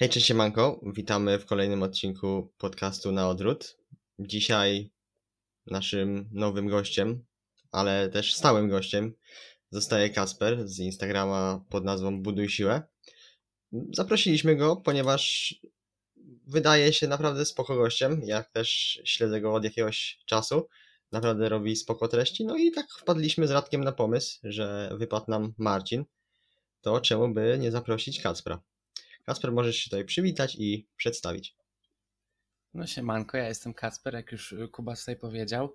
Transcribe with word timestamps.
Hej, 0.00 0.08
cześć 0.08 0.26
siemanko, 0.26 0.80
witamy 0.86 1.38
w 1.38 1.46
kolejnym 1.46 1.82
odcinku 1.82 2.52
podcastu 2.58 3.12
na 3.12 3.28
odwrót. 3.28 3.78
Dzisiaj 4.18 4.90
naszym 5.66 6.28
nowym 6.32 6.68
gościem, 6.68 7.24
ale 7.72 8.08
też 8.08 8.34
stałym 8.34 8.68
gościem 8.68 9.14
zostaje 9.70 10.10
Kasper 10.10 10.68
z 10.68 10.78
Instagrama 10.78 11.64
pod 11.70 11.84
nazwą 11.84 12.22
Buduj 12.22 12.48
Siłę. 12.48 12.82
Zaprosiliśmy 13.92 14.56
go, 14.56 14.76
ponieważ 14.76 15.54
wydaje 16.46 16.92
się 16.92 17.08
naprawdę 17.08 17.44
spoko 17.44 17.76
gościem, 17.76 18.20
jak 18.24 18.50
też 18.50 19.00
śledzę 19.04 19.40
go 19.40 19.54
od 19.54 19.64
jakiegoś 19.64 20.18
czasu. 20.26 20.68
Naprawdę 21.12 21.48
robi 21.48 21.76
spoko 21.76 22.08
treści, 22.08 22.44
no 22.44 22.56
i 22.56 22.72
tak 22.72 22.86
wpadliśmy 22.90 23.46
z 23.46 23.50
Radkiem 23.50 23.84
na 23.84 23.92
pomysł, 23.92 24.38
że 24.44 24.90
wypadł 24.98 25.30
nam 25.30 25.54
Marcin, 25.58 26.04
to 26.80 27.00
czemu 27.00 27.34
by 27.34 27.56
nie 27.60 27.70
zaprosić 27.70 28.20
Kacpra. 28.20 28.62
Kasper, 29.28 29.52
możesz 29.52 29.76
się 29.76 29.90
tutaj 29.90 30.04
przywitać 30.04 30.56
i 30.58 30.88
przedstawić. 30.96 31.56
No 32.74 32.86
siemanko, 32.86 33.36
ja 33.36 33.48
jestem 33.48 33.74
Kacper, 33.74 34.14
jak 34.14 34.32
już 34.32 34.54
Kuba 34.72 34.96
tutaj 34.96 35.16
powiedział. 35.16 35.74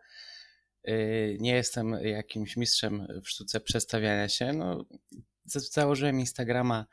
Yy, 0.84 1.38
Nie 1.40 1.54
jestem 1.54 1.92
jakimś 1.92 2.58
mistrzem 2.58 3.08
w 3.24 3.30
sztuce 3.30 3.60
przedstawiania 3.60 4.30
się. 4.30 4.54
No, 4.54 4.86
założyłem 5.46 6.20
Instagrama, 6.20 6.86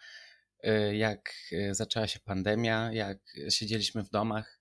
yy, 0.63 0.97
jak 0.97 1.35
yy, 1.51 1.75
zaczęła 1.75 2.07
się 2.07 2.21
pandemia, 2.21 2.93
jak 2.93 3.19
siedzieliśmy 3.49 4.05
w 4.05 4.11
domach 4.11 4.61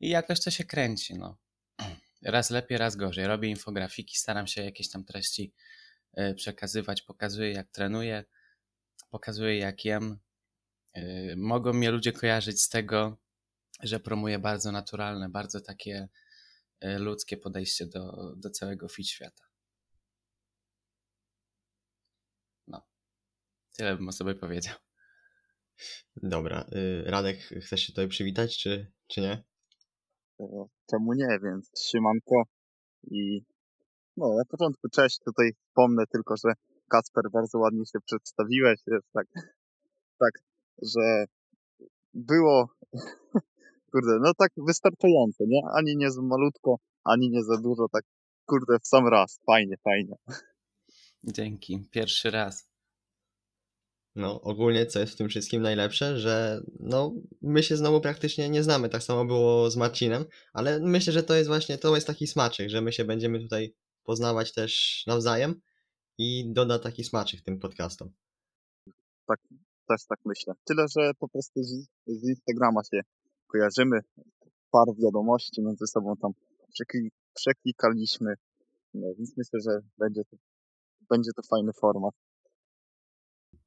i 0.00 0.08
jakoś 0.08 0.40
to 0.40 0.50
się 0.50 0.64
kręci. 0.64 1.14
No. 1.14 1.38
Raz 2.22 2.50
lepiej, 2.50 2.78
raz 2.78 2.96
gorzej. 2.96 3.26
Robię 3.26 3.48
infografiki, 3.48 4.16
staram 4.16 4.46
się 4.46 4.64
jakieś 4.64 4.90
tam 4.90 5.04
treści 5.04 5.54
przekazywać, 6.36 7.02
pokazuję 7.02 7.52
jak 7.52 7.70
trenuję, 7.70 8.24
pokazuję 9.10 9.58
jak 9.58 9.84
jem. 9.84 10.18
Yy, 10.94 11.36
Mogą 11.36 11.72
mnie 11.72 11.90
ludzie 11.90 12.12
kojarzyć 12.12 12.62
z 12.62 12.68
tego, 12.68 13.16
że 13.82 14.00
promuję 14.00 14.38
bardzo 14.38 14.72
naturalne, 14.72 15.28
bardzo 15.28 15.60
takie 15.60 16.08
e, 16.80 16.98
ludzkie 16.98 17.36
podejście 17.36 17.86
do, 17.86 18.34
do 18.36 18.50
całego 18.50 18.88
fit 18.88 19.08
świata. 19.08 19.44
No. 22.66 22.82
Tyle 23.76 23.96
bym 23.96 24.08
o 24.08 24.12
sobie 24.12 24.34
powiedział. 24.34 24.74
Dobra, 26.16 26.66
y, 26.72 27.04
Radek, 27.06 27.38
chcesz 27.38 27.80
się 27.80 27.92
tutaj 27.92 28.08
przywitać, 28.08 28.58
czy, 28.58 28.92
czy 29.06 29.20
nie? 29.20 29.44
E, 30.40 30.66
Czemu 30.90 31.12
nie, 31.12 31.38
więc 31.42 31.70
siemanko 31.90 32.42
i 33.10 33.42
no 34.16 34.36
na 34.36 34.44
początku 34.44 34.88
cześć, 34.88 35.18
tutaj 35.24 35.52
wspomnę 35.52 36.04
tylko, 36.12 36.34
że 36.36 36.52
Kacper 36.88 37.24
bardzo 37.32 37.58
ładnie 37.58 37.86
się 37.86 37.98
przedstawiłeś, 38.06 38.80
wiesz, 38.86 39.04
tak, 39.12 39.26
tak, 40.18 40.32
że 40.82 41.24
było, 42.14 42.68
kurde, 43.92 44.18
no 44.20 44.32
tak 44.38 44.50
wystarczająco, 44.56 45.44
nie? 45.46 45.60
Ani 45.74 45.96
nie 45.96 46.10
za 46.10 46.22
malutko, 46.22 46.76
ani 47.04 47.30
nie 47.30 47.44
za 47.44 47.56
dużo, 47.56 47.86
tak 47.92 48.04
kurde 48.46 48.78
w 48.78 48.86
sam 48.86 49.08
raz, 49.08 49.40
fajnie, 49.46 49.76
fajnie. 49.84 50.14
Dzięki. 51.24 51.88
Pierwszy 51.90 52.30
raz. 52.30 52.70
No, 54.14 54.40
ogólnie 54.40 54.86
co 54.86 55.00
jest 55.00 55.12
w 55.12 55.16
tym 55.16 55.28
wszystkim 55.28 55.62
najlepsze, 55.62 56.18
że 56.18 56.60
no, 56.80 57.14
my 57.42 57.62
się 57.62 57.76
znowu 57.76 58.00
praktycznie 58.00 58.50
nie 58.50 58.62
znamy, 58.62 58.88
tak 58.88 59.02
samo 59.02 59.24
było 59.24 59.70
z 59.70 59.76
Marcinem, 59.76 60.24
ale 60.52 60.80
myślę, 60.80 61.12
że 61.12 61.22
to 61.22 61.34
jest 61.34 61.48
właśnie, 61.48 61.78
to 61.78 61.94
jest 61.94 62.06
taki 62.06 62.26
smaczek, 62.26 62.70
że 62.70 62.80
my 62.80 62.92
się 62.92 63.04
będziemy 63.04 63.40
tutaj 63.40 63.74
poznawać 64.02 64.52
też 64.52 65.02
nawzajem 65.06 65.60
i 66.18 66.52
doda 66.52 66.78
taki 66.78 67.04
smaczek 67.04 67.40
tym 67.42 67.58
podcastom. 67.58 68.12
Tak, 69.26 69.40
też 69.90 70.06
tak 70.06 70.18
myślę. 70.24 70.54
Tyle, 70.64 70.84
że 70.96 71.12
po 71.18 71.28
prostu 71.28 71.62
z, 71.62 71.70
z 72.06 72.28
Instagrama 72.28 72.80
się 72.84 73.00
kojarzymy, 73.46 74.00
parę 74.70 74.92
wiadomości 75.04 75.62
między 75.62 75.86
sobą 75.86 76.16
tam 76.22 76.32
przekli, 76.72 77.10
przeklikaliśmy, 77.34 78.34
no, 78.94 79.06
więc 79.18 79.36
myślę, 79.36 79.60
że 79.60 79.80
będzie 79.98 80.22
to, 80.30 80.36
będzie 81.10 81.30
to 81.36 81.42
fajny 81.42 81.72
format. 81.72 82.14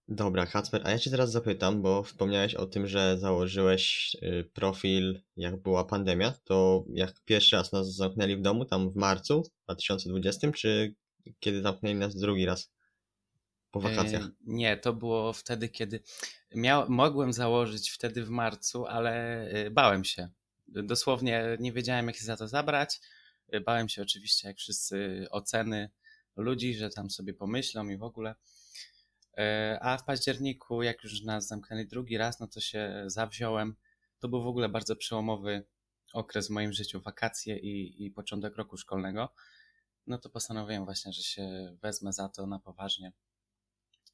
Dobra, 0.08 0.46
Kacper, 0.46 0.82
a 0.86 0.92
ja 0.92 1.00
cię 1.00 1.12
teraz 1.12 1.32
zapytam, 1.32 1.82
bo 1.82 2.04
wspomniałeś 2.04 2.56
o 2.56 2.66
tym, 2.66 2.88
że 2.88 3.18
założyłeś 3.18 4.16
y, 4.24 4.50
profil 4.54 5.22
jak 5.38 5.62
była 5.62 5.86
pandemia, 5.86 6.34
to 6.44 6.86
jak 6.88 7.14
pierwszy 7.26 7.56
raz 7.56 7.72
nas 7.72 7.96
zamknęli 7.96 8.36
w 8.36 8.42
domu, 8.42 8.66
tam 8.66 8.92
w 8.92 8.96
marcu 8.96 9.44
2020, 9.64 10.52
czy 10.52 10.96
kiedy 11.40 11.62
zamknęli 11.62 11.96
nas 11.96 12.16
drugi 12.16 12.46
raz? 12.46 12.72
Po 13.74 13.80
wakacjach. 13.80 14.24
Nie, 14.46 14.78
to 14.78 14.94
było 14.94 15.34
wtedy, 15.34 15.70
kiedy 15.70 16.04
miał, 16.56 16.90
mogłem 16.90 17.34
założyć 17.34 17.92
wtedy 17.92 18.26
w 18.26 18.30
marcu, 18.30 18.86
ale 18.86 19.42
e, 19.48 19.72
bałem 19.72 20.04
się. 20.04 20.30
Dosłownie 20.68 21.58
nie 21.60 21.74
wiedziałem, 21.74 22.08
jak 22.08 22.16
się 22.16 22.26
za 22.26 22.38
to 22.38 22.48
zabrać. 22.48 23.00
E, 23.50 23.62
Bałem 23.62 23.90
się 23.90 24.02
oczywiście, 24.02 24.48
jak 24.48 24.58
wszyscy, 24.58 25.28
oceny 25.32 25.90
ludzi, 26.36 26.76
że 26.76 26.90
tam 26.90 27.10
sobie 27.10 27.34
pomyślą 27.34 27.90
i 27.90 27.98
w 27.98 28.04
ogóle. 28.04 28.36
E, 29.38 29.78
A 29.82 29.98
w 29.98 30.06
październiku, 30.06 30.84
jak 30.84 31.04
już 31.04 31.22
nas 31.22 31.48
zamknęli 31.48 31.88
drugi 31.88 32.18
raz, 32.18 32.40
no 32.40 32.48
to 32.48 32.60
się 32.60 33.04
zawziąłem. 33.06 33.76
To 34.20 34.28
był 34.28 34.44
w 34.44 34.48
ogóle 34.48 34.70
bardzo 34.70 34.96
przełomowy 34.96 35.64
okres 36.14 36.48
w 36.48 36.52
moim 36.52 36.74
życiu, 36.74 37.02
wakacje 37.02 37.58
i, 37.58 38.06
i 38.06 38.12
początek 38.12 38.56
roku 38.56 38.78
szkolnego. 38.78 39.34
No 40.08 40.18
to 40.18 40.30
postanowiłem 40.30 40.86
właśnie, 40.86 41.14
że 41.14 41.22
się 41.22 41.76
wezmę 41.82 42.14
za 42.14 42.30
to 42.30 42.48
na 42.48 42.60
poważnie 42.60 43.12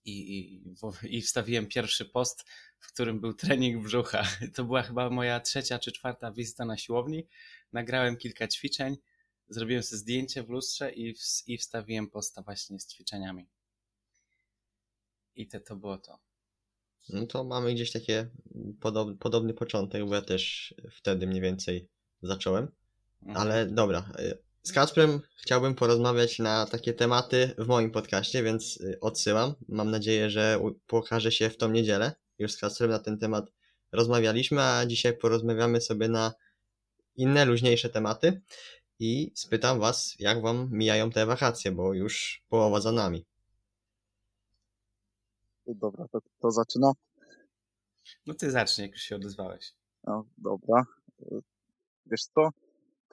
i, 0.06 0.40
i, 0.40 1.18
i 1.18 1.22
wstawiłem 1.22 1.68
pierwszy 1.68 2.06
post, 2.06 2.46
w 2.80 2.88
którym 2.88 3.22
był 3.22 3.34
trening 3.34 3.84
brzucha. 3.84 4.24
To 4.56 4.64
była 4.64 4.82
chyba 4.82 5.10
moja 5.10 5.40
trzecia 5.40 5.80
czy 5.80 5.92
czwarta 5.92 6.32
wizyta 6.32 6.66
na 6.66 6.78
siłowni. 6.78 7.28
Nagrałem 7.74 8.18
kilka 8.18 8.48
ćwiczeń, 8.48 8.98
zrobiłem 9.50 9.84
sobie 9.84 10.00
zdjęcie 10.00 10.44
w 10.44 10.50
lustrze 10.50 10.92
i, 10.92 11.14
w, 11.14 11.20
i 11.48 11.58
wstawiłem 11.58 12.10
posta 12.10 12.42
właśnie 12.42 12.80
z 12.80 12.88
ćwiczeniami. 12.88 13.48
I 15.36 15.48
te, 15.48 15.60
to 15.60 15.76
było 15.76 15.98
to. 15.98 16.20
No 17.10 17.26
to 17.26 17.44
mamy 17.44 17.74
gdzieś 17.74 17.92
takie 17.92 18.30
podob, 18.80 19.18
podobny 19.18 19.54
początek, 19.54 20.06
bo 20.06 20.16
ja 20.16 20.22
też 20.22 20.74
wtedy 20.92 21.28
mniej 21.28 21.42
więcej 21.42 21.88
zacząłem. 22.22 22.68
Mhm. 23.22 23.38
Ale 23.38 23.66
dobra, 23.66 24.12
y, 24.20 24.38
z 24.64 24.72
Kacprem 24.72 25.22
chciałbym 25.36 25.76
porozmawiać 25.76 26.40
na 26.40 26.66
takie 26.66 26.94
tematy 26.94 27.56
w 27.58 27.68
moim 27.68 27.92
podcaście, 27.92 28.44
więc 28.44 28.78
y, 28.82 29.00
odsyłam. 29.02 29.54
Mam 29.68 29.92
nadzieję, 29.92 30.30
że 30.30 30.60
pokaże 30.88 31.32
się 31.32 31.50
w 31.50 31.58
tą 31.58 31.72
niedzielę. 31.72 32.16
Już 32.40 32.52
z 32.52 32.58
Kacprem 32.58 32.90
na 32.92 33.00
ten 33.00 33.18
temat 33.18 33.52
rozmawialiśmy, 33.92 34.62
a 34.62 34.86
dzisiaj 34.86 35.18
porozmawiamy 35.18 35.82
sobie 35.82 36.10
na 36.10 36.34
inne, 37.16 37.46
luźniejsze 37.46 37.90
tematy 37.90 38.42
i 39.00 39.32
spytam 39.36 39.80
Was, 39.80 40.16
jak 40.20 40.42
Wam 40.42 40.70
mijają 40.72 41.12
te 41.12 41.26
wakacje, 41.26 41.72
bo 41.72 41.94
już 41.94 42.44
połowa 42.50 42.82
za 42.82 42.92
nami. 42.92 43.26
Dobra, 45.68 46.08
to, 46.12 46.20
to 46.42 46.52
zaczyna. 46.52 46.92
No 48.26 48.34
ty 48.34 48.52
zacznij, 48.52 48.88
jak 48.88 48.92
już 48.92 49.02
się 49.02 49.16
odezwałeś. 49.16 49.74
No, 50.04 50.26
dobra. 50.38 50.86
Y, 51.22 51.42
Wiesz 52.06 52.26
co? 52.36 52.50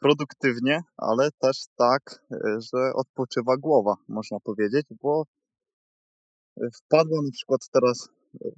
Produktywnie, 0.00 0.80
ale 0.96 1.28
też 1.38 1.64
tak, 1.76 2.24
y, 2.32 2.36
że 2.60 2.92
odpoczywa 2.94 3.56
głowa, 3.56 3.94
można 4.08 4.40
powiedzieć, 4.40 4.86
bo 5.02 5.24
y, 6.60 6.68
wpadła 6.74 7.22
na 7.22 7.30
przykład 7.30 7.60
teraz 7.72 8.08
y, 8.34 8.50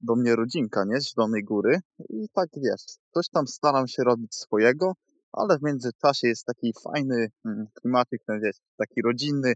do 0.00 0.16
mnie 0.16 0.36
rodzinka, 0.36 0.84
nie? 0.84 1.00
Z 1.00 1.14
Zielonej 1.14 1.44
Góry 1.44 1.80
i 2.08 2.28
tak 2.32 2.48
wiesz, 2.56 2.84
coś 3.14 3.28
tam 3.28 3.46
staram 3.46 3.88
się 3.88 4.02
robić 4.04 4.34
swojego, 4.34 4.92
ale 5.32 5.58
w 5.58 5.62
międzyczasie 5.62 6.28
jest 6.28 6.44
taki 6.44 6.72
fajny 6.84 7.28
mm, 7.44 7.66
klimacik, 7.74 8.22
no 8.28 8.34
wiesz, 8.40 8.56
taki 8.76 9.02
rodzinny, 9.02 9.52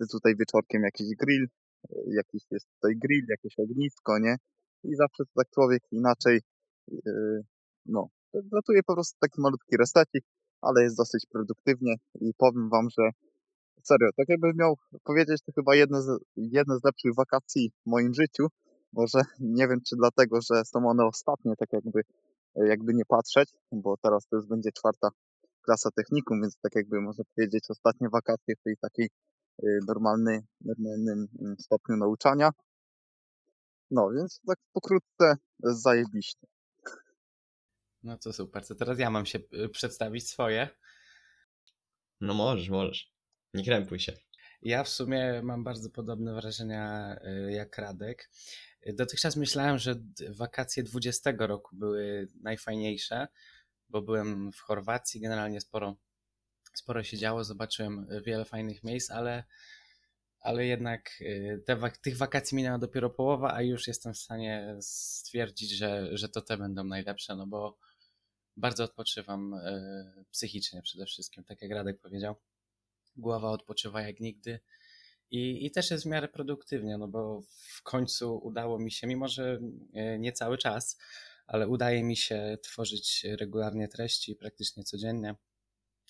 że 0.00 0.06
tutaj 0.06 0.36
wieczorkiem 0.36 0.82
jakiś 0.82 1.06
grill, 1.16 1.46
jakiś 2.06 2.42
jest 2.50 2.66
tutaj 2.74 2.96
grill, 2.96 3.26
jakieś 3.28 3.58
ognisko, 3.58 4.18
nie? 4.18 4.36
I 4.84 4.94
zawsze 4.96 5.24
to 5.24 5.30
tak 5.36 5.50
człowiek 5.50 5.82
inaczej, 5.90 6.40
yy, 6.88 7.42
no, 7.86 8.08
gotuje 8.34 8.82
po 8.82 8.94
prostu 8.94 9.18
taki 9.20 9.40
malutki 9.40 9.76
restecik, 9.76 10.24
ale 10.62 10.82
jest 10.82 10.96
dosyć 10.96 11.26
produktywnie 11.32 11.94
i 12.20 12.34
powiem 12.38 12.68
wam, 12.70 12.88
że 12.98 13.10
serio, 13.82 14.08
tak 14.16 14.28
jakbym 14.28 14.52
miał 14.56 14.76
powiedzieć, 15.04 15.42
to 15.46 15.52
chyba 15.52 15.74
jedne 15.74 16.02
z, 16.02 16.20
jedne 16.36 16.78
z 16.78 16.84
lepszych 16.84 17.14
wakacji 17.14 17.70
w 17.86 17.90
moim 17.90 18.14
życiu. 18.14 18.46
Może 18.92 19.20
nie 19.58 19.68
wiem, 19.68 19.80
czy 19.88 19.96
dlatego, 19.96 20.40
że 20.40 20.64
są 20.64 20.88
one 20.88 21.04
ostatnie, 21.06 21.52
tak 21.58 21.72
jakby, 21.72 22.00
jakby 22.54 22.94
nie 22.94 23.04
patrzeć, 23.04 23.48
bo 23.72 23.96
teraz 24.02 24.26
to 24.26 24.36
już 24.36 24.46
będzie 24.46 24.70
czwarta 24.72 25.08
klasa 25.62 25.90
technikum, 25.90 26.40
więc 26.40 26.56
tak 26.62 26.74
jakby 26.74 27.00
można 27.00 27.24
powiedzieć 27.34 27.64
ostatnie 27.68 28.08
wakacje 28.08 28.54
w 28.56 28.62
tej 28.62 28.76
takiej 28.76 29.08
y, 29.64 29.78
normalny, 29.86 30.42
normalnym 30.60 31.28
mm, 31.40 31.56
stopniu 31.58 31.96
nauczania. 31.96 32.50
No, 33.90 34.10
więc 34.10 34.40
tak 34.46 34.58
pokrótce 34.72 35.36
zajebiście. 35.62 36.46
No 38.02 38.18
to 38.18 38.32
super. 38.32 38.66
To 38.66 38.74
teraz 38.74 38.98
ja 38.98 39.10
mam 39.10 39.26
się 39.26 39.38
y, 39.38 39.68
przedstawić 39.68 40.28
swoje. 40.28 40.68
No 42.20 42.34
możesz, 42.34 42.68
możesz. 42.68 43.12
Nie 43.54 43.64
krępuj 43.64 43.98
się. 43.98 44.12
Ja 44.62 44.84
w 44.84 44.88
sumie 44.88 45.42
mam 45.42 45.64
bardzo 45.64 45.90
podobne 45.90 46.34
wrażenia 46.34 47.16
y, 47.46 47.52
jak 47.52 47.78
Radek. 47.78 48.30
Dotychczas 48.94 49.36
myślałem, 49.36 49.78
że 49.78 49.94
wakacje 50.28 50.82
20 50.82 51.32
roku 51.38 51.76
były 51.76 52.28
najfajniejsze, 52.40 53.28
bo 53.88 54.02
byłem 54.02 54.52
w 54.52 54.60
Chorwacji, 54.60 55.20
generalnie 55.20 55.60
sporo, 55.60 55.96
sporo 56.74 57.02
się 57.02 57.18
działo, 57.18 57.44
zobaczyłem 57.44 58.06
wiele 58.24 58.44
fajnych 58.44 58.84
miejsc, 58.84 59.10
ale, 59.10 59.44
ale 60.40 60.66
jednak 60.66 61.10
y, 61.20 61.62
te, 61.66 61.90
tych 62.02 62.16
wakacji 62.16 62.56
minęła 62.56 62.78
dopiero 62.78 63.10
połowa, 63.10 63.54
a 63.54 63.62
już 63.62 63.88
jestem 63.88 64.14
w 64.14 64.18
stanie 64.18 64.76
stwierdzić, 64.80 65.70
że, 65.70 66.18
że 66.18 66.28
to 66.28 66.42
te 66.42 66.56
będą 66.56 66.84
najlepsze, 66.84 67.36
no 67.36 67.46
bo 67.46 67.78
bardzo 68.56 68.84
odpoczywam 68.84 69.54
y, 69.54 70.24
psychicznie 70.30 70.82
przede 70.82 71.06
wszystkim, 71.06 71.44
tak 71.44 71.62
jak 71.62 71.70
Radek 71.70 72.00
powiedział. 72.00 72.34
Głowa 73.16 73.50
odpoczywa 73.50 74.02
jak 74.02 74.20
nigdy. 74.20 74.60
I, 75.30 75.66
I 75.66 75.70
też 75.70 75.90
jest 75.90 76.04
w 76.04 76.06
miarę 76.06 76.28
produktywnie, 76.28 76.98
no 76.98 77.08
bo 77.08 77.42
w 77.76 77.82
końcu 77.82 78.38
udało 78.38 78.78
mi 78.78 78.90
się, 78.90 79.06
mimo 79.06 79.28
że 79.28 79.60
e, 79.94 80.18
nie 80.18 80.32
cały 80.32 80.58
czas, 80.58 80.98
ale 81.46 81.68
udaje 81.68 82.04
mi 82.04 82.16
się 82.16 82.58
tworzyć 82.62 83.26
regularnie 83.38 83.88
treści 83.88 84.36
praktycznie 84.36 84.84
codziennie, 84.84 85.34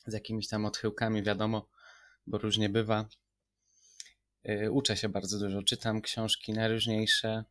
z 0.06 0.12
jakimiś 0.12 0.48
tam 0.48 0.64
odchyłkami, 0.64 1.22
wiadomo, 1.22 1.68
bo 2.26 2.38
różnie 2.38 2.68
bywa. 2.68 3.08
E, 4.44 4.70
Uczę 4.70 4.96
się 4.96 5.08
bardzo 5.08 5.38
dużo, 5.38 5.62
czytam 5.62 6.02
książki 6.02 6.52
najróżniejsze 6.52 7.44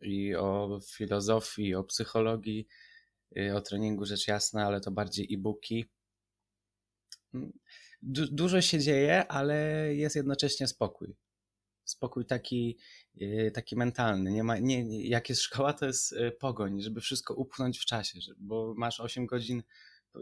i 0.00 0.34
o 0.34 0.80
filozofii, 0.86 1.66
i 1.68 1.74
o 1.74 1.84
psychologii, 1.84 2.68
o 3.54 3.60
treningu 3.60 4.04
rzecz 4.04 4.28
jasna, 4.28 4.66
ale 4.66 4.80
to 4.80 4.90
bardziej 4.90 5.34
e-booki. 5.34 5.86
Du- 8.02 8.32
dużo 8.32 8.60
się 8.60 8.78
dzieje, 8.78 9.26
ale 9.28 9.56
jest 9.94 10.16
jednocześnie 10.16 10.68
spokój. 10.68 11.16
Spokój 11.84 12.26
taki, 12.26 12.78
yy, 13.14 13.50
taki 13.50 13.76
mentalny. 13.76 14.32
Nie 14.32 14.44
ma, 14.44 14.58
nie, 14.58 15.08
jak 15.08 15.28
jest 15.28 15.42
szkoła, 15.42 15.72
to 15.72 15.86
jest 15.86 16.12
yy, 16.12 16.32
pogoń, 16.32 16.82
żeby 16.82 17.00
wszystko 17.00 17.34
upchnąć 17.34 17.78
w 17.78 17.84
czasie, 17.84 18.18
bo 18.38 18.74
masz 18.76 19.00
8 19.00 19.26
godzin, 19.26 19.62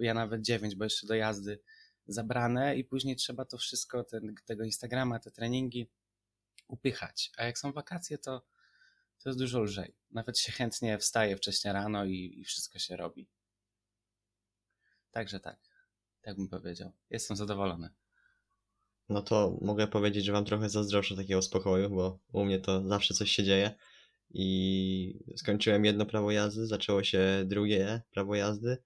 ja 0.00 0.14
nawet 0.14 0.42
9, 0.42 0.74
bo 0.74 0.84
jeszcze 0.84 1.06
do 1.06 1.14
jazdy 1.14 1.58
zabrane 2.06 2.76
i 2.76 2.84
później 2.84 3.16
trzeba 3.16 3.44
to 3.44 3.58
wszystko, 3.58 4.04
ten, 4.04 4.34
tego 4.44 4.64
Instagrama, 4.64 5.18
te 5.18 5.30
treningi 5.30 5.90
upychać. 6.68 7.30
A 7.36 7.44
jak 7.44 7.58
są 7.58 7.72
wakacje, 7.72 8.18
to, 8.18 8.46
to 9.26 9.30
jest 9.30 9.38
dużo 9.38 9.60
lżej. 9.60 9.94
Nawet 10.10 10.38
się 10.38 10.52
chętnie 10.52 10.98
wstaje 10.98 11.36
wcześniej 11.36 11.74
rano 11.74 12.04
i, 12.04 12.34
i 12.40 12.44
wszystko 12.44 12.78
się 12.78 12.96
robi. 12.96 13.28
Także 15.10 15.40
tak, 15.40 15.58
tak 16.22 16.36
bym 16.36 16.48
powiedział. 16.48 16.92
Jestem 17.10 17.36
zadowolony. 17.36 17.90
No 19.08 19.22
to 19.22 19.58
mogę 19.60 19.86
powiedzieć, 19.86 20.24
że 20.24 20.32
wam 20.32 20.44
trochę 20.44 20.68
zazdroszczę 20.68 21.16
takiego 21.16 21.42
spokoju, 21.42 21.90
bo 21.90 22.18
u 22.32 22.44
mnie 22.44 22.58
to 22.58 22.88
zawsze 22.88 23.14
coś 23.14 23.30
się 23.30 23.44
dzieje. 23.44 23.74
I 24.30 25.18
skończyłem 25.36 25.84
jedno 25.84 26.06
prawo 26.06 26.30
jazdy, 26.30 26.66
zaczęło 26.66 27.04
się 27.04 27.44
drugie 27.46 28.02
prawo 28.10 28.34
jazdy. 28.34 28.76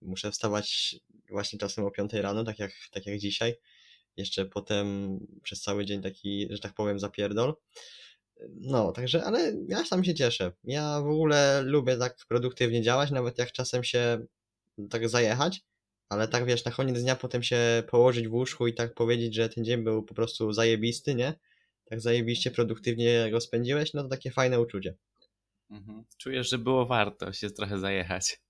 Muszę 0.00 0.30
wstawać 0.30 0.96
właśnie 1.30 1.58
czasem 1.58 1.84
o 1.84 1.90
5 1.90 2.12
rano, 2.12 2.44
tak 2.44 2.58
jak, 2.58 2.72
tak 2.92 3.06
jak 3.06 3.18
dzisiaj. 3.18 3.54
Jeszcze 4.16 4.46
potem 4.46 5.18
przez 5.42 5.62
cały 5.62 5.86
dzień 5.86 6.02
taki, 6.02 6.48
że 6.50 6.58
tak 6.58 6.74
powiem, 6.74 6.98
zapierdol. 6.98 7.54
No, 8.60 8.92
także, 8.92 9.24
ale 9.24 9.52
ja 9.68 9.84
sam 9.84 10.04
się 10.04 10.14
cieszę. 10.14 10.52
Ja 10.64 11.00
w 11.00 11.06
ogóle 11.06 11.62
lubię 11.62 11.96
tak 11.96 12.16
produktywnie 12.28 12.82
działać, 12.82 13.10
nawet 13.10 13.38
jak 13.38 13.52
czasem 13.52 13.84
się 13.84 14.26
tak 14.90 15.08
zajechać, 15.08 15.62
ale 16.08 16.28
tak 16.28 16.44
wiesz, 16.44 16.64
na 16.64 16.72
koniec 16.72 17.02
dnia 17.02 17.16
potem 17.16 17.42
się 17.42 17.82
położyć 17.88 18.28
w 18.28 18.32
łóżku 18.32 18.66
i 18.66 18.74
tak 18.74 18.94
powiedzieć, 18.94 19.34
że 19.34 19.48
ten 19.48 19.64
dzień 19.64 19.84
był 19.84 20.02
po 20.02 20.14
prostu 20.14 20.52
zajebisty, 20.52 21.14
nie? 21.14 21.34
Tak 21.84 22.00
zajebiście 22.00 22.50
produktywnie 22.50 23.28
go 23.30 23.40
spędziłeś, 23.40 23.94
no 23.94 24.02
to 24.02 24.08
takie 24.08 24.30
fajne 24.30 24.60
uczucie. 24.60 24.94
Mhm. 25.70 26.04
Czujesz, 26.18 26.50
że 26.50 26.58
było 26.58 26.86
warto 26.86 27.32
się 27.32 27.50
trochę 27.50 27.78
zajechać. 27.78 28.40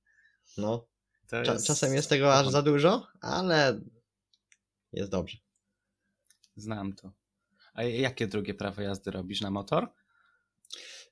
No, 0.56 0.86
cza- 1.32 1.66
czasem 1.66 1.94
jest 1.94 2.08
tego 2.08 2.34
aż 2.34 2.48
za 2.48 2.62
dużo, 2.62 3.06
ale 3.20 3.80
jest 4.92 5.10
dobrze. 5.10 5.38
Znam 6.56 6.92
to. 6.92 7.12
A 7.74 7.82
jakie 7.82 8.26
drugie 8.26 8.54
prawo 8.54 8.82
jazdy 8.82 9.10
robisz 9.10 9.40
na 9.40 9.50
motor? 9.50 9.92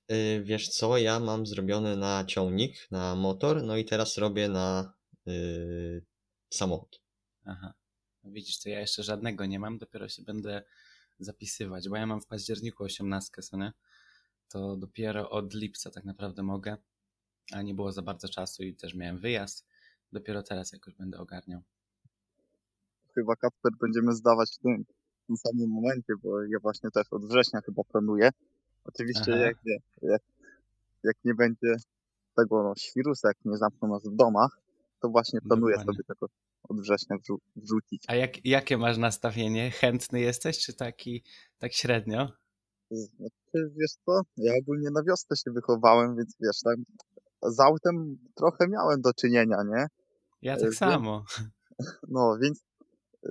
Yy, 0.08 0.42
wiesz 0.44 0.68
co, 0.68 0.98
ja 0.98 1.20
mam 1.20 1.46
zrobione 1.46 1.96
na 1.96 2.24
ciągnik, 2.24 2.90
na 2.90 3.14
motor, 3.14 3.62
no 3.62 3.76
i 3.76 3.84
teraz 3.84 4.18
robię 4.18 4.48
na 4.48 4.92
yy, 5.26 6.04
samochód. 6.50 7.02
Aha. 7.44 7.74
No 8.24 8.30
Widzisz, 8.30 8.60
to 8.60 8.68
ja 8.68 8.80
jeszcze 8.80 9.02
żadnego 9.02 9.46
nie 9.46 9.58
mam, 9.58 9.78
dopiero 9.78 10.08
się 10.08 10.22
będę 10.22 10.62
zapisywać, 11.18 11.88
bo 11.88 11.96
ja 11.96 12.06
mam 12.06 12.20
w 12.20 12.26
październiku 12.26 12.84
18, 12.84 13.42
co 13.42 13.56
nie? 13.56 13.72
To 14.48 14.76
dopiero 14.76 15.30
od 15.30 15.54
lipca 15.54 15.90
tak 15.90 16.04
naprawdę 16.04 16.42
mogę, 16.42 16.76
a 17.52 17.62
nie 17.62 17.74
było 17.74 17.92
za 17.92 18.02
bardzo 18.02 18.28
czasu 18.28 18.62
i 18.62 18.74
też 18.74 18.94
miałem 18.94 19.18
wyjazd. 19.18 19.66
Dopiero 20.12 20.42
teraz 20.42 20.72
jakoś 20.72 20.94
będę 20.94 21.18
ogarniał. 21.18 21.62
Chyba 23.14 23.36
Kacper 23.36 23.72
będziemy 23.80 24.12
zdawać 24.12 24.50
w 24.50 24.58
tym, 25.32 25.36
samym 25.36 25.70
momencie, 25.70 26.12
bo 26.22 26.42
ja 26.42 26.58
właśnie 26.62 26.90
też 26.90 27.06
od 27.10 27.24
września 27.28 27.60
chyba 27.60 27.82
planuję. 27.84 28.30
Oczywiście 28.84 29.32
Aha. 29.34 29.36
jak, 29.46 29.56
nie, 29.66 29.76
jak, 30.02 30.22
jak 31.04 31.16
nie 31.24 31.34
będzie 31.34 31.76
tego 32.36 32.62
no, 32.62 32.74
świrusa, 32.76 33.28
jak 33.28 33.36
nie 33.44 33.56
zamkną 33.56 33.88
nas 33.88 34.02
w 34.08 34.16
domach, 34.16 34.60
to 35.00 35.08
właśnie 35.08 35.40
planuję 35.40 35.76
Dokładnie. 35.76 35.94
sobie 35.94 36.04
tego 36.04 36.26
od 36.68 36.80
września 36.80 37.16
wrzu- 37.16 37.40
wrzucić. 37.56 38.04
A 38.08 38.14
jak, 38.14 38.44
jakie 38.46 38.78
masz 38.78 38.98
nastawienie? 38.98 39.70
Chętny 39.70 40.20
jesteś, 40.20 40.58
czy 40.58 40.74
taki 40.74 41.22
tak 41.58 41.72
średnio? 41.72 42.28
Znaczy, 42.90 43.72
wiesz 43.80 43.92
co, 44.06 44.20
ja 44.36 44.52
ogólnie 44.62 44.90
na 44.90 45.02
wiosce 45.02 45.36
się 45.36 45.50
wychowałem, 45.50 46.16
więc 46.16 46.36
wiesz, 46.40 46.60
tak, 46.64 46.76
z 47.42 47.60
autem 47.60 48.18
trochę 48.34 48.68
miałem 48.68 49.00
do 49.00 49.12
czynienia, 49.12 49.56
nie? 49.68 49.86
Ja 50.42 50.52
E, 50.52 50.56
tak 50.56 50.64
wiem. 50.64 50.72
samo. 50.72 51.24
No, 52.08 52.36
więc, 52.42 52.64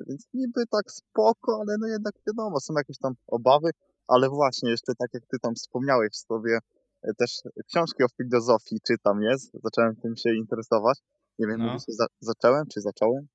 więc 0.07 0.27
niby 0.33 0.67
tak 0.67 0.91
spoko, 0.91 1.55
ale 1.61 1.77
no 1.79 1.88
jednak 1.88 2.13
wiadomo, 2.27 2.59
są 2.59 2.73
jakieś 2.77 2.97
tam 2.97 3.13
obawy, 3.27 3.69
ale 4.07 4.29
właśnie 4.29 4.69
jeszcze 4.71 4.95
tak 4.95 5.13
jak 5.13 5.23
ty 5.25 5.39
tam 5.39 5.55
wspomniałeś 5.55 6.15
sobie, 6.15 6.59
e, 7.03 7.13
też 7.13 7.41
książki 7.67 8.03
o 8.03 8.07
filozofii 8.17 8.79
czytam, 8.88 9.19
nie? 9.19 9.38
Zacząłem 9.63 9.95
tym 9.95 10.15
się 10.15 10.35
interesować. 10.35 10.99
Nie 11.39 11.47
wiem, 11.47 11.59
No. 11.59 11.77
za, 11.88 12.05
zacząłem, 12.19 12.67
czy 12.67 12.81
zacząłem? 12.81 13.27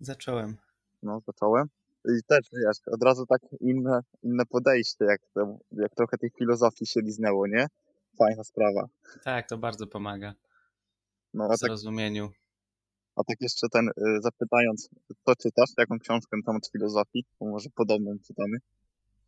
Zacząłem. 0.00 0.56
No, 1.02 1.20
zacząłem. 1.26 1.66
I 2.04 2.22
też, 2.26 2.46
wiesz, 2.52 2.76
od 2.94 3.02
razu 3.02 3.26
tak 3.26 3.40
inne, 3.60 4.00
inne 4.22 4.46
podejście, 4.46 5.04
jak, 5.04 5.20
to, 5.34 5.58
jak 5.72 5.94
trochę 5.94 6.18
tej 6.18 6.30
filozofii 6.30 6.86
się 6.86 7.00
liznęło, 7.00 7.46
nie? 7.46 7.66
Fajna 8.18 8.44
sprawa. 8.44 8.88
Tak, 9.24 9.48
to 9.48 9.58
bardzo 9.58 9.86
pomaga 9.86 10.34
No, 11.34 11.46
w 11.46 11.48
tak, 11.48 11.58
zrozumieniu. 11.58 12.30
A 13.16 13.24
tak 13.24 13.36
jeszcze 13.40 13.66
ten, 13.72 13.88
y, 13.88 13.92
zapytając, 14.22 14.88
co 15.26 15.36
czytasz, 15.36 15.70
jaką 15.78 15.98
książkę 15.98 16.36
tam 16.46 16.56
od 16.56 16.68
filozofii, 16.72 17.24
bo 17.40 17.46
może 17.50 17.68
podobną 17.74 18.18
czytamy. 18.26 18.56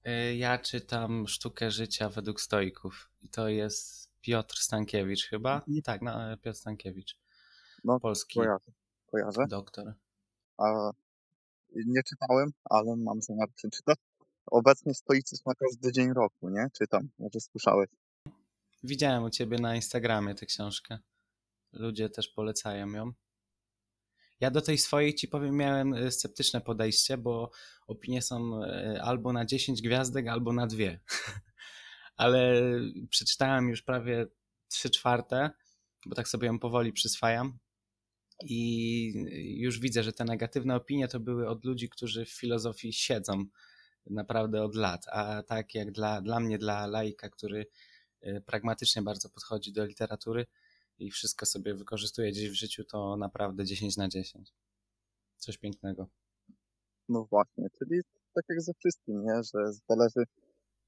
Y, 0.07 0.37
Ja 0.37 0.59
czytam 0.59 1.29
Sztukę 1.29 1.71
życia 1.71 2.09
według 2.09 2.41
stoików. 2.41 3.11
I 3.23 3.29
to 3.29 3.49
jest 3.49 4.11
Piotr 4.21 4.57
Stankiewicz 4.57 5.27
chyba? 5.29 5.55
Mhm. 5.57 5.83
Tak, 5.83 6.03
no, 6.03 6.33
e, 6.33 6.37
Piotr 6.37 6.59
Stankiewicz. 6.59 7.17
No, 7.85 8.01
Polski 8.01 8.39
Kojarzę, 8.39 8.73
kojarzę. 9.07 9.47
doktor. 9.49 9.95
A 10.59 10.91
nie 11.87 12.03
czytałem, 12.03 12.51
ale 12.65 12.97
mam 12.97 13.23
zamiar 13.23 13.49
przeczytać. 13.55 13.99
Obecnie 14.47 14.95
stoicyzm 14.95 15.43
na 15.47 15.55
każdy 15.55 15.93
dzień 15.93 16.13
roku, 16.13 16.49
nie? 16.51 16.67
Czytam, 16.79 17.09
może 17.19 17.41
słyszałeś. 17.41 17.89
Widziałem 18.83 19.25
u 19.25 19.31
ciebie 19.31 19.59
na 19.59 19.77
Instagramie 19.77 20.35
tę 20.35 20.47
książkę. 20.47 20.99
Ludzie 21.73 22.09
też 22.11 22.29
polecają 22.29 22.93
ją. 22.93 23.13
Ja 24.45 24.51
do 24.51 24.61
tej 24.61 24.79
swojej 24.79 25.15
ci 25.15 25.29
powiem, 25.29 25.57
miałem 25.57 25.95
e, 25.95 26.11
sceptyczne 26.11 26.61
podejście, 26.61 27.19
bo 27.19 27.51
opinie 27.87 28.23
są 28.23 28.65
e, 28.65 29.03
albo 29.03 29.33
na 29.33 29.47
10 29.47 29.83
gwiazdek, 29.83 30.29
albo 30.29 30.53
na 30.53 30.67
dwie. 30.67 31.01
Ale 32.17 32.63
przeczytałem 33.11 33.69
już 33.69 33.83
prawie 33.83 34.27
3 34.69 34.91
czwarte, 34.91 35.51
bo 36.07 36.15
tak 36.15 36.29
sobie 36.29 36.47
ją 36.47 36.59
powoli 36.59 36.93
przyswajam. 36.93 37.59
I 38.45 39.13
już 39.61 39.81
widzę, 39.81 40.03
że 40.03 40.13
te 40.13 40.25
negatywne 40.25 40.77
opinie 40.77 41.09
to 41.09 41.21
były 41.21 41.49
od 41.49 41.65
ludzi, 41.65 41.89
którzy 41.89 42.25
w 42.25 42.33
filozofii 42.33 42.93
siedzą 42.93 43.45
naprawdę 44.07 44.63
od 44.63 44.75
lat. 44.75 45.07
A 45.13 45.43
tak 45.43 45.75
jak 45.75 45.93
dla, 45.93 46.21
dla 46.21 46.41
mnie, 46.41 46.59
dla 46.59 46.87
laika, 46.87 47.29
który 47.29 47.67
e, 48.21 48.41
pragmatycznie 48.41 49.03
bardzo 49.03 49.31
podchodzi 49.31 49.73
do 49.73 49.85
literatury 49.85 50.47
i 50.99 51.11
wszystko 51.11 51.47
sobie 51.47 51.75
wykorzystuje 51.75 52.31
gdzieś 52.33 52.51
w 52.51 52.55
życiu, 52.55 52.85
to 52.85 53.17
naprawdę 53.17 53.65
10 53.65 53.97
na 53.97 54.09
10. 54.09 54.55
Coś 55.37 55.59
pięknego. 55.59 56.07
No 57.09 57.25
właśnie, 57.25 57.69
czyli 57.79 58.01
tak 58.35 58.45
jak 58.49 58.63
ze 58.63 58.73
wszystkim, 58.75 59.25
nie? 59.25 59.35
Że 59.35 59.73
zależy, 59.89 60.25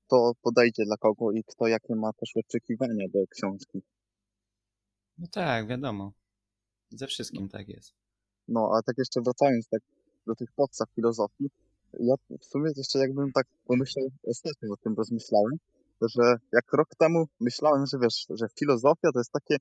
kto 0.06 0.32
podejdzie 0.42 0.84
dla 0.84 0.96
kogo 0.96 1.32
i 1.32 1.44
kto 1.44 1.66
jakie 1.66 1.94
ma 1.94 2.12
też 2.12 2.30
oczekiwania 2.36 3.08
do 3.14 3.26
książki. 3.30 3.82
No 5.18 5.26
tak, 5.32 5.68
wiadomo. 5.68 6.12
Ze 6.90 7.06
wszystkim 7.06 7.48
tak 7.48 7.68
jest. 7.68 7.92
No, 8.48 8.70
a 8.78 8.82
tak 8.82 8.98
jeszcze 8.98 9.20
wracając 9.20 9.68
tak 9.68 9.80
do 10.26 10.34
tych 10.34 10.52
podstaw 10.52 10.90
filozofii, 10.94 11.50
ja 12.00 12.14
w 12.40 12.44
sumie 12.44 12.70
jeszcze 12.76 12.98
jakbym 12.98 13.32
tak 13.32 13.46
pomyślał, 13.66 14.10
ostatnio 14.26 14.72
o 14.72 14.76
tym 14.76 14.94
rozmyślałem, 14.94 15.52
że 16.02 16.36
jak 16.52 16.72
rok 16.72 16.88
temu 16.98 17.26
myślałem, 17.40 17.86
że 17.86 17.98
wiesz, 17.98 18.26
że 18.30 18.46
filozofia 18.58 19.12
to 19.12 19.20
jest 19.20 19.32
takie, 19.32 19.56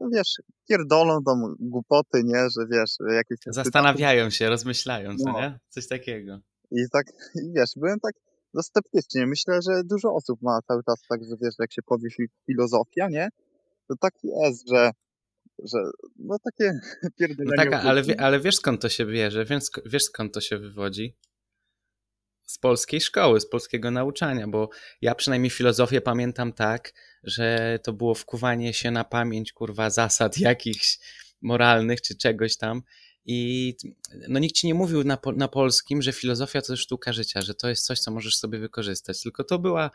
no 0.00 0.08
wiesz, 0.14 0.34
pierdolą 0.68 1.22
tam 1.24 1.56
głupoty, 1.60 2.22
nie, 2.24 2.38
że 2.58 2.66
wiesz, 2.72 2.90
jakieś... 3.16 3.38
Zastanawiają 3.46 4.30
się, 4.30 4.48
rozmyślają, 4.48 5.16
co 5.16 5.32
No. 5.32 5.40
nie? 5.40 5.58
Coś 5.68 5.88
takiego. 5.88 6.38
I 6.70 6.76
tak, 6.92 7.06
i 7.34 7.52
wiesz, 7.56 7.70
byłem 7.76 8.00
tak 8.00 8.14
no 8.54 8.62
sceptycznie. 8.62 9.26
Myślę, 9.26 9.58
że 9.62 9.84
dużo 9.84 10.14
osób 10.14 10.42
ma 10.42 10.58
cały 10.68 10.82
czas 10.84 11.00
tak, 11.08 11.20
że 11.24 11.36
wiesz, 11.42 11.54
jak 11.58 11.72
się 11.72 11.82
powie 11.82 12.08
fi- 12.10 12.28
filozofia, 12.46 13.08
nie? 13.08 13.28
To 13.88 13.94
tak 14.00 14.14
jest, 14.22 14.68
że, 14.68 14.90
że 15.64 15.78
no 16.18 16.36
takie 16.44 16.72
No 17.02 17.08
pierdolenie. 17.18 17.56
tak, 17.56 17.72
ale, 17.84 18.02
ale 18.18 18.40
wiesz 18.40 18.56
skąd 18.56 18.82
to 18.82 18.88
się 18.88 19.06
bierze? 19.06 19.44
Wiesz, 19.44 19.64
wiesz 19.86 20.04
skąd 20.04 20.34
to 20.34 20.40
się 20.40 20.58
wywodzi? 20.58 21.16
Z 22.46 22.58
polskiej 22.58 23.00
szkoły, 23.00 23.40
z 23.40 23.48
polskiego 23.48 23.90
nauczania, 23.90 24.48
bo 24.48 24.68
ja 25.00 25.14
przynajmniej 25.14 25.50
filozofię 25.50 26.00
pamiętam 26.00 26.52
tak, 26.52 26.92
że 27.22 27.78
to 27.82 27.92
było 27.92 28.14
wkuwanie 28.14 28.74
się 28.74 28.90
na 28.90 29.04
pamięć, 29.04 29.52
kurwa, 29.52 29.90
zasad 29.90 30.38
jakichś 30.38 30.98
moralnych 31.42 32.02
czy 32.02 32.16
czegoś 32.16 32.56
tam. 32.56 32.82
I 33.24 33.74
no 34.28 34.38
nikt 34.38 34.56
ci 34.56 34.66
nie 34.66 34.74
mówił 34.74 35.04
na, 35.04 35.18
na 35.36 35.48
polskim, 35.48 36.02
że 36.02 36.12
filozofia 36.12 36.62
to 36.62 36.76
sztuka 36.76 37.12
życia, 37.12 37.42
że 37.42 37.54
to 37.54 37.68
jest 37.68 37.86
coś, 37.86 38.00
co 38.00 38.10
możesz 38.10 38.36
sobie 38.36 38.58
wykorzystać. 38.58 39.22
Tylko 39.22 39.44
to 39.44 39.58
była 39.58 39.90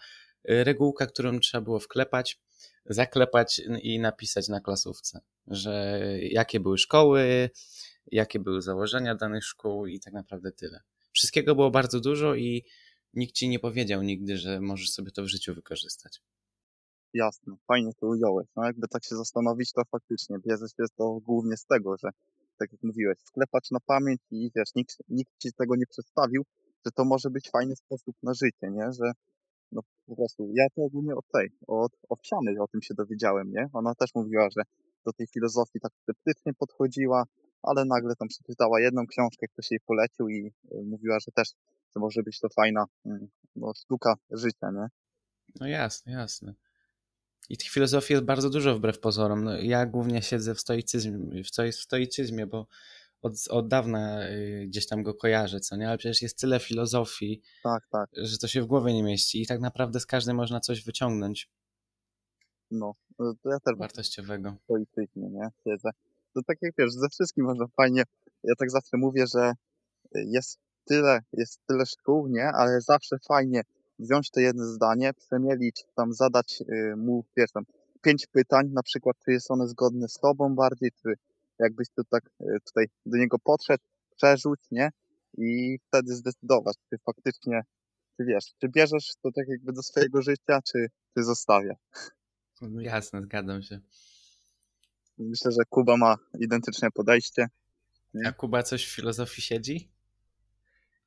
y, 0.49 0.63
regułka, 0.63 1.07
którą 1.07 1.39
trzeba 1.39 1.61
było 1.61 1.79
wklepać, 1.79 2.39
zaklepać 2.85 3.61
i 3.81 3.99
napisać 3.99 4.47
na 4.47 4.61
klasówce, 4.61 5.21
że 5.47 5.99
jakie 6.21 6.59
były 6.59 6.77
szkoły, 6.77 7.49
jakie 8.11 8.39
były 8.39 8.61
założenia 8.61 9.15
danych 9.15 9.45
szkół 9.45 9.85
i 9.87 9.99
tak 9.99 10.13
naprawdę 10.13 10.51
tyle. 10.51 10.79
Wszystkiego 11.11 11.55
było 11.55 11.71
bardzo 11.71 11.99
dużo 11.99 12.35
i 12.35 12.65
nikt 13.13 13.33
ci 13.33 13.49
nie 13.49 13.59
powiedział 13.59 14.03
nigdy, 14.03 14.37
że 14.37 14.61
możesz 14.61 14.91
sobie 14.91 15.11
to 15.11 15.23
w 15.23 15.27
życiu 15.27 15.53
wykorzystać. 15.53 16.21
Jasne, 17.13 17.55
fajnie 17.67 17.91
to 17.99 18.07
ująłeś. 18.07 18.47
No 18.55 18.65
jakby 18.65 18.87
tak 18.87 19.03
się 19.03 19.15
zastanowić, 19.15 19.71
to 19.73 19.81
faktycznie 19.91 20.37
bierze 20.47 20.65
się 20.67 20.83
to 20.97 21.19
głównie 21.23 21.57
z 21.57 21.65
tego, 21.65 21.95
że 21.97 22.09
tak 22.57 22.71
jak 22.71 22.83
mówiłeś, 22.83 23.17
sklepać 23.19 23.71
na 23.71 23.79
pamięć 23.79 24.21
i 24.31 24.51
wiesz, 24.55 24.69
nikt, 24.75 24.97
nikt 25.09 25.31
ci 25.37 25.53
tego 25.53 25.75
nie 25.75 25.85
przedstawił, 25.85 26.43
że 26.85 26.91
to 26.91 27.05
może 27.05 27.29
być 27.29 27.49
fajny 27.49 27.75
sposób 27.75 28.15
na 28.23 28.33
życie, 28.33 28.71
nie? 28.71 28.91
Że 28.91 29.11
no 29.71 29.81
po 30.05 30.15
prostu, 30.15 30.51
ja 30.53 30.65
to 30.75 30.81
ogólnie 30.81 31.15
od 31.15 31.25
tej, 31.33 31.49
od 31.67 31.91
Owsianej 32.09 32.59
o 32.59 32.67
tym 32.67 32.81
się 32.81 32.93
dowiedziałem, 32.93 33.51
nie? 33.51 33.69
Ona 33.73 33.95
też 33.95 34.09
mówiła, 34.15 34.47
że 34.57 34.63
do 35.05 35.13
tej 35.13 35.27
filozofii 35.27 35.79
tak 35.79 35.91
sceptycznie 36.01 36.53
podchodziła, 36.53 37.23
ale 37.63 37.85
nagle 37.85 38.15
tam 38.15 38.27
przeczytała 38.27 38.79
jedną 38.81 39.07
książkę, 39.07 39.47
ktoś 39.47 39.71
jej 39.71 39.79
polecił 39.79 40.29
i 40.29 40.47
y, 40.71 40.83
mówiła, 40.83 41.19
że 41.19 41.31
też, 41.31 41.49
że 41.95 41.99
może 41.99 42.23
być 42.23 42.39
to 42.39 42.49
fajna 42.49 42.85
mm, 43.05 43.27
no, 43.55 43.73
sztuka 43.73 44.13
życia, 44.31 44.71
nie? 44.71 44.87
No 45.59 45.67
jasne, 45.67 46.11
jasne. 46.11 46.53
I 47.49 47.57
tych 47.57 47.69
filozofii 47.69 48.13
jest 48.13 48.25
bardzo 48.25 48.49
dużo 48.49 48.75
wbrew 48.75 48.99
pozorom. 48.99 49.43
No, 49.43 49.57
ja 49.57 49.85
głównie 49.85 50.21
siedzę 50.21 50.55
w 50.55 50.59
stoicyzmie, 50.59 51.43
w 51.43 51.47
stoi- 51.47 51.71
w 51.71 51.75
stoicyzmie 51.81 52.47
bo 52.47 52.67
od, 53.21 53.33
od 53.49 53.67
dawna 53.67 54.29
y, 54.29 54.65
gdzieś 54.67 54.87
tam 54.87 55.03
go 55.03 55.13
kojarzę, 55.13 55.59
co 55.59 55.75
nie? 55.75 55.87
Ale 55.89 55.97
przecież 55.97 56.21
jest 56.21 56.39
tyle 56.39 56.59
filozofii, 56.59 57.41
Tak, 57.63 57.87
tak. 57.91 58.09
że 58.17 58.37
to 58.37 58.47
się 58.47 58.61
w 58.61 58.65
głowie 58.65 58.93
nie 58.93 59.03
mieści 59.03 59.41
i 59.41 59.47
tak 59.47 59.59
naprawdę 59.59 59.99
z 59.99 60.05
każdej 60.05 60.35
można 60.35 60.59
coś 60.59 60.83
wyciągnąć 60.83 61.49
No, 62.71 62.93
to 63.17 63.49
ja 63.49 63.59
też 63.59 63.77
wartościowego. 63.77 64.55
stoicyzmie, 64.63 65.29
nie? 65.29 65.49
Siedzę. 65.63 65.89
To 66.33 66.41
tak 66.47 66.57
jak 66.61 66.73
wiesz, 66.77 66.91
ze 66.91 67.09
wszystkim 67.09 67.45
można 67.45 67.65
fajnie, 67.67 68.03
ja 68.43 68.53
tak 68.59 68.71
zawsze 68.71 68.97
mówię, 68.97 69.25
że 69.27 69.53
jest 70.15 70.59
tyle, 70.85 71.19
jest 71.33 71.59
tyle 71.67 71.85
szkół, 71.85 72.27
nie? 72.27 72.47
Ale 72.47 72.81
zawsze 72.81 73.17
fajnie 73.27 73.61
wziąć 73.99 74.31
to 74.31 74.39
jedno 74.39 74.65
zdanie, 74.65 75.13
przemielić, 75.13 75.83
tam 75.95 76.13
zadać 76.13 76.61
y, 76.61 76.95
mu, 76.95 77.25
wiesz, 77.37 77.51
tam 77.51 77.63
pięć 78.01 78.27
pytań, 78.27 78.69
na 78.73 78.83
przykład, 78.83 79.17
czy 79.25 79.31
jest 79.31 79.51
one 79.51 79.67
zgodne 79.67 80.07
z 80.07 80.13
tobą 80.13 80.55
bardziej, 80.55 80.91
czy 81.03 81.13
jakbyś 81.59 81.87
tu 81.89 82.03
tak 82.03 82.23
y, 82.41 82.57
tutaj 82.65 82.85
do 83.05 83.17
niego 83.17 83.39
podszedł, 83.39 83.83
przerzuć, 84.15 84.59
nie? 84.71 84.89
I 85.37 85.77
wtedy 85.87 86.15
zdecydować, 86.15 86.75
czy 86.89 86.97
faktycznie, 87.05 87.61
czy 88.17 88.25
wiesz, 88.25 88.45
czy 88.61 88.69
bierzesz 88.69 89.13
to 89.23 89.29
tak 89.35 89.47
jakby 89.47 89.73
do 89.73 89.83
swojego 89.83 90.21
życia, 90.21 90.59
czy, 90.61 90.87
czy 91.17 91.23
zostawiasz. 91.23 91.77
No, 92.61 92.81
jasne, 92.81 93.21
zgadzam 93.21 93.61
się. 93.61 93.79
Myślę, 95.17 95.51
że 95.51 95.65
Kuba 95.69 95.97
ma 95.97 96.17
identyczne 96.39 96.91
podejście. 96.91 97.47
A 98.25 98.31
Kuba 98.31 98.63
coś 98.63 98.85
w 98.85 98.95
filozofii 98.95 99.41
siedzi? 99.41 99.89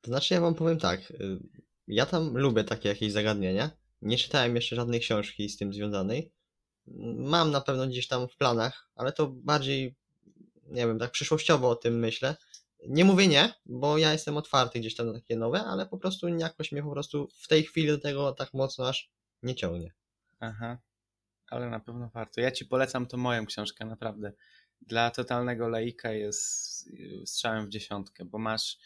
To 0.01 0.11
znaczy, 0.11 0.33
ja 0.33 0.41
wam 0.41 0.55
powiem 0.55 0.79
tak. 0.79 1.11
y, 1.11 1.39
Ja 1.87 2.05
tam 2.05 2.37
lubię 2.37 2.63
takie 2.63 2.89
jakieś 2.89 3.11
zagadnienia. 3.11 3.71
Nie 4.01 4.17
czytałem 4.17 4.55
jeszcze 4.55 4.75
żadnej 4.75 4.99
książki 4.99 5.49
z 5.49 5.57
tym 5.57 5.73
związanej. 5.73 6.31
Mam 7.17 7.51
na 7.51 7.61
pewno 7.61 7.87
gdzieś 7.87 8.07
tam 8.07 8.27
w 8.27 8.37
planach, 8.37 8.89
ale 8.95 9.11
to 9.11 9.27
bardziej, 9.27 9.95
nie 10.67 10.87
wiem, 10.87 10.99
tak 10.99 11.11
przyszłościowo 11.11 11.69
o 11.69 11.75
tym 11.75 11.99
myślę. 11.99 12.35
Nie 12.87 13.05
mówię 13.05 13.27
nie, 13.27 13.53
bo 13.65 13.97
ja 13.97 14.11
jestem 14.13 14.37
otwarty 14.37 14.79
gdzieś 14.79 14.95
tam 14.95 15.07
na 15.07 15.13
takie 15.13 15.35
nowe, 15.35 15.63
ale 15.63 15.85
po 15.85 15.97
prostu 15.97 16.27
jakoś 16.27 16.71
mnie 16.71 16.83
po 16.83 16.91
prostu 16.91 17.27
w 17.41 17.47
tej 17.47 17.63
chwili 17.63 17.87
do 17.87 17.97
tego 17.97 18.31
tak 18.31 18.53
mocno 18.53 18.87
aż 18.87 19.09
nie 19.43 19.55
ciągnie. 19.55 19.93
Aha, 20.39 20.77
ale 21.49 21.69
na 21.69 21.79
pewno 21.79 22.09
warto. 22.09 22.41
Ja 22.41 22.51
ci 22.51 22.65
polecam 22.65 23.05
to 23.05 23.17
moją 23.17 23.45
książkę, 23.45 23.85
naprawdę. 23.85 24.33
Dla 24.81 25.11
totalnego 25.11 25.67
laika 25.67 26.11
jest 26.11 26.89
strzałem 27.25 27.65
w 27.65 27.69
dziesiątkę, 27.69 28.25
bo 28.25 28.37
masz. 28.37 28.77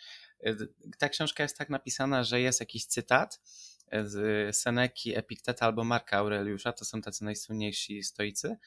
y, 0.48 0.56
Ta 0.98 1.10
książka 1.10 1.44
jest 1.44 1.58
tak 1.58 1.70
napisana, 1.70 2.24
że 2.24 2.42
jest 2.42 2.60
jakiś 2.60 2.86
cytat 2.86 3.42
z 4.04 4.56
Seneki, 4.58 5.18
Epikteta 5.18 5.66
albo 5.66 5.84
Marka 5.84 6.18
Aureliusza, 6.18 6.74
to 6.74 6.86
są 6.86 7.02
tacy 7.02 7.24
najsłynniejsi 7.24 8.04
stoicy. 8.04 8.58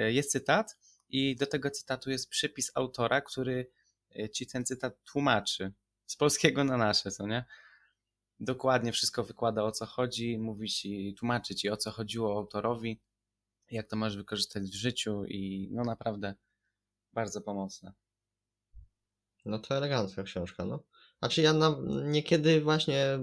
Y, 0.00 0.12
Jest 0.12 0.30
cytat 0.30 0.78
i 1.08 1.36
do 1.36 1.46
tego 1.46 1.70
cytatu 1.70 2.10
jest 2.10 2.28
przypis 2.28 2.70
autora, 2.74 3.20
który 3.20 3.70
y, 4.18 4.28
ci 4.28 4.46
ten 4.46 4.64
cytat 4.64 5.04
tłumaczy 5.04 5.72
z 6.06 6.16
polskiego 6.16 6.64
na 6.64 6.76
nasze, 6.76 7.10
co 7.10 7.26
nie? 7.26 7.44
dokładnie 8.40 8.92
wszystko 8.92 9.24
wykłada 9.24 9.64
o 9.64 9.72
co 9.72 9.86
chodzi, 9.86 10.38
mówi 10.38 10.68
ci, 10.68 11.14
tłumaczy 11.18 11.54
ci 11.54 11.70
o 11.70 11.76
co 11.76 11.90
chodziło 11.90 12.36
autorowi, 12.36 13.00
jak 13.70 13.88
to 13.88 13.96
możesz 13.96 14.16
wykorzystać 14.16 14.62
w 14.62 14.74
życiu 14.74 15.24
i 15.24 15.68
no 15.72 15.84
naprawdę 15.84 16.34
bardzo 17.12 17.40
pomocne. 17.40 17.92
No 19.44 19.58
to 19.58 19.76
elegancka 19.76 20.22
książka, 20.22 20.64
no. 20.64 20.82
Znaczy 21.18 21.42
ja 21.42 21.52
na, 21.52 21.76
niekiedy 22.04 22.60
właśnie 22.60 23.18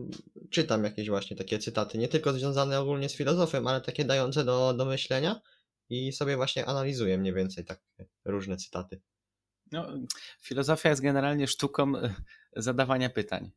czytam 0.49 0.83
jakieś 0.83 1.09
właśnie 1.09 1.37
takie 1.37 1.59
cytaty, 1.59 1.97
nie 1.97 2.07
tylko 2.07 2.33
związane 2.33 2.79
ogólnie 2.79 3.09
z 3.09 3.15
filozofią, 3.15 3.67
ale 3.67 3.81
takie 3.81 4.05
dające 4.05 4.45
do, 4.45 4.73
do 4.73 4.85
myślenia 4.85 5.41
i 5.89 6.11
sobie 6.11 6.35
właśnie 6.35 6.65
analizuję 6.65 7.17
mniej 7.17 7.33
więcej 7.33 7.65
takie 7.65 8.05
różne 8.25 8.57
cytaty. 8.57 9.01
No, 9.71 9.87
filozofia 10.41 10.89
jest 10.89 11.01
generalnie 11.01 11.47
sztuką 11.47 11.97
e, 11.97 12.15
zadawania 12.55 13.09
pytań 13.09 13.51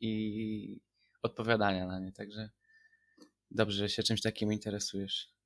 i 0.00 0.80
odpowiadania 1.22 1.86
na 1.86 2.00
nie, 2.00 2.12
także 2.12 2.50
dobrze, 3.50 3.78
że 3.78 3.88
się 3.88 4.02
czymś 4.02 4.22
takim 4.22 4.52
interesujesz. 4.52 5.39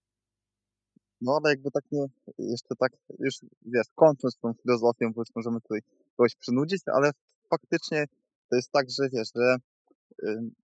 No 1.21 1.33
ale 1.37 1.51
jakby 1.51 1.71
tak 1.71 1.85
nie, 1.93 2.07
jeszcze 2.39 2.77
tak, 2.79 2.93
już 3.19 3.35
wiesz, 3.67 3.87
kończąc 3.95 4.37
tą 4.37 4.53
filozofią, 4.53 5.13
bo 5.13 5.21
już 5.21 5.35
możemy 5.35 5.61
tutaj 5.61 5.81
kogoś 6.17 6.35
przynudzić, 6.35 6.83
ale 6.87 7.11
faktycznie 7.51 8.05
to 8.51 8.57
jest 8.57 8.71
tak, 8.73 8.91
że 8.91 9.09
wiesz, 9.09 9.29
że 9.37 9.57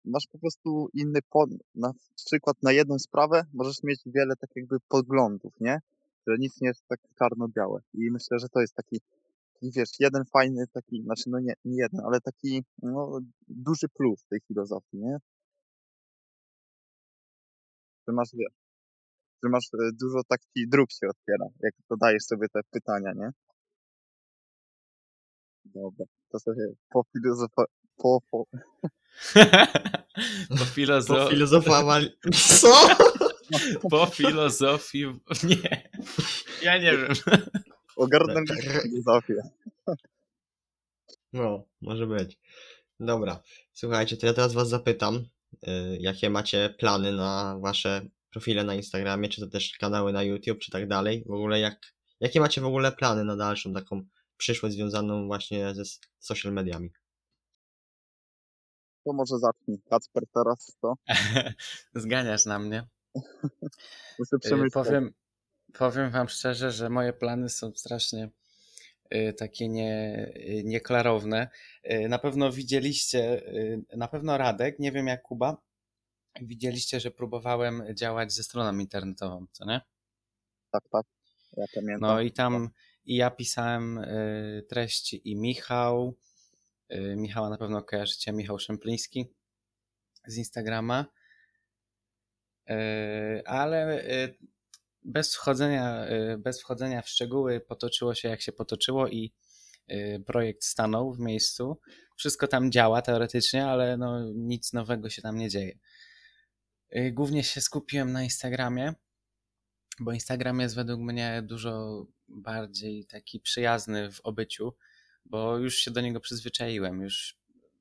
masz 0.04 0.26
po 0.32 0.38
prostu 0.38 0.88
inny 0.94 1.18
pod, 1.30 1.50
na 1.74 1.92
przykład 2.26 2.62
na 2.62 2.72
jedną 2.72 2.98
sprawę 2.98 3.44
możesz 3.52 3.82
mieć 3.82 4.00
wiele 4.06 4.36
tak 4.36 4.50
jakby 4.56 4.76
poglądów, 4.88 5.52
nie? 5.60 5.78
Że 6.26 6.36
nic 6.38 6.60
nie 6.60 6.68
jest 6.68 6.86
tak 6.88 7.00
czarno-białe. 7.18 7.80
I 7.94 8.10
myślę, 8.10 8.38
że 8.38 8.48
to 8.48 8.60
jest 8.60 8.74
taki, 8.74 9.00
taki 9.52 9.70
wiesz, 9.72 9.90
jeden 10.00 10.24
fajny 10.24 10.66
taki, 10.72 11.02
znaczy 11.02 11.24
no 11.26 11.38
nie, 11.40 11.54
nie 11.64 11.76
jeden, 11.76 12.00
ale 12.06 12.20
taki 12.20 12.64
no, 12.82 13.20
duży 13.48 13.88
plus 13.88 14.24
tej 14.24 14.40
filozofii, 14.40 14.98
nie? 14.98 15.16
Że 18.08 18.12
masz, 18.14 18.28
wiesz, 18.34 18.59
że 19.44 19.50
masz 19.50 19.64
e, 19.74 19.90
dużo 20.00 20.20
takich 20.28 20.68
dróg 20.68 20.92
się 20.92 21.06
otwiera, 21.08 21.46
jak 21.60 21.74
zadajesz 21.90 22.22
sobie 22.22 22.46
te 22.52 22.60
pytania, 22.70 23.12
nie? 23.12 23.30
Dobra, 25.64 26.06
to 26.32 26.38
sobie 26.38 26.66
po 26.90 27.02
filozofa... 27.12 27.64
Po, 27.96 28.18
po, 28.30 28.44
po, 30.48 30.64
filozo- 30.64 31.24
Po 31.24 31.30
filozofowali... 31.30 32.10
Co? 32.60 32.88
po 33.90 34.06
filozofii... 34.06 35.06
Nie, 35.44 35.90
ja 36.62 36.78
nie 36.78 36.96
wiem. 36.96 37.12
ogarnęliśmy 37.96 38.72
Tak. 38.72 38.82
filozofię. 38.82 39.34
No, 41.32 41.64
może 41.80 42.06
być. 42.06 42.38
Dobra, 43.00 43.42
słuchajcie, 43.72 44.16
to 44.16 44.26
ja 44.26 44.34
teraz 44.34 44.52
was 44.52 44.68
zapytam, 44.68 45.14
y, 45.68 45.96
jakie 46.00 46.30
macie 46.30 46.74
plany 46.78 47.12
na 47.12 47.58
wasze 47.60 48.08
profile 48.30 48.64
na 48.64 48.74
Instagramie, 48.74 49.28
czy 49.28 49.40
to 49.40 49.46
też 49.46 49.76
kanały 49.80 50.12
na 50.12 50.22
YouTube, 50.22 50.58
czy 50.58 50.70
tak 50.70 50.88
dalej. 50.88 51.24
W 51.26 51.32
ogóle 51.32 51.60
jak, 51.60 51.80
jakie 52.20 52.40
macie 52.40 52.60
w 52.60 52.66
ogóle 52.66 52.92
plany 52.92 53.24
na 53.24 53.36
dalszą 53.36 53.72
taką 53.72 54.02
przyszłość 54.36 54.74
związaną 54.74 55.26
właśnie 55.26 55.74
ze 55.74 55.82
social 56.18 56.52
mediami? 56.52 56.90
to 59.04 59.12
może 59.12 59.38
zacznij. 59.38 59.80
Kacper 59.90 60.22
teraz 60.34 60.76
to 60.82 60.94
Zganiasz 62.02 62.46
na 62.46 62.58
mnie. 62.58 62.86
muszę 64.18 64.36
Y, 64.36 64.38
przemyśleć. 64.38 64.72
Powiem, 64.72 65.12
powiem 65.78 66.10
wam 66.10 66.28
szczerze, 66.28 66.72
że 66.72 66.90
moje 66.90 67.12
plany 67.12 67.48
są 67.48 67.72
strasznie 67.74 68.30
y, 69.14 69.34
takie 69.38 69.68
nie, 69.68 70.24
y, 70.36 70.62
nieklarowne. 70.64 71.48
Na 72.08 72.18
pewno 72.18 72.52
widzieliście, 72.52 73.42
na 73.96 74.08
pewno 74.08 74.38
Radek, 74.38 74.78
nie 74.78 74.92
wiem 74.92 75.06
jak 75.06 75.22
Kuba, 75.22 75.56
widzieliście, 76.40 77.00
że 77.00 77.10
próbowałem 77.10 77.84
działać 77.94 78.32
ze 78.32 78.42
stroną 78.42 78.78
internetową, 78.78 79.46
co 79.52 79.64
nie? 79.64 79.80
Tak, 80.70 80.82
tak. 80.92 81.06
Ja 81.56 81.64
pamiętam. 81.74 82.10
No 82.10 82.20
i 82.20 82.32
tam 82.32 82.68
i 83.04 83.16
ja 83.16 83.30
pisałem 83.30 83.98
y, 83.98 84.66
treści 84.68 85.30
i 85.30 85.36
Michał, 85.36 86.16
y, 86.92 87.14
Michała 87.16 87.50
na 87.50 87.58
pewno 87.58 87.82
kojarzycie, 87.82 88.32
Michał 88.32 88.58
Szempliński 88.58 89.26
z 90.26 90.36
Instagrama, 90.36 91.06
Y, 92.70 93.42
ale 93.46 94.04
y, 94.04 94.34
bez 95.04 95.34
wchodzenia, 95.34 96.06
y, 96.08 96.38
bez 96.38 96.60
wchodzenia 96.60 97.02
w 97.02 97.08
szczegóły 97.08 97.60
potoczyło 97.60 98.14
się 98.14 98.28
jak 98.28 98.40
się 98.40 98.52
potoczyło 98.52 99.08
i 99.08 99.32
y, 99.90 100.22
projekt 100.26 100.64
stanął 100.64 101.12
w 101.12 101.20
miejscu. 101.20 101.80
Wszystko 102.16 102.48
tam 102.48 102.72
działa 102.72 103.02
teoretycznie, 103.02 103.66
ale 103.66 103.96
no, 103.96 104.32
nic 104.34 104.72
nowego 104.72 105.10
się 105.10 105.22
tam 105.22 105.36
nie 105.36 105.48
dzieje. 105.48 105.78
Y, 106.96 107.12
Głównie 107.12 107.44
się 107.44 107.60
skupiłem 107.60 108.12
na 108.12 108.22
Instagramie, 108.22 108.94
bo 110.00 110.12
Instagram 110.12 110.60
jest 110.60 110.74
według 110.74 111.00
mnie 111.00 111.42
dużo 111.46 112.06
bardziej 112.28 113.06
taki 113.06 113.40
przyjazny 113.40 114.12
w 114.12 114.20
obyciu, 114.20 114.74
bo 115.24 115.58
już 115.58 115.76
się 115.76 115.90
do 115.90 116.00
niego 116.00 116.20
przyzwyczaiłem, 116.20 117.00
już 117.00 117.38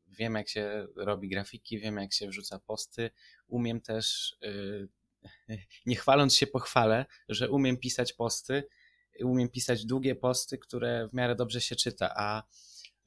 wiem 0.08 0.36
jak 0.36 0.50
się 0.50 0.88
robi 0.96 1.30
grafiki, 1.30 1.80
wiem 1.80 1.98
jak 1.98 2.14
się 2.14 2.28
wrzuca 2.28 2.60
posty, 2.60 3.12
umiem 3.48 3.82
też, 3.82 4.38
yy, 4.42 4.90
nie 5.86 5.96
chwaląc 5.96 6.36
się 6.36 6.48
pochwalę, 6.48 7.06
że 7.30 7.50
umiem 7.50 7.78
pisać 7.78 8.14
posty, 8.14 8.64
umiem 9.24 9.50
pisać 9.50 9.86
długie 9.86 10.16
posty, 10.16 10.58
które 10.58 11.08
w 11.08 11.14
miarę 11.14 11.36
dobrze 11.36 11.62
się 11.62 11.76
czyta, 11.76 12.14
a 12.16 12.44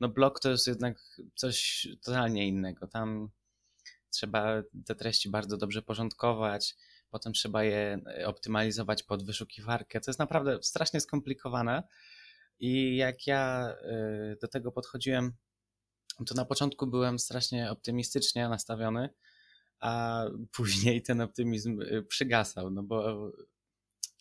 no 0.01 0.09
blog 0.09 0.41
to 0.41 0.51
jest 0.51 0.67
jednak 0.67 1.21
coś 1.35 1.87
totalnie 2.03 2.49
innego, 2.49 2.87
tam 2.87 3.31
trzeba 4.13 4.63
te 4.87 4.95
treści 4.95 5.31
bardzo 5.31 5.57
dobrze 5.57 5.83
porządkować, 5.83 6.77
potem 7.13 7.33
trzeba 7.33 7.65
je 7.65 8.01
e, 8.07 8.27
optymalizować 8.27 9.03
pod 9.03 9.27
wyszukiwarkę. 9.27 10.01
To 10.01 10.11
jest 10.11 10.19
naprawdę 10.19 10.59
strasznie 10.63 11.01
skomplikowane. 11.01 11.83
I 12.59 12.97
jak 12.97 13.27
ja 13.27 13.75
e, 13.83 14.37
do 14.41 14.49
tego 14.49 14.73
podchodziłem, 14.73 15.33
to 16.27 16.35
na 16.35 16.45
początku 16.45 16.87
byłem 16.87 17.19
strasznie 17.19 17.71
optymistycznie 17.71 18.49
nastawiony, 18.49 19.09
a 19.81 20.25
później 20.57 21.03
ten 21.03 21.21
optymizm 21.21 21.81
e, 21.81 22.03
przygasał, 22.03 22.71
no 22.71 22.83
bo 22.83 23.31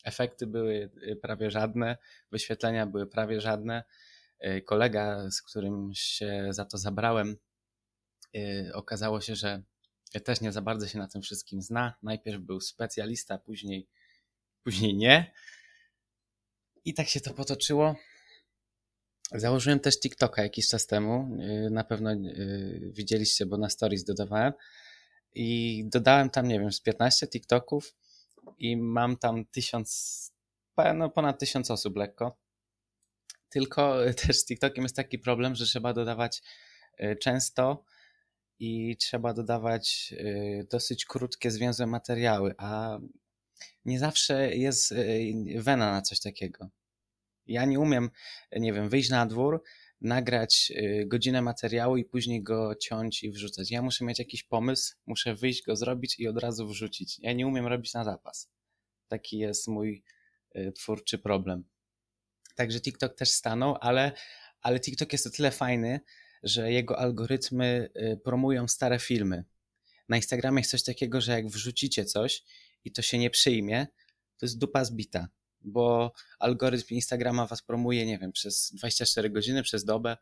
efekty 0.03 0.47
były 0.47 0.91
prawie 1.21 1.51
żadne, 1.51 1.97
wyświetlenia 2.31 2.85
były 2.85 3.07
prawie 3.07 3.41
żadne. 3.41 3.83
Kolega, 4.65 5.31
z 5.31 5.41
którym 5.41 5.91
się 5.93 6.47
za 6.49 6.65
to 6.65 6.77
zabrałem, 6.77 7.37
okazało 8.73 9.21
się, 9.21 9.35
że 9.35 9.63
też 10.19 10.41
nie 10.41 10.51
za 10.51 10.61
bardzo 10.61 10.87
się 10.87 10.99
na 10.99 11.07
tym 11.07 11.21
wszystkim 11.21 11.61
zna. 11.61 11.93
Najpierw 12.03 12.41
był 12.41 12.61
specjalista, 12.61 13.37
później, 13.37 13.87
później 14.63 14.95
nie. 14.95 15.33
I 16.85 16.93
tak 16.93 17.07
się 17.07 17.21
to 17.21 17.33
potoczyło. 17.33 17.95
Założyłem 19.31 19.79
też 19.79 19.99
TikToka 19.99 20.43
jakiś 20.43 20.67
czas 20.67 20.87
temu. 20.87 21.37
Yy, 21.39 21.69
Na 21.69 21.83
pewno 21.83 22.11
yy, 22.11 22.91
widzieliście, 22.93 23.45
bo 23.45 23.57
na 23.57 23.69
stories 23.69 24.03
dodawałem. 24.03 24.53
I 25.33 25.83
dodałem 25.87 26.29
tam, 26.29 26.47
nie 26.47 26.59
wiem, 26.59 26.71
z 26.71 26.81
15 26.81 27.27
TikToków 27.27 27.95
i 28.57 28.77
mam 28.77 29.17
tam 29.17 29.45
tysiąc, 29.45 30.31
no 30.95 31.09
ponad 31.09 31.39
tysiąc 31.39 31.71
osób 31.71 31.97
lekko. 31.97 32.37
Tylko 33.49 33.97
też 34.25 34.37
z 34.37 34.45
TikTokiem 34.45 34.83
jest 34.83 34.95
taki 34.95 35.19
problem, 35.19 35.55
że 35.55 35.65
trzeba 35.65 35.93
dodawać 35.93 36.43
yy, 36.99 37.15
często 37.15 37.83
i 38.61 38.97
trzeba 38.97 39.33
dodawać 39.33 40.13
y, 40.17 40.67
dosyć 40.71 41.05
krótkie, 41.05 41.51
zwięzłe 41.51 41.87
materiały, 41.87 42.53
a 42.57 42.99
nie 43.85 43.99
zawsze 43.99 44.55
jest 44.55 44.91
y, 44.91 45.33
wena 45.55 45.91
na 45.91 46.01
coś 46.01 46.19
takiego. 46.19 46.69
Ja 47.47 47.65
nie 47.65 47.79
umiem, 47.79 48.09
nie 48.51 48.73
wiem, 48.73 48.89
wyjść 48.89 49.09
na 49.09 49.25
dwór, 49.25 49.63
nagrać 50.01 50.71
y, 50.75 51.05
godzinę 51.07 51.41
materiału 51.41 51.97
i 51.97 52.05
później 52.05 52.43
go 52.43 52.75
ciąć 52.75 53.23
i 53.23 53.31
wrzucać. 53.31 53.71
Ja 53.71 53.81
muszę 53.81 54.05
mieć 54.05 54.19
jakiś 54.19 54.43
pomysł, 54.43 54.95
muszę 55.05 55.35
wyjść, 55.35 55.63
go 55.63 55.75
zrobić 55.75 56.19
i 56.19 56.27
od 56.27 56.37
razu 56.37 56.67
wrzucić. 56.67 57.19
Ja 57.19 57.33
nie 57.33 57.47
umiem 57.47 57.67
robić 57.67 57.93
na 57.93 58.03
zapas. 58.03 58.49
Taki 59.07 59.37
jest 59.37 59.67
mój 59.67 60.03
twórczy 60.75 61.19
problem. 61.19 61.63
Także 62.55 62.81
TikTok 62.81 63.15
też 63.15 63.29
stanął, 63.29 63.77
ale, 63.81 64.11
ale 64.61 64.79
TikTok 64.79 65.13
jest 65.13 65.27
o 65.27 65.29
tyle 65.29 65.51
fajny, 65.51 65.99
że 66.43 66.71
jego 66.71 66.99
algorytmy 66.99 67.89
y, 67.95 68.17
promują 68.23 68.67
stare 68.67 68.99
filmy. 68.99 69.43
Na 70.09 70.15
Instagramie 70.15 70.59
jest 70.59 70.71
coś 70.71 70.83
takiego, 70.83 71.21
że 71.21 71.31
jak 71.31 71.47
wrzucicie 71.47 72.05
coś 72.05 72.43
i 72.85 72.91
to 72.91 73.01
się 73.01 73.17
nie 73.17 73.29
przyjmie, 73.29 73.87
to 74.37 74.45
jest 74.45 74.57
dupa 74.57 74.85
zbita, 74.85 75.27
bo 75.61 76.13
algorytm 76.39 76.95
Instagrama 76.95 77.47
was 77.47 77.61
promuje, 77.61 78.05
nie 78.05 78.17
wiem, 78.17 78.31
przez 78.31 78.71
24 78.73 79.29
godziny, 79.29 79.63
przez 79.63 79.85
dobę. 79.85 80.17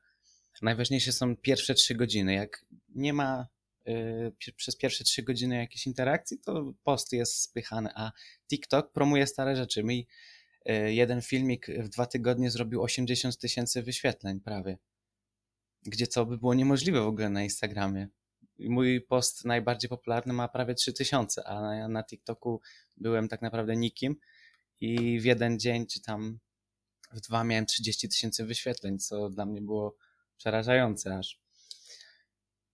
Najważniejsze 0.62 1.12
są 1.12 1.36
pierwsze 1.36 1.74
3 1.74 1.96
godziny. 1.96 2.34
Jak 2.34 2.66
nie 2.96 3.14
ma 3.14 3.48
y, 3.88 4.54
przez 4.56 4.76
pierwsze 4.76 5.04
3 5.04 5.24
godziny 5.24 5.56
jakiejś 5.56 5.88
interakcji, 5.88 6.40
to 6.40 6.74
post 6.84 7.14
jest 7.14 7.42
spychany, 7.42 7.90
a 7.96 8.12
TikTok 8.50 8.92
promuje 8.92 9.28
stare 9.28 9.56
rzeczy. 9.56 9.84
Mi 9.84 10.08
y, 10.70 10.94
jeden 10.94 11.22
filmik 11.22 11.68
w 11.68 11.90
dwa 11.90 12.06
tygodnie 12.06 12.52
zrobił 12.52 12.82
80 12.82 13.38
tysięcy 13.38 13.84
wyświetleń 13.84 14.40
prawie 14.40 14.78
gdzie 15.86 16.08
co 16.08 16.26
by 16.26 16.38
było 16.38 16.54
niemożliwe 16.54 17.02
w 17.02 17.08
ogóle 17.08 17.30
na 17.30 17.44
Instagramie. 17.44 18.08
Mój 18.60 19.02
post 19.02 19.46
najbardziej 19.46 19.90
popularny 19.90 20.34
ma 20.34 20.48
prawie 20.48 20.76
3000, 20.76 21.48
a 21.48 21.62
na, 21.62 21.88
na 21.88 22.04
TikToku 22.04 22.62
byłem 22.98 23.28
tak 23.28 23.42
naprawdę 23.42 23.76
nikim 23.76 24.16
i 24.82 25.20
w 25.20 25.26
jeden 25.26 25.60
dzień, 25.60 25.88
czy 25.88 26.02
tam 26.02 26.40
w 27.12 27.22
dwa 27.22 27.44
miałem 27.44 27.66
30 27.66 28.10
tysięcy 28.10 28.46
wyświetleń, 28.46 29.00
co 29.00 29.30
dla 29.30 29.46
mnie 29.46 29.62
było 29.62 29.96
przerażające 30.38 31.18
aż. 31.18 31.40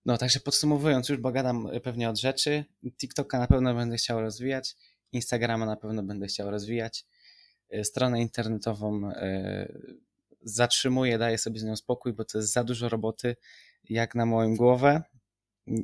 No, 0.05 0.17
także 0.17 0.39
podsumowując 0.39 1.09
już, 1.09 1.17
bo 1.17 1.31
gadam 1.31 1.69
pewnie 1.83 2.09
od 2.09 2.19
rzeczy, 2.19 2.65
TikToka 2.97 3.39
na 3.39 3.47
pewno 3.47 3.73
będę 3.73 3.95
chciał 3.95 4.21
rozwijać, 4.21 4.75
Instagrama 5.11 5.65
na 5.65 5.75
pewno 5.75 6.03
będę 6.03 6.27
chciał 6.27 6.51
rozwijać, 6.51 7.05
Y, 7.73 7.83
stronę 7.83 8.21
internetową 8.21 9.11
y, 9.11 9.97
zatrzymuję, 10.45 11.17
daję 11.17 11.37
sobie 11.37 11.59
z 11.59 11.63
nią 11.63 11.75
spokój, 11.75 12.13
bo 12.13 12.25
to 12.25 12.37
jest 12.37 12.53
za 12.53 12.63
dużo 12.63 12.89
roboty 12.89 13.35
jak 13.89 14.15
na 14.15 14.25
moją 14.25 14.55
głowę. 14.55 15.03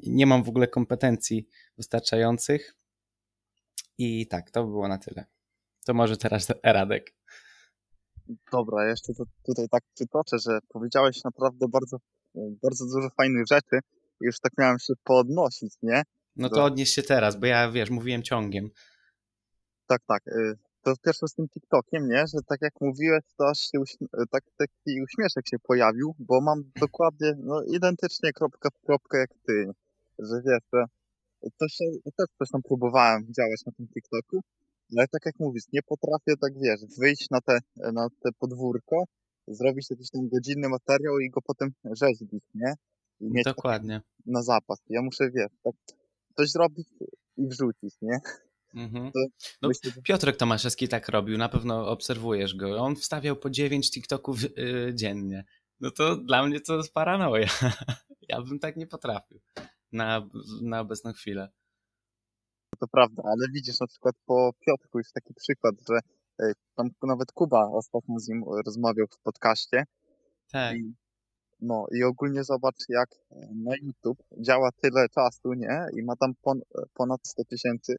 Nie 0.07 0.25
mam 0.25 0.43
w 0.43 0.49
ogóle 0.49 0.67
kompetencji 0.67 1.47
wystarczających. 1.77 2.75
I 3.97 4.27
tak, 4.27 4.51
to 4.51 4.63
by 4.63 4.69
było 4.69 4.87
na 4.87 4.97
tyle. 4.97 5.25
To 5.85 5.93
może 5.93 6.17
teraz 6.17 6.47
Radek. 6.63 7.15
Dobra, 8.51 8.89
jeszcze 8.89 9.13
to 9.13 9.23
tutaj 9.45 9.69
tak 9.71 9.83
przytoczę, 9.95 10.39
że 10.39 10.59
powiedziałeś 10.69 11.23
naprawdę 11.23 11.67
bardzo, 11.67 11.97
bardzo 12.35 12.85
dużo 12.85 13.09
fajnych 13.17 13.45
rzeczy 13.51 13.79
już 14.21 14.39
tak 14.39 14.51
miałem 14.57 14.79
się 14.79 14.93
podnosić, 15.03 15.73
nie? 15.81 16.03
No 16.35 16.49
to 16.49 16.63
odnieś 16.63 16.89
się 16.89 17.03
teraz, 17.03 17.39
bo 17.39 17.45
ja 17.45 17.71
wiesz, 17.71 17.89
mówiłem 17.89 18.23
ciągiem. 18.23 18.69
Tak, 19.87 20.01
tak. 20.07 20.23
To 20.83 20.93
pierwsze 21.05 21.27
z 21.27 21.33
tym 21.33 21.47
TikTokiem, 21.49 22.07
nie? 22.07 22.27
Że 22.27 22.39
tak 22.47 22.61
jak 22.61 22.73
mówiłeś, 22.81 23.23
to 23.37 23.49
aż 23.49 23.57
się 23.57 23.79
uśmie- 23.79 24.07
tak, 24.31 24.43
taki 24.57 25.01
uśmieszek 25.03 25.47
się 25.47 25.59
pojawił, 25.59 26.15
bo 26.19 26.41
mam 26.41 26.63
dokładnie, 26.79 27.33
no 27.37 27.61
identycznie 27.63 28.33
kropka 28.33 28.69
w 28.69 28.85
kropkę 28.85 29.17
jak 29.17 29.29
ty. 29.47 29.65
Że 30.19 30.41
wiesz, 30.45 30.63
że 30.73 30.83
to 31.57 31.67
się, 31.67 31.85
też 32.17 32.27
coś 32.39 32.49
tam 32.51 32.61
próbowałem 32.61 33.21
działać 33.37 33.65
na 33.65 33.71
tym 33.71 33.87
TikToku, 33.87 34.41
ale 34.97 35.07
tak 35.07 35.25
jak 35.25 35.35
mówisz, 35.39 35.63
nie 35.73 35.81
potrafię 35.83 36.33
tak, 36.41 36.53
wiesz, 36.59 36.81
wyjść 36.99 37.29
na 37.29 37.41
te, 37.41 37.59
na 37.93 38.07
te 38.09 38.29
podwórko, 38.39 39.03
zrobić 39.47 39.89
jakiś 39.89 40.09
tam 40.09 40.29
godzinny 40.29 40.69
materiał 40.69 41.19
i 41.19 41.29
go 41.29 41.41
potem 41.41 41.69
rzeźbić, 41.91 42.43
nie? 42.55 42.73
Dokładnie. 43.21 44.01
na 44.25 44.41
zapas. 44.43 44.79
Ja 44.89 45.01
muszę, 45.01 45.29
wiesz, 45.31 45.51
tak 45.63 45.73
coś 46.37 46.49
zrobić 46.51 46.87
i 47.37 47.47
wrzucić, 47.47 47.95
nie? 48.01 48.19
Mhm. 48.75 49.11
No, 49.61 49.69
Piotrek 50.03 50.37
Tomaszewski 50.37 50.87
tak 50.87 51.09
robił, 51.09 51.37
na 51.37 51.49
pewno 51.49 51.87
obserwujesz 51.87 52.55
go. 52.55 52.77
On 52.77 52.95
wstawiał 52.95 53.35
po 53.35 53.49
9 53.49 53.91
TikToków 53.91 54.41
yy, 54.57 54.91
dziennie. 54.95 55.45
No 55.79 55.91
to 55.91 56.15
dla 56.15 56.47
mnie 56.47 56.59
to 56.59 56.77
jest 56.77 56.93
paranoja. 56.93 57.47
Ja 58.29 58.41
bym 58.41 58.59
tak 58.59 58.77
nie 58.77 58.87
potrafił 58.87 59.39
na, 59.91 60.29
na 60.61 60.79
obecną 60.79 61.13
chwilę. 61.13 61.49
To 62.79 62.87
prawda, 62.87 63.23
ale 63.25 63.47
widzisz 63.53 63.79
na 63.79 63.87
przykład 63.87 64.15
po 64.25 64.53
Piotrku 64.65 64.97
jest 64.97 65.13
taki 65.13 65.33
przykład, 65.33 65.75
że 65.89 65.99
e, 66.39 66.53
tam 66.75 66.89
nawet 67.03 67.31
Kuba 67.31 67.69
ostatnio 67.71 68.19
z 68.19 68.27
nim 68.27 68.43
rozmawiał 68.65 69.07
w 69.07 69.23
podcaście 69.23 69.83
Tak. 70.51 70.77
i 70.77 70.93
No 71.61 71.85
i 71.91 72.03
ogólnie 72.03 72.43
zobacz, 72.43 72.75
jak 72.89 73.09
e, 73.31 73.35
na 73.55 73.75
YouTube 73.81 74.23
działa 74.39 74.69
tyle 74.71 75.09
czasu, 75.09 75.53
nie? 75.53 75.85
I 75.97 76.03
ma 76.03 76.15
tam 76.15 76.33
pon 76.41 76.61
ponad 76.93 77.19
100 77.27 77.43
tysięcy 77.43 77.95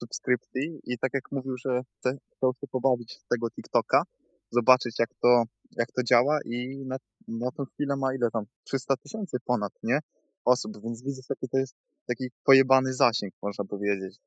subskrypcji 0.00 0.80
i 0.84 0.98
tak 0.98 1.14
jak 1.14 1.32
mówił, 1.32 1.56
że 1.56 1.82
chce, 1.98 2.18
chciał 2.36 2.52
się 2.60 2.66
pobawić 2.70 3.12
z 3.12 3.26
tego 3.26 3.50
TikToka, 3.50 4.02
zobaczyć 4.50 4.98
jak 4.98 5.10
to, 5.22 5.42
jak 5.76 5.92
to 5.92 6.02
działa 6.02 6.38
i 6.44 6.84
na, 6.86 6.96
na 7.28 7.50
tą 7.50 7.64
chwilę 7.64 7.96
ma 7.96 8.14
ile 8.14 8.30
tam? 8.30 8.44
300 8.64 8.96
tysięcy 8.96 9.36
ponad, 9.44 9.72
nie? 9.82 9.98
Osób, 10.44 10.82
więc 10.82 11.02
widzisz, 11.02 11.26
jaki 11.30 11.48
to 11.48 11.58
jest 11.58 11.76
taki 12.06 12.30
pojebany 12.44 12.94
zasięg, 12.94 13.34
można 13.42 13.64
powiedzieć. 13.64 14.20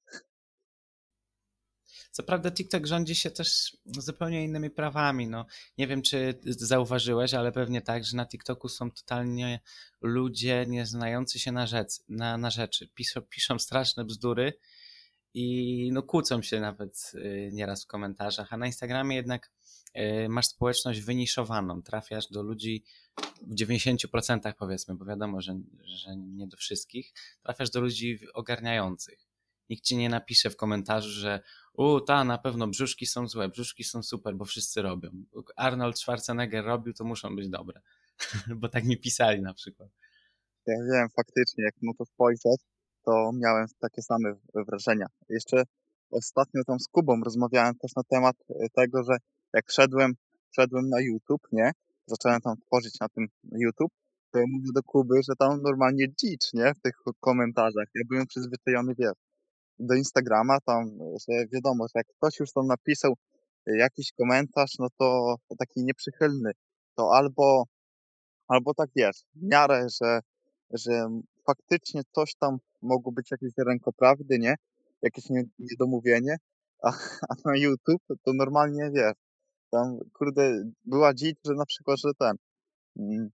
Co 2.12 2.24
prawda 2.24 2.52
TikTok 2.52 2.86
rządzi 2.86 3.16
się 3.16 3.32
też 3.32 3.78
zupełnie 3.86 4.44
innymi 4.44 4.70
prawami. 4.70 5.28
No, 5.28 5.46
nie 5.78 5.88
wiem, 5.88 6.02
czy 6.02 6.40
zauważyłeś, 6.46 7.34
ale 7.34 7.52
pewnie 7.52 7.82
tak, 7.82 8.04
że 8.04 8.18
na 8.18 8.26
TikToku 8.26 8.70
są 8.70 8.92
totalnie 8.92 9.60
ludzie 10.02 10.66
nie 10.68 10.86
znający 10.86 11.40
się 11.40 11.52
na, 11.52 11.68
rzecz, 11.68 11.90
na, 12.10 12.38
na 12.38 12.50
rzeczy. 12.50 12.88
Piszą, 12.88 13.22
piszą 13.22 13.60
straszne 13.60 14.06
bzdury 14.06 14.54
i 15.34 15.90
no, 15.94 16.04
kłócą 16.04 16.42
się 16.42 16.60
nawet 16.60 17.12
y, 17.16 17.50
nieraz 17.54 17.84
w 17.84 17.88
komentarzach, 17.88 18.54
a 18.54 18.58
na 18.58 18.66
Instagramie 18.66 19.16
jednak 19.16 19.52
y, 19.98 20.30
masz 20.30 20.48
społeczność 20.48 21.02
wyniszowaną. 21.02 21.82
Trafiasz 21.82 22.28
do 22.32 22.44
ludzi 22.44 22.84
w 23.42 23.56
90% 23.56 24.54
powiedzmy, 24.60 24.96
bo 24.96 25.06
wiadomo, 25.06 25.42
że, 25.42 25.60
że 25.84 26.16
nie 26.18 26.48
do 26.48 26.58
wszystkich. 26.58 27.14
Trafiasz 27.44 27.70
do 27.70 27.82
ludzi 27.82 28.20
ogarniających. 28.34 29.28
Nikt 29.70 29.84
ci 29.84 29.98
nie 29.98 30.10
napisze 30.10 30.50
w 30.50 30.56
komentarzu, 30.56 31.10
że 31.10 31.42
u, 31.74 32.02
ta, 32.02 32.24
na 32.24 32.38
pewno 32.38 32.68
brzuszki 32.68 33.06
są 33.06 33.28
złe, 33.28 33.50
brzuszki 33.50 33.84
są 33.84 34.04
super, 34.04 34.36
bo 34.36 34.46
wszyscy 34.46 34.82
robią. 34.82 35.10
Arnold 35.56 36.00
Schwarzenegger 36.00 36.66
robił, 36.66 36.94
to 36.94 37.04
muszą 37.04 37.36
być 37.36 37.50
dobre. 37.50 37.82
bo 38.60 38.70
tak 38.70 38.84
mi 38.84 38.98
pisali 38.98 39.42
na 39.42 39.54
przykład. 39.54 39.90
Ja 40.68 40.76
wiem, 40.92 41.10
faktycznie, 41.16 41.64
jak 41.64 41.74
na 41.82 41.94
to 41.98 42.06
spojrzeć, 42.06 42.62
to 43.08 43.32
miałem 43.34 43.68
takie 43.80 44.02
same 44.02 44.36
wrażenia. 44.54 45.06
Jeszcze 45.30 45.64
ostatnio 46.12 46.64
tam 46.64 46.80
z 46.80 46.88
Kubą 46.88 47.22
rozmawiałem 47.26 47.76
też 47.76 47.96
na 47.96 48.04
temat 48.04 48.36
e, 48.50 48.70
tego, 48.76 49.04
że 49.04 49.18
jak 49.54 49.66
wszedłem, 49.70 50.14
wszedłem 50.52 50.90
na 50.90 51.02
YouTube, 51.02 51.48
nie? 51.52 51.72
Zacząłem 52.06 52.42
tam 52.42 52.56
tworzyć 52.58 53.00
na 53.00 53.10
tym 53.10 53.28
YouTube, 53.52 53.92
to 54.32 54.40
ja 54.40 54.46
mówię 54.50 54.70
do 54.74 54.84
Kuby, 54.84 55.24
że 55.24 55.36
tam 55.40 55.62
normalnie 55.62 56.06
dzicz, 56.20 56.54
nie? 56.54 56.74
W 56.74 56.82
tych 56.82 56.96
komentarzach. 57.20 57.88
Ja 57.96 58.02
byłem 58.10 58.28
przyzwyczajony, 58.28 58.94
wiesz, 59.00 59.18
do 59.80 59.96
Instagrama, 59.96 60.58
tam, 60.66 60.98
że 61.00 61.48
wiadomo, 61.54 61.86
że 61.88 61.92
jak 61.96 62.08
ktoś 62.08 62.40
już 62.40 62.52
tam 62.52 62.68
napisał 62.68 63.14
jakiś 63.66 64.12
komentarz, 64.12 64.72
no 64.80 64.88
to 64.98 65.36
taki 65.60 65.84
nieprzychylny, 65.84 66.52
to 66.96 67.12
albo, 67.14 67.64
albo 68.48 68.74
tak 68.74 68.90
wiesz, 68.96 69.18
w 69.36 69.44
miarę, 69.52 69.88
że, 70.02 70.20
że 70.74 71.10
faktycznie 71.46 72.02
coś 72.12 72.36
tam 72.36 72.58
mogło 72.82 73.12
być 73.12 73.32
jakieś 73.32 73.52
rękoprawdy, 73.58 74.40
nie? 74.40 74.56
Jakieś 75.02 75.26
niedomówienie, 75.60 76.38
a, 76.84 76.92
a 77.30 77.34
na 77.46 77.58
YouTube 77.58 78.04
to 78.08 78.34
normalnie 78.34 78.92
wiesz, 78.94 79.14
tam 79.72 79.98
kurde 80.14 80.64
była 80.86 81.14
dzicz, 81.14 81.38
że 81.46 81.54
na 81.54 81.66
przykład, 81.66 82.00
że 82.00 82.12
ten, 82.20 82.36
mm, 83.00 83.30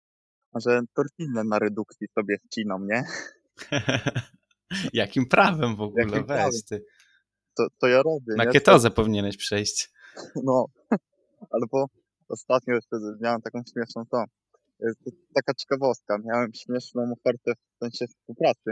że 0.56 0.82
tortillę 0.94 1.44
na 1.44 1.60
redukcji 1.60 2.08
sobie 2.20 2.38
wciną, 2.46 2.80
nie? 2.80 3.04
Jakim 4.94 5.26
prawem 5.26 5.76
w 5.76 5.82
ogóle? 5.82 6.06
Jakim 6.06 6.26
Weź 6.26 6.64
ty. 6.64 6.86
To, 7.58 7.68
to 7.80 7.88
ja 7.88 8.02
robię, 8.02 8.34
Na 8.38 8.44
nie? 8.44 8.52
ketozę 8.52 8.92
powinieneś 8.92 9.38
przejść. 9.38 9.92
No, 10.44 10.66
albo 11.52 11.86
ostatnio 12.30 12.76
jeszcze 12.76 12.98
miałem 13.22 13.42
taką 13.42 13.62
śmieszną 13.74 14.06
tą, 14.12 14.24
to 14.80 15.12
taka 15.36 15.54
ciekawostka, 15.54 16.18
miałem 16.26 16.54
śmieszną 16.54 17.14
ofertę 17.20 17.54
w 17.56 17.78
sensie 17.80 18.08
współpracy. 18.08 18.72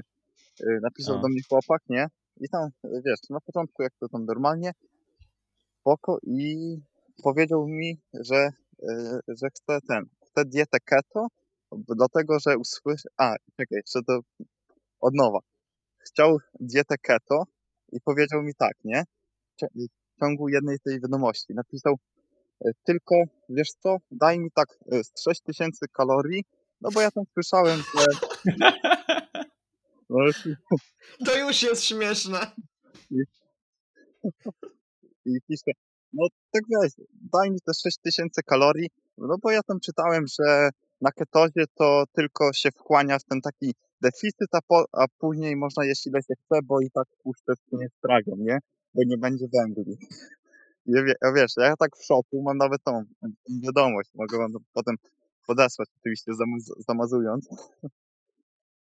Y, 0.60 0.80
Napisał 0.82 1.16
O. 1.16 1.20
do 1.20 1.28
mnie 1.28 1.42
chłopak, 1.50 1.82
nie? 1.90 2.08
I 2.38 2.50
tam, 2.50 2.70
y, 2.86 3.02
wiesz, 3.06 3.20
na 3.30 3.40
początku 3.40 3.84
jak 3.84 3.94
to 4.00 4.10
tam 4.10 4.26
normalnie, 4.26 4.72
spoko 5.80 6.18
i 6.24 6.78
powiedział 7.24 7.68
mi, 7.68 8.00
że, 8.14 8.50
y, 8.84 9.20
że 9.28 9.50
chce 9.50 9.80
ten, 9.88 10.06
chce 10.26 10.46
dietę 10.46 10.78
keto, 10.86 11.28
dlatego, 11.72 12.40
że 12.40 12.58
usłyszy, 12.58 13.10
a, 13.18 13.36
czekaj, 13.58 13.78
jeszcze 13.78 14.00
to 14.08 14.20
od 15.00 15.14
nowa. 15.16 15.40
Chciał 15.98 16.38
dietę 16.60 16.96
keto 16.98 17.44
i 17.92 18.02
powiedział 18.02 18.44
mi 18.44 18.54
tak, 18.56 18.74
nie? 18.84 19.04
W 19.62 20.20
ciągu 20.20 20.50
jednej 20.50 20.80
tej 20.80 21.02
wiadomości 21.02 21.54
napisał 21.54 21.96
tylko, 22.84 23.16
wiesz 23.50 23.70
co, 23.80 23.98
daj 24.12 24.40
mi 24.40 24.52
tak 24.52 24.68
z 24.90 25.24
6000 25.24 25.88
kalorii, 25.88 26.44
no 26.82 26.90
bo 26.94 27.02
ja 27.02 27.12
tam 27.12 27.24
słyszałem, 27.34 27.80
że 27.80 28.06
no, 30.12 30.26
To 31.26 31.38
już 31.38 31.63
jest 31.63 31.84
śmieszne. 31.84 32.39
i 35.26 35.38
pisze, 35.47 35.71
no 36.13 36.28
tak 36.52 36.63
weź, 36.82 36.91
daj 37.34 37.52
mi 37.52 37.60
te 37.62 37.71
6000 37.74 38.43
kalorii, 38.43 38.89
no 39.17 39.36
bo 39.41 39.52
ja 39.52 39.63
tam 39.63 39.80
czytałem, 39.80 40.26
że 40.28 40.69
na 41.02 41.12
ketozie 41.12 41.65
to 41.74 42.04
tylko 42.13 42.54
się 42.54 42.71
wchłania 42.71 43.19
w 43.19 43.24
ten 43.24 43.41
taki 43.41 43.74
deficyt, 44.02 44.50
a, 44.52 44.60
po, 44.67 44.86
a 44.91 45.06
później 45.17 45.56
można 45.56 45.86
jeść 45.86 46.08
ile 46.08 46.21
się 46.21 46.34
chce, 46.45 46.60
bo 46.63 46.82
i 46.82 46.91
tak 46.91 47.08
tłuszcze 47.24 47.54
nie 47.71 47.89
strawią, 47.97 48.36
nie? 48.38 48.60
Bo 48.93 49.02
nie 49.06 49.17
będzie 49.17 49.45
węgli. 49.54 49.97
Ja, 50.86 51.04
wie, 51.04 51.13
ja 51.21 51.34
wiesz, 51.34 51.52
ja 51.58 51.76
tak 51.76 51.97
w 51.97 52.06
szoku, 52.06 52.41
mam 52.41 52.58
nawet 52.58 52.84
tą 52.84 53.04
wiadomość, 53.63 54.10
mogę 54.15 54.38
wam 54.38 54.52
potem 54.74 54.95
podesłać, 55.47 55.89
oczywiście 56.00 56.34
zamaz, 56.34 56.71
zamazując. 56.88 57.47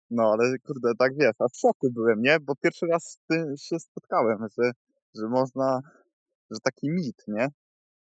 No, 0.09 0.23
ale 0.23 0.59
kurde, 0.59 0.91
tak 0.99 1.11
wiesz, 1.17 1.35
a 1.39 1.47
w 1.47 1.57
szoku 1.57 1.91
byłem, 1.91 2.21
nie? 2.21 2.39
Bo 2.39 2.55
pierwszy 2.55 2.85
raz 2.85 3.19
się 3.57 3.79
spotkałem, 3.79 4.37
że, 4.57 4.71
że 5.15 5.27
można, 5.27 5.81
że 6.51 6.59
taki 6.63 6.89
mit, 6.89 7.23
nie? 7.27 7.47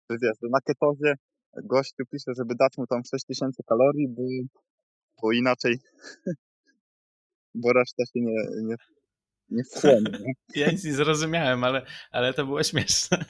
Że 0.10 0.18
wiesz, 0.22 0.38
że 0.44 0.50
na 0.52 0.62
ketozie 0.62 1.16
gościu 1.64 2.04
pisze, 2.12 2.32
żeby 2.38 2.56
dać 2.56 2.78
mu 2.78 2.88
tam 2.88 3.02
6000 3.06 3.64
kalorii, 3.64 4.08
bo, 4.08 4.24
bo 5.22 5.32
inaczej, 5.32 5.80
bo 7.62 7.74
reszta 7.74 8.06
się 8.06 8.22
nie, 8.22 8.44
nie, 8.64 8.76
nie 9.50 9.64
wchłonie, 9.64 10.20
nie? 10.20 10.34
Ja 10.56 10.72
nic 10.72 10.84
nie 10.84 10.94
zrozumiałem, 10.94 11.64
ale, 11.64 11.86
ale 12.12 12.34
to 12.34 12.46
było 12.46 12.64
śmieszne. 12.64 13.26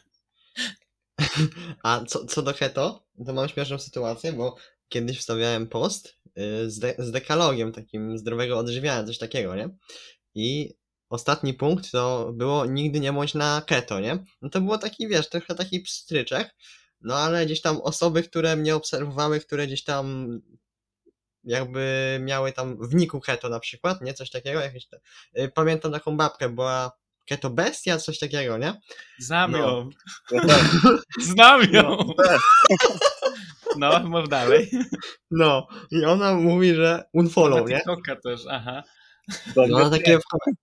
A 1.84 2.05
co, 2.08 2.25
co 2.25 2.41
do 2.41 2.53
keto, 2.53 3.03
to 3.25 3.34
mam 3.34 3.49
śmieszną 3.49 3.79
sytuację, 3.79 4.34
bo 4.34 4.55
kiedyś 4.89 5.19
wstawiałem 5.19 5.67
post 5.67 6.17
y, 6.38 6.71
z, 6.71 6.79
de, 6.79 6.95
z 6.97 7.12
dekalogiem 7.12 7.71
takim 7.71 8.17
zdrowego 8.17 8.58
odżywiania, 8.58 9.03
coś 9.03 9.17
takiego, 9.17 9.55
nie? 9.55 9.69
I 10.36 10.73
ostatni 11.10 11.53
punkt 11.53 11.91
to 11.91 12.32
było 12.34 12.65
nigdy 12.65 12.99
nie 12.99 13.13
bądź 13.13 13.34
na 13.34 13.62
keto, 13.67 13.99
nie? 13.99 14.23
No 14.41 14.49
to 14.49 14.62
było 14.62 14.77
taki, 14.77 15.08
wiesz, 15.08 15.29
trochę 15.29 15.55
taki 15.55 15.79
pstryczek, 15.79 16.55
no 17.01 17.15
ale 17.15 17.45
gdzieś 17.45 17.62
tam 17.62 17.82
osoby, 17.82 18.23
które 18.23 18.55
mnie 18.55 18.75
obserwowały, 18.75 19.39
które 19.39 19.67
gdzieś 19.67 19.84
tam 19.84 20.29
jakby 21.43 22.17
miały 22.21 22.51
tam 22.53 22.88
w 22.89 22.95
niku 22.95 23.19
keto 23.19 23.49
na 23.49 23.60
przykład, 23.60 24.01
nie? 24.01 24.13
Coś 24.13 24.29
takiego, 24.29 24.60
jakieś 24.60 24.88
te... 24.88 24.99
y, 25.38 25.49
Pamiętam 25.55 25.91
taką 25.91 26.17
babkę, 26.17 26.49
była 26.49 26.91
keto 27.29 27.49
bestia, 27.49 27.97
coś 27.97 28.19
takiego, 28.19 28.57
nie? 28.57 28.73
Znam 29.19 29.51
No. 29.51 29.57
ją. 29.57 29.89
Znam 31.21 31.61
ją. 31.73 31.97
też. 32.27 32.41
No, 33.77 33.99
mów 33.99 34.29
dalej. 34.29 34.71
No, 35.31 35.67
i 35.91 36.05
ona 36.05 36.33
mówi, 36.35 36.75
że 36.75 37.03
unfollow, 37.13 37.69
nie? 37.69 37.81
Też, 38.23 38.41
aha. 38.49 38.83
No 39.55 39.63
ona 39.77 39.89
takie 39.89 40.19
w, 40.19 40.23
kom- 40.23 40.53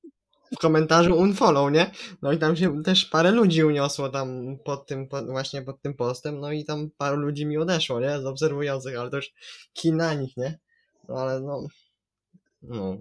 w 0.57 0.59
komentarzu 0.59 1.17
unfollow, 1.19 1.73
nie? 1.73 1.91
No 2.23 2.33
i 2.33 2.39
tam 2.39 2.57
się 2.57 2.83
też 2.83 3.05
parę 3.05 3.31
ludzi 3.31 3.65
uniosło 3.65 4.09
tam 4.09 4.57
pod 4.65 4.87
tym, 4.87 5.09
pod, 5.09 5.27
właśnie 5.31 5.63
pod 5.63 5.83
tym 5.83 5.95
postem, 5.95 6.41
no 6.41 6.53
i 6.53 6.65
tam 6.65 6.91
paru 6.99 7.17
ludzi 7.17 7.47
mi 7.47 7.59
odeszło, 7.59 8.01
nie? 8.01 8.21
Z 8.21 8.27
obserwujących, 8.27 8.99
ale 8.99 9.11
to 9.11 9.17
już 9.17 9.31
kin 9.73 9.97
na 9.97 10.15
nich, 10.15 10.37
nie? 10.37 10.59
No 11.09 11.15
ale 11.17 11.41
no... 11.41 11.67
No, 12.63 12.97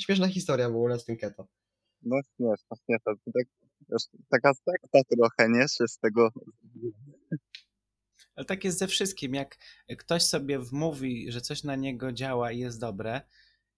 śmieszna 0.00 0.28
historia 0.28 0.68
w 0.68 0.72
ogóle 0.76 0.98
z 0.98 1.04
tym 1.04 1.16
keto. 1.16 1.46
No 2.02 2.16
śmieszne, 2.36 2.76
śmieszne. 2.86 3.12
To 3.24 3.30
Tak, 3.34 3.46
wiesz, 3.90 4.22
taka 4.30 4.54
sekta 4.54 4.98
trochę, 5.16 5.50
nie? 5.50 5.68
Się 5.68 5.88
z 5.88 5.98
tego 5.98 6.28
Ale 8.34 8.46
tak 8.46 8.64
jest 8.64 8.78
ze 8.78 8.86
wszystkim. 8.86 9.34
Jak 9.34 9.56
ktoś 9.98 10.22
sobie 10.22 10.58
wmówi, 10.58 11.32
że 11.32 11.40
coś 11.40 11.64
na 11.64 11.76
niego 11.76 12.12
działa 12.12 12.52
i 12.52 12.58
jest 12.58 12.80
dobre, 12.80 13.20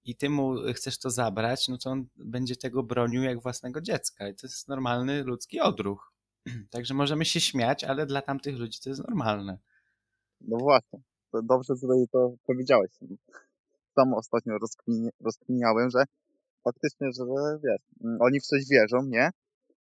i 0.04 0.16
ty 0.16 0.30
mu 0.30 0.54
chcesz 0.74 0.98
to 0.98 1.10
zabrać, 1.10 1.68
no 1.68 1.78
to 1.78 1.90
on 1.90 2.06
będzie 2.16 2.56
tego 2.56 2.82
bronił 2.82 3.22
jak 3.22 3.42
własnego 3.42 3.80
dziecka. 3.80 4.28
I 4.28 4.34
to 4.34 4.46
jest 4.46 4.68
normalny 4.68 5.24
ludzki 5.24 5.60
odruch. 5.60 6.12
Także 6.72 6.94
możemy 6.94 7.24
się 7.24 7.40
śmiać, 7.40 7.84
ale 7.84 8.06
dla 8.06 8.22
tamtych 8.22 8.58
ludzi 8.58 8.80
to 8.84 8.90
jest 8.90 9.08
normalne. 9.08 9.58
No 10.40 10.58
właśnie, 10.58 11.00
to 11.32 11.42
dobrze 11.42 11.74
tutaj 11.74 12.06
to 12.12 12.34
powiedziałeś. 12.46 12.90
Sam 13.94 14.14
ostatnio 14.14 14.58
rozkmini, 14.58 15.08
rozkminiałem, 15.20 15.90
że 15.90 16.04
faktycznie, 16.64 17.08
że 17.18 17.24
wiesz, 17.64 17.82
mm, 18.04 18.18
oni 18.20 18.40
w 18.40 18.46
coś 18.46 18.62
wierzą, 18.70 19.02
nie? 19.06 19.30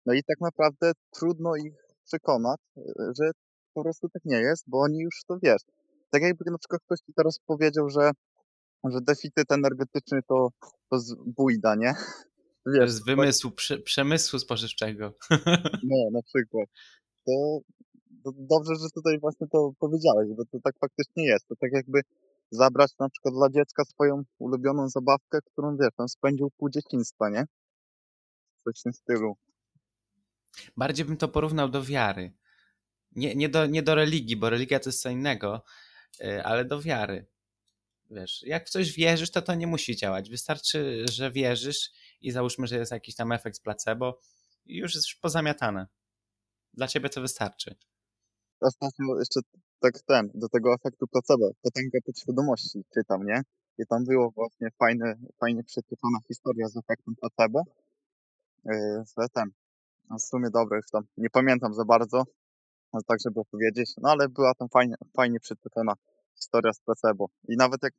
No 0.06 0.14
i 0.14 0.24
tak 0.24 0.42
naprawdę 0.42 0.92
trudno 1.20 1.56
ich 1.56 1.74
przekonać, 2.06 2.60
y, 2.78 2.82
że 3.20 3.32
po 3.74 3.84
prostu 3.84 4.10
tak 4.10 4.26
nie 4.26 4.38
jest, 4.38 4.64
bo 4.68 4.80
oni 4.80 5.00
już 5.00 5.24
to 5.28 5.38
wiesz. 5.44 5.62
Tak 6.10 6.22
jakby 6.22 6.52
na 6.52 6.58
przykład 6.58 6.82
ktoś 6.86 7.00
ci 7.00 7.14
teraz 7.16 7.40
powiedział, 7.48 7.90
że 7.90 8.12
że 8.90 9.02
deficyt 9.02 9.52
energetyczny 9.52 10.20
to, 10.28 10.50
to 10.90 11.00
z 11.00 11.16
bójda, 11.26 11.76
nie? 11.76 11.94
To 12.64 12.72
Wiesz, 12.72 12.82
jest 12.82 13.06
wymysł 13.06 13.52
prze, 13.52 13.78
przemysłu 13.78 14.40
spożywczego. 14.40 15.14
no, 15.90 15.98
na 16.12 16.22
przykład. 16.22 16.70
To, 17.26 17.60
to 18.24 18.32
dobrze, 18.38 18.76
że 18.76 18.90
tutaj 18.96 19.20
właśnie 19.20 19.48
to 19.48 19.72
powiedziałeś, 19.80 20.30
bo 20.38 20.44
to 20.52 20.58
tak 20.64 20.76
faktycznie 20.80 21.26
jest. 21.26 21.48
To 21.48 21.56
tak 21.56 21.72
jakby 21.74 22.02
zabrać 22.52 22.92
na 23.00 23.10
przykład 23.10 23.34
dla 23.34 23.50
dziecka 23.50 23.86
swoją 23.86 24.24
ulubioną 24.40 24.90
zabawkę, 24.90 25.40
którą 25.52 25.78
wiesz, 25.78 25.94
on 25.98 26.08
spędził 26.08 26.52
pół 26.58 26.70
dzieciństwa, 26.70 27.30
nie? 27.30 27.46
Coś 28.64 28.80
w 28.80 28.84
tym 28.84 28.94
stylu. 28.94 29.38
Bardziej 30.78 31.06
bym 31.06 31.18
to 31.18 31.28
porównał 31.28 31.70
do 31.70 31.84
wiary. 31.84 32.34
Nie, 33.16 33.36
nie, 33.36 33.50
do, 33.50 33.66
nie 33.66 33.84
do 33.84 33.96
religii, 33.96 34.38
bo 34.38 34.50
religia 34.50 34.80
to 34.80 34.90
jest 34.90 35.02
co 35.02 35.10
innego, 35.10 35.64
y, 36.22 36.44
ale 36.44 36.66
do 36.66 36.82
wiary. 36.82 37.26
Wiesz, 38.10 38.44
jak 38.44 38.68
w 38.68 38.70
coś 38.70 38.92
wierzysz, 38.92 39.32
to 39.32 39.42
to 39.42 39.56
nie 39.56 39.68
musi 39.68 39.96
działać. 39.96 40.30
Wystarczy, 40.30 41.06
że 41.12 41.32
wierzysz 41.32 41.92
i 42.22 42.32
załóżmy, 42.32 42.68
że 42.68 42.78
jest 42.78 42.92
jakiś 42.92 43.16
tam 43.16 43.32
efekt 43.32 43.62
placebo 43.64 44.20
i 44.66 44.78
już 44.78 44.96
jest 44.96 45.08
pozamiatane. 45.22 45.88
Dla 46.74 46.88
ciebie 46.88 47.10
to 47.10 47.22
wystarczy. 47.22 47.76
Ostatnio 48.60 49.20
jeszcze 49.20 49.40
tak 49.82 50.02
ten, 50.02 50.32
do 50.34 50.50
tego 50.50 50.74
efektu 50.74 51.08
placebo, 51.08 51.52
potęga 51.62 52.00
podświadomości 52.06 52.84
czytam, 52.94 53.26
nie? 53.26 53.42
I 53.78 53.86
tam 53.86 54.06
było 54.06 54.32
właśnie 54.32 54.68
fajne, 54.80 55.16
fajnie 55.40 55.64
przeczytana 55.64 56.18
historia 56.28 56.68
z 56.68 56.78
efektem 56.78 57.16
placebo. 57.16 57.64
Yy, 58.66 59.04
że 59.20 59.28
ten, 59.34 59.50
no 60.10 60.18
w 60.18 60.22
sumie 60.22 60.50
dobre 60.50 60.78
już 60.78 60.90
tam, 60.92 61.04
nie 61.18 61.30
pamiętam 61.30 61.74
za 61.74 61.86
bardzo, 61.86 62.24
tak 63.08 63.20
żeby 63.26 63.40
opowiedzieć, 63.40 63.94
no 64.02 64.10
ale 64.10 64.30
była 64.30 64.54
tam 64.54 64.70
fajnie, 64.70 64.96
fajnie 65.16 65.40
przeczytana 65.40 65.94
historia 66.36 66.74
z 66.74 66.80
placebo. 66.80 67.30
I 67.48 67.58
nawet 67.58 67.84
jak 67.84 67.94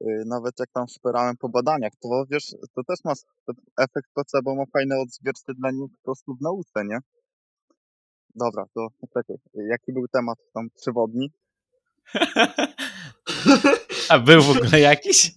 yy, 0.00 0.22
nawet 0.26 0.54
jak 0.58 0.70
tam 0.70 0.88
szperałem 0.88 1.36
po 1.36 1.48
badaniach, 1.48 1.92
to 2.00 2.24
wiesz, 2.30 2.54
to 2.74 2.84
też 2.84 3.04
ma, 3.04 3.12
efekt 3.78 4.08
placebo 4.14 4.54
ma 4.54 4.64
fajne 4.72 4.94
odzwierciedlenie 4.98 5.88
po 5.88 6.04
prostu 6.04 6.34
w 6.34 6.40
nauce, 6.40 6.84
nie? 6.84 6.98
Dobra, 8.34 8.64
to 8.74 8.88
czekaj, 9.14 9.36
jaki 9.70 9.92
był 9.92 10.08
temat 10.08 10.38
tam 10.54 10.70
przewodni? 10.80 11.30
A 14.08 14.18
był 14.18 14.42
w 14.42 14.50
ogóle 14.50 14.80
jakiś? 14.80 15.30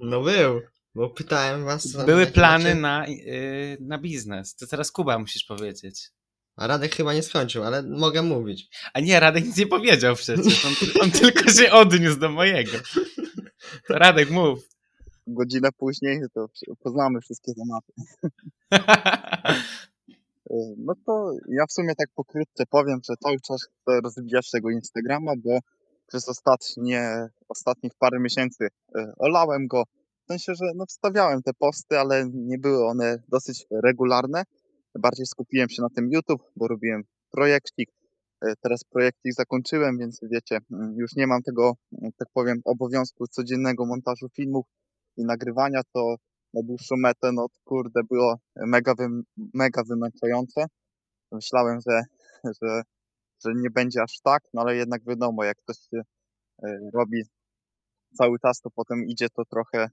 No 0.00 0.22
był, 0.22 0.60
bo 0.94 1.10
pytałem 1.10 1.64
was... 1.64 1.96
Były 2.06 2.26
plany 2.26 2.74
macie- 2.74 2.80
na, 2.80 3.06
yy, 3.06 3.76
na 3.80 3.98
biznes. 3.98 4.56
To 4.56 4.66
teraz 4.66 4.92
Kuba 4.92 5.18
musisz 5.18 5.44
powiedzieć. 5.44 6.10
A 6.56 6.66
Radek 6.66 6.94
chyba 6.94 7.14
nie 7.14 7.22
skończył, 7.22 7.64
ale 7.64 7.82
mogę 7.82 8.22
mówić. 8.22 8.68
A 8.94 9.00
nie, 9.00 9.20
Radek 9.20 9.44
nic 9.44 9.56
nie 9.56 9.66
powiedział 9.66 10.16
przecież. 10.16 10.64
On, 10.64 10.72
on 11.02 11.10
tylko 11.10 11.50
się 11.50 11.70
odniósł 11.72 12.18
do 12.18 12.28
mojego. 12.28 12.72
To 13.88 13.94
Radek, 13.98 14.30
mów. 14.30 14.58
Godzinę 15.26 15.68
później 15.78 16.20
to 16.34 16.46
poznamy 16.82 17.20
wszystkie 17.20 17.52
tematy. 17.54 17.92
Y, 20.50 20.54
No 20.78 20.94
to 21.06 21.32
ja 21.48 21.66
w 21.66 21.72
sumie 21.72 21.94
tak 21.94 22.08
pokrótce 22.14 22.64
powiem, 22.70 23.00
że 23.04 23.14
cały 23.16 23.36
czas 23.40 23.62
chcę 23.62 24.00
rozwijać 24.04 24.50
tego 24.50 24.70
Instagrama, 24.70 25.32
bo 25.44 25.58
przez 26.06 26.28
ostatnie, 26.28 27.28
ostatnich 27.48 27.92
parę 27.98 28.20
miesięcy 28.20 28.64
y, 28.64 29.12
olałem 29.18 29.66
go. 29.66 29.82
W 30.24 30.26
sensie, 30.32 30.54
że 30.54 30.64
no 30.76 30.86
wstawiałem 30.86 31.42
te 31.42 31.52
posty, 31.54 31.98
ale 31.98 32.30
nie 32.34 32.58
były 32.58 32.86
one 32.86 33.22
dosyć 33.28 33.66
regularne. 33.84 34.42
Bardziej 34.98 35.26
skupiłem 35.26 35.68
się 35.68 35.82
na 35.82 35.88
tym 35.88 36.10
YouTube, 36.12 36.42
bo 36.56 36.68
robiłem 36.68 37.02
projekcik. 37.30 37.90
Y, 38.44 38.54
Teraz 38.62 38.84
projekcik 38.84 39.32
zakończyłem, 39.34 39.98
więc 39.98 40.20
wiecie, 40.22 40.58
mm, 40.72 40.94
już 40.96 41.16
nie 41.16 41.26
mam 41.26 41.42
tego, 41.42 41.76
mm, 41.92 42.12
tak 42.18 42.28
powiem, 42.34 42.60
obowiązku 42.64 43.26
codziennego 43.26 43.86
montażu 43.86 44.28
filmów 44.36 44.66
i 45.16 45.24
nagrywania, 45.24 45.80
to 45.94 46.16
na 46.54 46.62
dłuższą 46.62 46.96
metę, 46.96 47.32
no 47.32 47.46
kurde, 47.64 48.00
było 48.10 48.36
mega, 48.56 48.94
wym, 48.94 49.22
mega 49.54 49.82
wymęczające. 49.88 50.64
Myślałem, 51.32 51.78
że, 51.88 52.02
że, 52.62 52.82
że 53.44 53.52
nie 53.54 53.70
będzie 53.70 54.02
aż 54.02 54.20
tak, 54.24 54.42
no 54.54 54.62
ale 54.62 54.76
jednak 54.76 55.04
wiadomo, 55.04 55.44
jak 55.44 55.56
ktoś 55.56 55.76
się 55.76 56.00
e, 56.62 56.78
robi 56.94 57.22
cały 58.18 58.38
czas, 58.38 58.60
to 58.60 58.70
potem 58.70 59.04
idzie 59.06 59.26
to 59.36 59.42
trochę, 59.44 59.88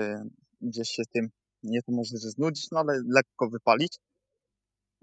e, 0.00 0.24
idzie 0.60 0.84
się 0.84 1.02
tym, 1.12 1.28
nie 1.62 1.82
to 1.82 1.92
może, 1.92 2.16
że 2.22 2.30
znudzić, 2.30 2.66
no 2.72 2.80
ale 2.80 3.00
lekko 3.08 3.48
wypalić. 3.50 3.98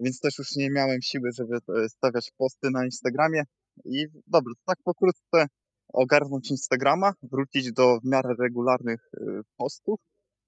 Więc 0.00 0.20
też 0.20 0.38
już 0.38 0.56
nie 0.56 0.70
miałem 0.70 1.02
siły, 1.02 1.30
żeby 1.32 1.56
e, 1.56 1.88
stawiać 1.88 2.30
posty 2.36 2.70
na 2.70 2.84
Instagramie. 2.84 3.42
I 3.84 4.06
dobra, 4.26 4.52
tak 4.66 4.78
pokrótce 4.84 5.46
ogarnąć 5.92 6.50
Instagrama, 6.50 7.12
wrócić 7.22 7.72
do 7.72 8.00
w 8.00 8.04
miarę 8.04 8.34
regularnych 8.38 9.10
postów, 9.56 10.00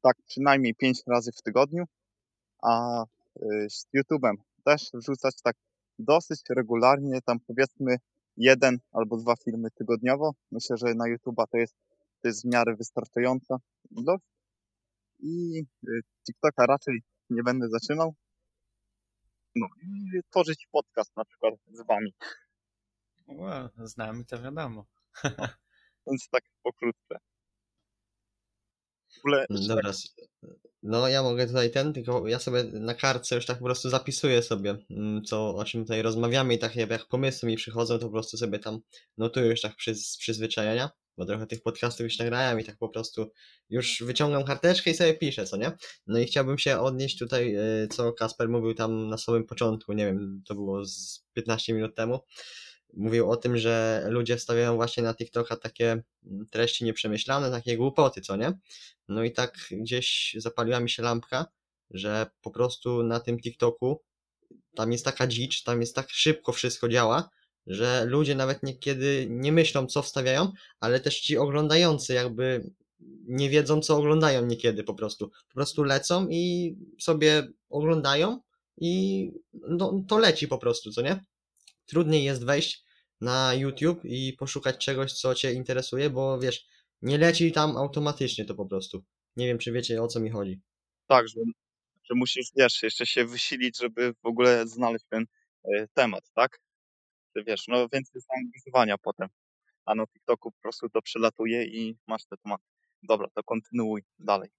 tak 0.02 0.16
przynajmniej 0.26 0.74
5 0.74 1.02
razy 1.06 1.32
w 1.32 1.42
tygodniu, 1.42 1.84
a 2.62 3.02
y, 3.02 3.66
z 3.70 3.86
YouTube'em 3.94 4.34
też 4.64 4.90
wrzucać 4.94 5.34
tak 5.42 5.56
dosyć 5.98 6.40
regularnie, 6.50 7.22
tam 7.22 7.40
powiedzmy 7.40 7.96
jeden 8.36 8.78
albo 8.92 9.16
dwa 9.16 9.34
filmy 9.44 9.70
tygodniowo. 9.70 10.34
Myślę, 10.50 10.76
że 10.76 10.94
na 10.94 11.04
YouTube'a 11.04 11.44
to 11.50 11.58
jest, 11.58 11.74
to 12.22 12.28
jest 12.28 12.42
w 12.42 12.52
miarę 12.52 12.76
wystarczająca 12.76 13.56
ilość. 13.90 14.24
I 15.20 15.62
y, 15.88 16.00
TikToka 16.26 16.66
raczej 16.66 17.02
nie 17.30 17.42
będę 17.42 17.68
zaczynał. 17.68 18.14
No 19.56 19.66
i 19.82 20.20
tworzyć 20.30 20.68
podcast 20.72 21.16
na 21.16 21.24
przykład 21.24 21.54
z 21.66 21.86
wami. 21.86 22.14
Wow, 23.26 23.68
z 23.84 23.96
nami 23.96 24.24
to 24.26 24.42
wiadomo. 24.42 24.86
Więc 26.06 26.28
tak 26.30 26.42
pokrótce. 26.62 27.18
W 29.18 29.26
ogóle 29.26 29.46
jeszcze 29.50 29.68
Dobra. 29.68 29.92
No 30.82 31.08
ja 31.08 31.22
mogę 31.22 31.46
tutaj 31.46 31.70
ten, 31.70 31.92
tylko 31.92 32.28
ja 32.28 32.38
sobie 32.38 32.64
na 32.64 32.94
kartce 32.94 33.34
już 33.34 33.46
tak 33.46 33.58
po 33.58 33.64
prostu 33.64 33.90
zapisuję 33.90 34.42
sobie, 34.42 34.76
mm, 34.90 35.24
co, 35.24 35.54
o 35.56 35.64
czym 35.64 35.82
tutaj 35.82 36.02
rozmawiamy 36.02 36.54
i 36.54 36.58
tak 36.58 36.76
jak 36.76 36.90
jak 36.90 37.06
pomysły 37.06 37.48
mi 37.48 37.56
przychodzą, 37.56 37.98
to 37.98 38.06
po 38.06 38.12
prostu 38.12 38.36
sobie 38.36 38.58
tam 38.58 38.80
notuję 39.18 39.46
już 39.46 39.60
tak 39.60 39.76
przy, 39.76 39.94
z 39.94 40.16
przyzwyczajenia, 40.16 40.90
bo 41.16 41.24
trochę 41.24 41.46
tych 41.46 41.62
podcastów 41.62 42.04
już 42.04 42.18
nagrałem 42.18 42.60
i 42.60 42.64
tak 42.64 42.76
po 42.76 42.88
prostu 42.88 43.30
już 43.70 44.02
wyciągam 44.02 44.44
karteczkę 44.44 44.90
i 44.90 44.94
sobie 44.94 45.14
piszę, 45.14 45.46
co 45.46 45.56
nie? 45.56 45.72
No 46.06 46.18
i 46.18 46.24
chciałbym 46.24 46.58
się 46.58 46.78
odnieść 46.78 47.18
tutaj, 47.18 47.56
y, 47.56 47.88
co 47.88 48.12
Kasper 48.12 48.48
mówił 48.48 48.74
tam 48.74 49.08
na 49.08 49.18
samym 49.18 49.46
początku, 49.46 49.92
nie 49.92 50.06
wiem, 50.06 50.42
to 50.46 50.54
było 50.54 50.84
z 50.84 51.24
15 51.32 51.74
minut 51.74 51.94
temu, 51.94 52.20
mówił 52.92 53.30
o 53.30 53.36
tym, 53.36 53.58
że 53.58 54.04
ludzie 54.08 54.36
wstawiają 54.36 54.76
właśnie 54.76 55.02
na 55.02 55.14
TikToka 55.14 55.56
takie 55.56 56.02
mm, 56.26 56.46
treści 56.50 56.84
nieprzemyślane, 56.84 57.50
takie 57.50 57.76
głupoty, 57.76 58.20
co 58.20 58.36
nie? 58.36 58.52
No 59.08 59.24
i 59.24 59.32
tak 59.32 59.58
gdzieś 59.70 60.36
zapaliła 60.38 60.80
mi 60.80 60.90
się 60.90 61.02
lampka, 61.02 61.46
że 61.90 62.26
po 62.42 62.50
prostu 62.50 63.02
na 63.02 63.20
tym 63.20 63.40
TikToku 63.40 64.02
tam 64.74 64.92
jest 64.92 65.04
taka 65.04 65.26
dzicz, 65.26 65.62
tam 65.62 65.80
jest 65.80 65.94
tak 65.94 66.10
szybko 66.10 66.52
wszystko 66.52 66.88
działa, 66.88 67.30
że 67.66 68.04
ludzie 68.04 68.34
nawet 68.34 68.62
niekiedy 68.62 69.26
nie 69.30 69.52
myślą, 69.52 69.86
co 69.86 70.02
wstawiają, 70.02 70.52
ale 70.80 71.00
też 71.00 71.20
ci 71.20 71.36
oglądający 71.36 72.14
jakby 72.14 72.70
nie 73.26 73.50
wiedzą, 73.50 73.80
co 73.80 73.96
oglądają 73.96 74.46
niekiedy 74.46 74.84
po 74.84 74.94
prostu. 74.94 75.28
Po 75.28 75.54
prostu 75.54 75.84
lecą 75.84 76.28
i 76.30 76.74
sobie 77.00 77.48
oglądają 77.70 78.40
i 78.76 79.32
no, 79.52 80.04
to 80.08 80.18
leci 80.18 80.48
po 80.48 80.58
prostu, 80.58 80.92
co 80.92 81.02
nie? 81.02 81.24
Trudniej 81.88 82.24
jest 82.24 82.44
wejść 82.44 82.84
na 83.20 83.54
YouTube 83.54 84.04
i 84.04 84.32
poszukać 84.38 84.84
czegoś, 84.84 85.12
co 85.12 85.34
cię 85.34 85.52
interesuje, 85.52 86.10
bo 86.10 86.38
wiesz, 86.38 86.66
nie 87.02 87.18
leci 87.18 87.52
tam 87.52 87.76
automatycznie 87.76 88.44
to 88.44 88.54
po 88.54 88.66
prostu. 88.66 89.04
Nie 89.36 89.46
wiem, 89.46 89.58
czy 89.58 89.72
wiecie 89.72 90.02
o 90.02 90.08
co 90.08 90.20
mi 90.20 90.30
chodzi. 90.30 90.60
tak, 91.06 91.28
że, 91.28 91.40
że 92.04 92.14
musisz, 92.14 92.46
wiesz, 92.56 92.82
jeszcze 92.82 93.06
się 93.06 93.24
wysilić, 93.24 93.78
żeby 93.78 94.14
w 94.22 94.26
ogóle 94.26 94.66
znaleźć 94.66 95.04
ten 95.10 95.26
e, 95.64 95.88
temat, 95.94 96.24
tak? 96.34 96.60
Że 97.36 97.44
wiesz, 97.44 97.68
no 97.68 97.88
więcej 97.92 98.22
zaangażowania 98.22 98.98
potem. 98.98 99.28
A 99.84 99.94
na 99.94 100.06
TikToku 100.06 100.52
po 100.52 100.58
prostu 100.62 100.88
to 100.88 101.02
przelatuje 101.02 101.64
i 101.64 101.96
masz 102.06 102.24
te 102.26 102.36
tematy. 102.36 102.64
Dobra, 103.02 103.28
to 103.34 103.42
kontynuuj 103.42 104.02
dalej. 104.18 104.50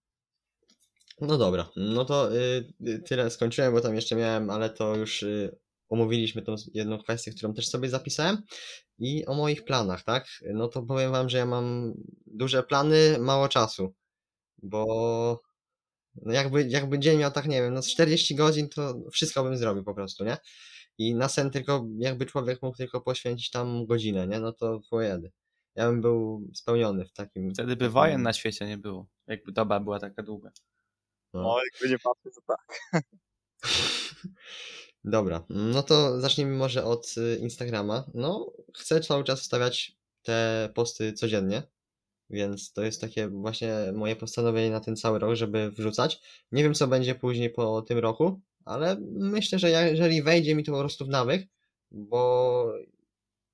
No 1.21 1.37
dobra, 1.37 1.69
no 1.75 2.05
to 2.05 2.35
y, 2.35 2.73
y, 2.87 2.99
tyle 2.99 3.29
skończyłem, 3.31 3.73
bo 3.73 3.81
tam 3.81 3.95
jeszcze 3.95 4.15
miałem, 4.15 4.49
ale 4.49 4.69
to 4.69 4.95
już 4.95 5.23
y, 5.23 5.57
omówiliśmy 5.89 6.41
tą 6.41 6.55
jedną 6.73 6.97
kwestię, 6.97 7.31
którą 7.31 7.53
też 7.53 7.67
sobie 7.67 7.89
zapisałem. 7.89 8.41
I 8.99 9.25
o 9.25 9.33
moich 9.33 9.65
planach, 9.65 10.03
tak? 10.03 10.27
No 10.53 10.67
to 10.67 10.83
powiem 10.83 11.11
wam, 11.11 11.29
że 11.29 11.37
ja 11.37 11.45
mam 11.45 11.93
duże 12.27 12.63
plany, 12.63 13.19
mało 13.19 13.47
czasu, 13.47 13.93
bo 14.61 15.41
no 16.15 16.33
jakby, 16.33 16.67
jakby 16.67 16.99
dzień 16.99 17.19
miał 17.19 17.31
tak, 17.31 17.47
nie 17.47 17.61
wiem, 17.61 17.73
no 17.73 17.81
z 17.81 17.87
40 17.91 18.35
godzin, 18.35 18.69
to 18.69 18.95
wszystko 19.11 19.43
bym 19.43 19.57
zrobił 19.57 19.83
po 19.83 19.93
prostu, 19.93 20.25
nie? 20.25 20.37
I 20.97 21.15
na 21.15 21.29
sen 21.29 21.51
tylko, 21.51 21.85
jakby 21.97 22.25
człowiek 22.25 22.61
mógł 22.61 22.77
tylko 22.77 23.01
poświęcić 23.01 23.49
tam 23.49 23.85
godzinę, 23.85 24.27
nie? 24.27 24.39
No 24.39 24.53
to 24.53 24.81
pojedy. 24.89 25.31
Ja 25.75 25.85
bym 25.85 26.01
był 26.01 26.47
spełniony 26.53 27.05
w 27.05 27.13
takim... 27.13 27.53
Wtedy 27.53 27.75
by 27.75 27.89
wojen 27.89 28.21
na 28.21 28.33
świecie 28.33 28.65
nie 28.65 28.77
było. 28.77 29.07
Jakby 29.27 29.51
doba 29.51 29.79
była 29.79 29.99
taka 29.99 30.23
długa. 30.23 30.51
no. 31.33 31.41
No, 31.41 31.57
jakby 31.73 31.89
nie 31.89 31.97
to 32.33 32.41
tak. 32.47 32.79
Dobra, 35.03 35.45
no 35.49 35.83
to 35.83 36.21
zacznijmy 36.21 36.55
może 36.55 36.83
od 36.83 37.15
y, 37.17 37.37
Instagrama. 37.41 38.03
No, 38.13 38.51
chcę 38.77 39.01
cały 39.01 39.23
czas 39.23 39.41
wstawiać 39.41 39.97
te 40.21 40.69
posty 40.75 41.13
codziennie. 41.13 41.63
Więc 42.29 42.73
to 42.73 42.81
jest 42.83 43.01
takie 43.01 43.27
właśnie 43.27 43.73
moje 43.93 44.15
postanowienie 44.15 44.71
na 44.71 44.79
ten 44.79 44.95
cały 44.95 45.19
rok, 45.19 45.35
żeby 45.35 45.71
wrzucać. 45.71 46.21
Nie 46.51 46.63
wiem, 46.63 46.73
co 46.73 46.87
będzie 46.87 47.15
później 47.15 47.49
po 47.49 47.81
tym 47.81 47.97
roku, 47.97 48.41
ale 48.65 48.97
myślę, 49.11 49.59
że 49.59 49.69
jeżeli 49.69 50.23
wejdzie 50.23 50.55
mi 50.55 50.63
to 50.63 50.71
po 50.71 50.79
prostu 50.79 51.05
w 51.05 51.09
nawyk, 51.09 51.47
bo 51.91 52.73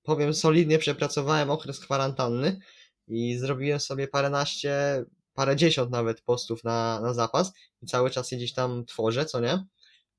powiem 0.04 0.34
solidnie 0.34 0.80
przepracowałem 0.80 1.50
okres 1.50 1.80
kwarantanny 1.80 2.60
i 3.08 3.38
zrobiłem 3.38 3.80
sobie 3.80 4.08
paręnaście, 4.08 5.06
parędziesiąt 5.34 5.92
nawet 5.92 6.22
postów 6.22 6.64
na, 6.64 7.02
na 7.02 7.14
zapas 7.14 7.54
i 7.82 7.86
cały 7.86 8.10
czas 8.10 8.32
je 8.32 8.38
gdzieś 8.38 8.54
tam 8.54 8.86
tworzę, 8.86 9.26
co 9.26 9.40
nie? 9.40 9.66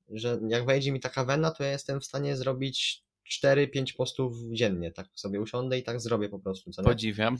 Że 0.09 0.39
jak 0.49 0.65
wejdzie 0.65 0.91
mi 0.91 0.99
taka 0.99 1.25
wena, 1.25 1.51
to 1.51 1.63
ja 1.63 1.71
jestem 1.71 2.01
w 2.01 2.05
stanie 2.05 2.37
zrobić 2.37 3.03
4-5 3.43 3.95
postów 3.97 4.35
dziennie, 4.51 4.91
tak 4.91 5.07
sobie 5.15 5.41
usiądę 5.41 5.77
i 5.79 5.83
tak 5.83 6.01
zrobię 6.01 6.29
po 6.29 6.39
prostu, 6.39 6.71
co? 6.71 6.83
Podziwiam. 6.83 7.37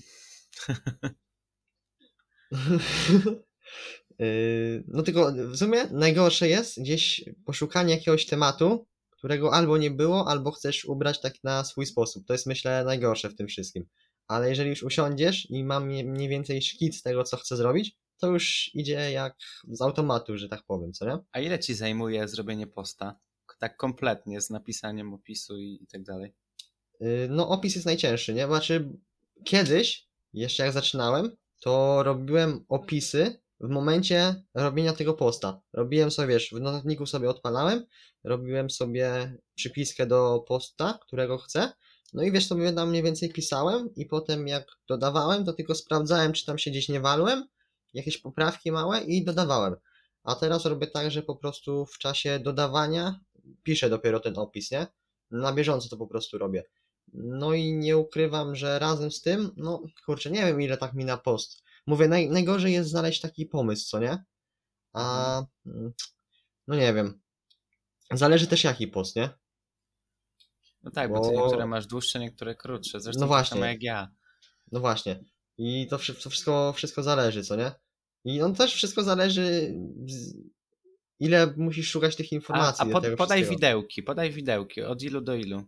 Yy, 4.20 4.84
No 4.88 5.04
tylko 5.04 5.32
w 5.32 5.58
sumie 5.58 5.86
najgorsze 5.92 6.50
jest 6.50 6.82
gdzieś 6.82 7.24
poszukanie 7.46 7.94
jakiegoś 7.94 8.26
tematu, 8.26 8.88
którego 9.10 9.54
albo 9.54 9.78
nie 9.78 9.92
było, 9.92 10.28
albo 10.28 10.52
chcesz 10.52 10.86
ubrać 10.86 11.22
tak 11.22 11.34
na 11.44 11.64
swój 11.64 11.86
sposób. 11.86 12.26
To 12.28 12.34
jest 12.34 12.46
myślę 12.46 12.84
najgorsze 12.86 13.30
w 13.30 13.36
tym 13.36 13.48
wszystkim. 13.48 13.86
Ale 14.28 14.50
jeżeli 14.50 14.70
już 14.70 14.84
usiądziesz 14.84 15.50
i 15.50 15.64
mam 15.64 15.88
mniej 15.88 16.30
więcej 16.30 16.62
szkic 16.62 17.02
tego, 17.02 17.24
co 17.24 17.38
chcę 17.38 17.58
zrobić, 17.58 17.98
to 18.18 18.28
już 18.28 18.72
idzie 18.74 19.12
jak 19.12 19.36
z 19.68 19.82
automatu, 19.82 20.38
że 20.38 20.50
tak 20.50 20.64
powiem, 20.68 20.94
co 20.94 21.06
nie? 21.06 21.18
A 21.32 21.40
ile 21.40 21.60
ci 21.60 21.74
zajmuje 21.74 22.28
zrobienie 22.28 22.68
posta? 22.68 23.20
Tak 23.60 23.78
kompletnie, 23.78 24.42
z 24.42 24.50
napisaniem 24.50 25.14
opisu 25.14 25.58
i, 25.58 25.80
i 25.84 25.88
tak 25.88 26.04
dalej. 26.04 26.34
Yy, 27.00 27.28
No, 27.30 27.50
opis 27.50 27.76
jest 27.76 27.86
najcięższy, 27.86 28.34
nie? 28.34 28.48
Znaczy, 28.48 28.90
kiedyś, 29.46 30.08
jeszcze 30.34 30.64
jak 30.64 30.74
zaczynałem, 30.74 31.32
to 31.62 32.04
robiłem 32.04 32.66
opisy 32.70 33.42
w 33.60 33.70
momencie 33.70 34.44
robienia 34.54 34.94
tego 34.94 35.14
posta. 35.14 35.62
Robiłem 35.74 36.12
sobie, 36.12 36.28
wiesz, 36.28 36.50
w 36.50 36.60
notatniku 36.60 37.06
sobie 37.06 37.30
odpalałem, 37.30 37.86
robiłem 38.24 38.70
sobie 38.70 39.38
przypiskę 39.56 40.06
do 40.06 40.46
posta, 40.48 41.00
którego 41.02 41.38
chcę, 41.38 41.72
no 42.14 42.24
i 42.24 42.32
wiesz, 42.32 42.48
sobie 42.48 42.74
tam 42.74 42.90
mniej 42.90 43.04
więcej 43.04 43.30
pisałem 43.30 43.96
i 43.96 44.06
potem 44.06 44.48
jak 44.48 44.66
dodawałem, 44.90 45.46
to 45.46 45.54
tylko 45.54 45.76
sprawdzałem, 45.76 46.34
czy 46.34 46.46
tam 46.46 46.58
się 46.58 46.72
gdzieś 46.72 46.90
nie 46.90 47.00
walłem, 47.00 47.48
jakieś 47.94 48.18
poprawki 48.18 48.72
małe 48.72 49.02
i 49.02 49.26
dodawałem. 49.26 49.76
A 50.24 50.36
teraz 50.36 50.66
robię 50.66 50.88
tak, 50.88 51.12
że 51.12 51.24
po 51.24 51.36
prostu 51.36 51.86
w 51.86 51.98
czasie 51.98 52.40
dodawania 52.40 53.20
piszę 53.64 53.90
dopiero 53.90 54.20
ten 54.20 54.38
opis, 54.38 54.72
nie? 54.72 54.88
Na 55.32 55.54
bieżąco 55.54 55.90
to 55.90 55.98
po 55.98 56.08
prostu 56.08 56.38
robię. 56.38 56.64
No 57.14 57.54
i 57.54 57.74
nie 57.74 57.98
ukrywam, 57.98 58.56
że 58.56 58.80
razem 58.80 59.12
z 59.12 59.22
tym, 59.22 59.52
no 59.58 59.82
kurczę, 60.06 60.32
nie 60.32 60.46
wiem 60.46 60.62
ile 60.62 60.78
tak 60.78 60.94
mi 60.94 61.06
na 61.06 61.18
post. 61.18 61.64
Mówię, 61.88 62.08
naj, 62.08 62.30
najgorzej 62.30 62.74
jest 62.74 62.90
znaleźć 62.90 63.22
taki 63.22 63.46
pomysł, 63.46 63.90
co 63.90 64.00
nie? 64.00 64.24
A 64.94 65.44
mm, 65.66 65.94
no 66.68 66.76
nie 66.76 66.94
wiem. 66.94 67.22
Zależy 68.12 68.48
też 68.48 68.64
jaki 68.64 68.88
post, 68.88 69.16
nie? 69.16 69.30
No 70.84 70.92
tak, 70.92 71.12
bo 71.12 71.20
ty 71.20 71.36
Bo- 71.36 71.42
niektóre 71.42 71.66
masz 71.66 71.88
dłuższe, 71.88 72.20
niektóre 72.20 72.56
krótsze. 72.56 73.02
Zresztą 73.02 73.20
No 73.20 73.26
tak 73.26 73.30
właśnie. 73.30 73.56
samo 73.56 73.66
jak 73.66 73.84
ja. 73.84 74.08
No 74.72 74.80
właśnie. 74.80 75.24
I 75.58 75.88
to, 75.90 75.98
to 76.24 76.30
wszystko, 76.30 76.74
wszystko 76.74 77.04
zależy, 77.04 77.44
co 77.44 77.56
nie? 77.56 77.72
I 78.26 78.42
on 78.42 78.56
też 78.56 78.74
wszystko 78.74 79.04
zależy, 79.04 79.74
z, 80.08 80.34
ile 81.20 81.54
musisz 81.58 81.90
szukać 81.90 82.16
tych 82.16 82.28
A, 82.32 82.36
informacji. 82.36 82.82
a 82.82 82.86
do 82.86 82.92
pod, 82.92 83.04
tego 83.04 83.18
podaj 83.18 83.38
wszystkiego. 83.38 83.58
widełki, 83.60 84.04
podaj 84.04 84.32
widełki. 84.32 84.82
Od 84.82 85.04
ilu 85.04 85.22
do 85.22 85.36
ilu? 85.36 85.64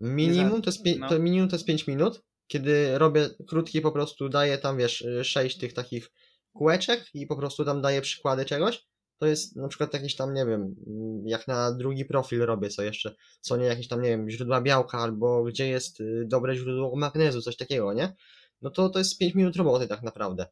Minimum 0.00 0.62
to 0.62 0.70
jest, 0.70 0.84
pie- 0.84 0.98
no. 0.98 1.08
to 1.08 1.18
minimum 1.18 1.48
to 1.48 1.56
jest 1.56 1.66
5 1.66 1.86
minut, 1.86 2.22
kiedy 2.46 2.98
robię 2.98 3.28
krótki, 3.48 3.80
po 3.80 3.92
prostu 3.92 4.28
daję 4.28 4.58
tam, 4.58 4.78
wiesz, 4.78 5.06
6 5.22 5.58
tych 5.58 5.72
takich 5.72 6.10
kółeczek 6.52 7.04
i 7.14 7.26
po 7.26 7.36
prostu 7.36 7.64
tam 7.64 7.82
daję 7.82 8.00
przykłady 8.00 8.44
czegoś. 8.44 8.88
To 9.18 9.26
jest 9.26 9.56
na 9.56 9.68
przykład 9.68 9.94
jakiś 9.94 10.16
tam, 10.16 10.34
nie 10.34 10.46
wiem, 10.46 10.74
mm, 10.86 11.22
jak 11.26 11.48
na 11.48 11.72
drugi 11.72 12.04
profil 12.04 12.40
robię 12.40 12.68
co 12.68 12.82
jeszcze, 12.82 13.14
co 13.40 13.56
nie 13.56 13.66
jakieś 13.66 13.88
tam, 13.88 14.02
nie 14.02 14.08
wiem, 14.08 14.30
źródła 14.30 14.60
białka 14.60 14.98
albo 14.98 15.44
gdzie 15.44 15.68
jest 15.68 16.00
y, 16.00 16.24
dobre 16.26 16.56
źródło 16.56 16.96
magnezu, 16.96 17.42
coś 17.42 17.56
takiego, 17.56 17.92
nie? 17.92 18.14
No 18.62 18.70
to 18.70 18.88
to 18.88 18.98
jest 18.98 19.18
5 19.18 19.34
minut 19.34 19.56
roboty 19.56 19.88
tak 19.88 20.02
naprawdę. 20.02 20.46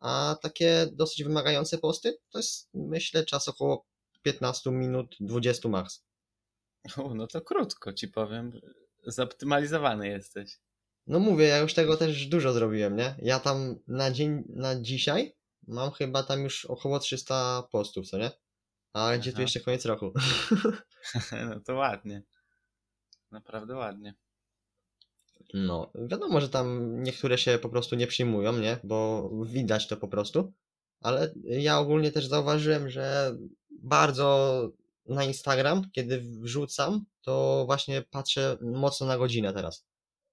A 0.00 0.36
takie 0.42 0.86
dosyć 0.92 1.24
wymagające 1.24 1.78
posty 1.78 2.18
to 2.30 2.38
jest, 2.38 2.70
myślę, 2.74 3.24
czas 3.24 3.48
około 3.48 3.86
15 4.22 4.70
minut, 4.70 5.16
20 5.20 5.68
max. 5.68 6.04
U, 6.96 7.14
no 7.14 7.26
to 7.26 7.40
krótko 7.40 7.92
ci 7.92 8.08
powiem. 8.08 8.60
Zoptymalizowany 9.06 10.08
jesteś. 10.08 10.58
No 11.06 11.18
mówię, 11.18 11.44
ja 11.46 11.58
już 11.58 11.74
tego 11.74 11.96
też 11.96 12.26
dużo 12.26 12.52
zrobiłem, 12.52 12.96
nie? 12.96 13.14
Ja 13.22 13.40
tam 13.40 13.78
na 13.88 14.10
dzień, 14.10 14.42
na 14.48 14.80
dzisiaj 14.80 15.36
mam 15.66 15.90
chyba 15.90 16.22
tam 16.22 16.42
już 16.42 16.64
około 16.64 16.98
300 16.98 17.62
postów, 17.72 18.08
co 18.08 18.18
nie? 18.18 18.30
A 18.92 19.16
gdzie 19.16 19.30
tu 19.30 19.36
Aha. 19.36 19.42
jeszcze 19.42 19.60
koniec 19.60 19.84
roku? 19.84 20.12
No 21.48 21.60
to 21.60 21.74
ładnie. 21.74 22.22
Naprawdę 23.30 23.74
ładnie. 23.74 24.14
No, 25.54 25.92
wiadomo, 25.94 26.40
że 26.40 26.48
tam 26.48 26.96
niektóre 27.02 27.38
się 27.38 27.58
po 27.62 27.68
prostu 27.68 27.96
nie 27.96 28.06
przyjmują, 28.06 28.58
nie? 28.58 28.78
Bo 28.84 29.30
widać 29.44 29.88
to 29.88 29.96
po 29.96 30.08
prostu. 30.08 30.52
Ale 31.00 31.34
ja 31.44 31.78
ogólnie 31.78 32.12
też 32.12 32.26
zauważyłem, 32.26 32.90
że 32.90 33.36
bardzo 33.70 34.68
na 35.06 35.24
Instagram, 35.24 35.90
kiedy 35.92 36.20
wrzucam, 36.20 37.04
to 37.22 37.62
właśnie 37.66 38.02
patrzę 38.02 38.58
mocno 38.60 39.06
na 39.06 39.18
godzinę 39.18 39.52
teraz. 39.52 39.86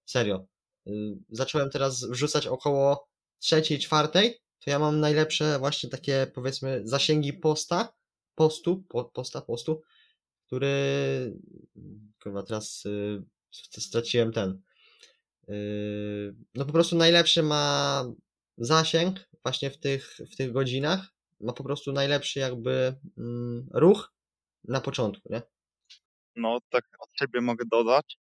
Serio. 0.05 0.45
Y, 0.87 1.17
Zacząłem 1.29 1.69
teraz 1.69 2.03
wrzucać 2.03 2.47
około 2.47 3.09
trzeciej, 3.39 3.79
czwartej, 3.79 4.39
to 4.59 4.69
ja 4.69 4.79
mam 4.79 4.99
najlepsze 4.99 5.59
właśnie 5.59 5.89
takie 5.89 6.31
powiedzmy 6.35 6.81
zasięgi 6.83 7.33
posta, 7.33 7.93
postu, 8.35 8.83
po, 8.89 9.05
posta, 9.05 9.41
postu, 9.41 9.81
który 10.45 11.37
kurwa 12.23 12.43
teraz 12.43 12.85
y, 12.85 13.23
straciłem 13.79 14.31
ten 14.31 14.61
no 16.55 16.65
po 16.65 16.71
prostu 16.71 16.95
najlepszy 16.95 17.43
ma 17.43 18.03
zasięg 18.57 19.29
właśnie 19.43 19.71
w 19.71 19.79
tych, 19.79 20.17
w 20.31 20.35
tych 20.35 20.51
godzinach. 20.51 21.13
Ma 21.39 21.53
po 21.53 21.63
prostu 21.63 21.91
najlepszy 21.91 22.39
jakby 22.39 22.95
mm, 23.17 23.67
ruch 23.73 24.13
na 24.63 24.81
początku, 24.81 25.33
nie? 25.33 25.41
No, 26.35 26.59
tak 26.69 26.85
od 26.99 27.09
siebie 27.19 27.41
mogę 27.41 27.65
dodać, 27.71 28.17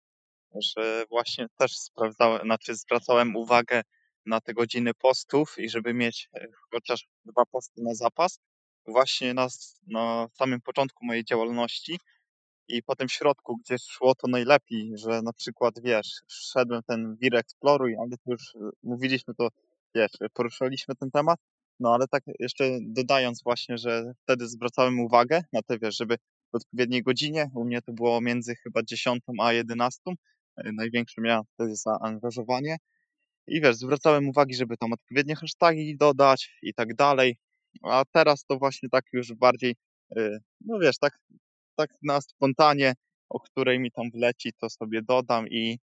że 0.61 1.05
właśnie 1.09 1.47
też 1.57 1.77
sprawdzałem, 1.77 2.41
znaczy 2.41 2.75
zwracałem 2.75 3.35
uwagę 3.35 3.81
na 4.25 4.41
te 4.41 4.53
godziny 4.53 4.93
postów 4.93 5.55
i 5.57 5.69
żeby 5.69 5.93
mieć 5.93 6.29
e, 6.33 6.47
chociaż 6.71 7.07
dwa 7.25 7.45
posty 7.45 7.81
na 7.83 7.95
zapas, 7.95 8.39
właśnie 8.87 9.33
na, 9.33 9.47
na 9.87 10.27
samym 10.33 10.61
początku 10.61 11.05
mojej 11.05 11.25
działalności 11.25 11.99
i 12.67 12.83
potem 12.83 13.07
w 13.07 13.11
środku, 13.11 13.57
gdzie 13.57 13.77
szło 13.79 14.15
to 14.15 14.27
najlepiej, 14.27 14.91
że 14.95 15.21
na 15.21 15.33
przykład, 15.33 15.75
wiesz, 15.83 16.21
szedłem 16.27 16.81
ten 16.83 17.17
wir 17.21 17.35
eksploruj, 17.35 17.95
ale 17.97 18.09
to 18.09 18.31
już 18.31 18.55
e, 18.55 18.59
mówiliśmy 18.83 19.33
to, 19.33 19.49
wiesz, 19.95 20.11
poruszaliśmy 20.33 20.95
ten 20.95 21.11
temat, 21.11 21.39
no 21.79 21.93
ale 21.93 22.07
tak 22.07 22.23
jeszcze 22.39 22.77
dodając 22.81 23.43
właśnie, 23.43 23.77
że 23.77 24.13
wtedy 24.23 24.47
zwracałem 24.47 24.99
uwagę 24.99 25.41
na 25.53 25.61
te, 25.61 25.79
wiesz, 25.79 25.97
żeby 25.97 26.17
w 26.53 26.55
odpowiedniej 26.55 27.03
godzinie, 27.03 27.49
u 27.55 27.65
mnie 27.65 27.81
to 27.81 27.93
było 27.93 28.21
między 28.21 28.55
chyba 28.55 28.83
10 28.83 29.23
a 29.41 29.53
11, 29.53 30.01
e, 30.57 30.71
największe 30.71 31.21
miałem 31.21 31.43
wtedy 31.53 31.75
zaangażowanie. 31.75 32.77
I 33.47 33.61
wiesz, 33.61 33.75
zwracałem 33.75 34.29
uwagi, 34.29 34.55
żeby 34.55 34.77
tam 34.77 34.93
odpowiednie 34.93 35.35
hasztagi 35.35 35.97
dodać 35.97 36.59
i 36.61 36.73
tak 36.73 36.95
dalej, 36.95 37.37
a 37.83 38.03
teraz 38.11 38.45
to 38.45 38.57
właśnie 38.57 38.89
tak 38.89 39.05
już 39.13 39.33
bardziej, 39.33 39.75
e, 40.17 40.39
no 40.61 40.79
wiesz, 40.79 40.97
tak 40.97 41.19
tak 41.77 41.89
na 42.03 42.21
spontanie, 42.21 42.93
o 43.29 43.39
której 43.39 43.79
mi 43.79 43.91
tam 43.91 44.11
wleci, 44.11 44.53
to 44.61 44.69
sobie 44.69 45.01
dodam 45.01 45.47
i 45.49 45.79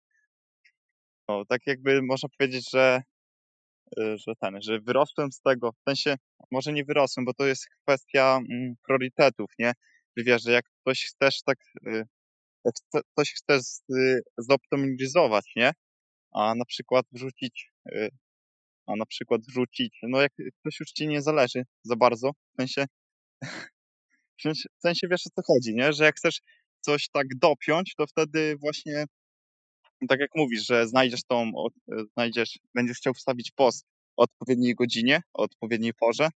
no, 1.29 1.45
tak 1.45 1.67
jakby 1.67 2.01
można 2.01 2.29
powiedzieć, 2.29 2.69
że, 2.71 3.03
y, 3.99 4.17
że 4.17 4.33
ten, 4.41 4.61
że 4.61 4.79
wyrosłem 4.79 5.31
z 5.31 5.41
tego, 5.41 5.71
w 5.71 5.83
sensie 5.89 6.15
może 6.51 6.73
nie 6.73 6.85
wyrosłem, 6.85 7.25
bo 7.25 7.33
to 7.33 7.45
jest 7.45 7.67
kwestia 7.83 8.39
mm, 8.51 8.75
priorytetów, 8.87 9.51
nie? 9.59 9.73
Wiesz, 10.17 10.43
że 10.43 10.51
jak 10.51 10.65
ktoś 10.81 11.05
chcesz 11.05 11.41
tak, 11.43 11.57
y, 11.87 12.05
ktoś 13.13 13.33
chce 13.33 13.61
z- 13.63 13.83
y, 13.89 14.21
zoptymalizować, 14.37 15.53
nie? 15.55 15.71
A 16.33 16.55
na 16.55 16.65
przykład 16.65 17.05
wrzucić, 17.11 17.71
a 18.87 18.95
na 18.95 19.05
przykład 19.05 19.41
wrzucić, 19.41 19.99
no 20.03 20.21
jak 20.21 20.31
ktoś 20.59 20.79
już 20.79 20.91
ci 20.91 21.07
nie 21.07 21.21
zależy 21.21 21.63
za 21.83 21.95
bardzo, 21.95 22.31
w 22.31 22.55
sensie 22.61 22.85
W 24.37 24.41
sensie, 24.41 24.69
w 24.77 24.81
sensie 24.81 25.07
wiesz 25.07 25.27
o 25.27 25.29
co 25.35 25.41
chodzi, 25.53 25.75
nie? 25.75 25.93
Że 25.93 26.03
jak 26.03 26.15
chcesz 26.15 26.41
coś 26.81 27.09
tak 27.09 27.27
dopiąć, 27.35 27.95
to 27.95 28.07
wtedy 28.07 28.57
właśnie, 28.57 29.05
tak 30.09 30.19
jak 30.19 30.29
mówisz, 30.35 30.65
że 30.65 30.87
znajdziesz 30.87 31.23
tą, 31.23 31.51
e, 31.91 32.03
znajdziesz, 32.13 32.59
będziesz 32.75 32.97
chciał 32.97 33.13
wstawić 33.13 33.51
post 33.51 33.85
o 34.17 34.23
odpowiedniej 34.23 34.75
godzinie, 34.75 35.21
o 35.33 35.43
odpowiedniej 35.43 35.93
porze, 35.93 36.29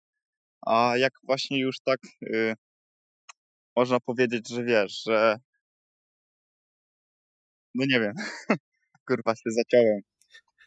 a 0.67 0.95
jak 0.97 1.13
właśnie 1.23 1.61
już 1.61 1.77
tak 1.85 2.01
y, 2.23 2.55
można 3.77 4.01
powiedzieć, 4.01 4.49
że 4.49 4.65
wiesz, 4.65 5.03
że 5.07 5.39
no 7.75 7.85
nie 7.89 8.01
wiem, 8.01 8.15
kurwa 9.09 9.35
się 9.35 9.51
zaciąłem. 9.51 10.01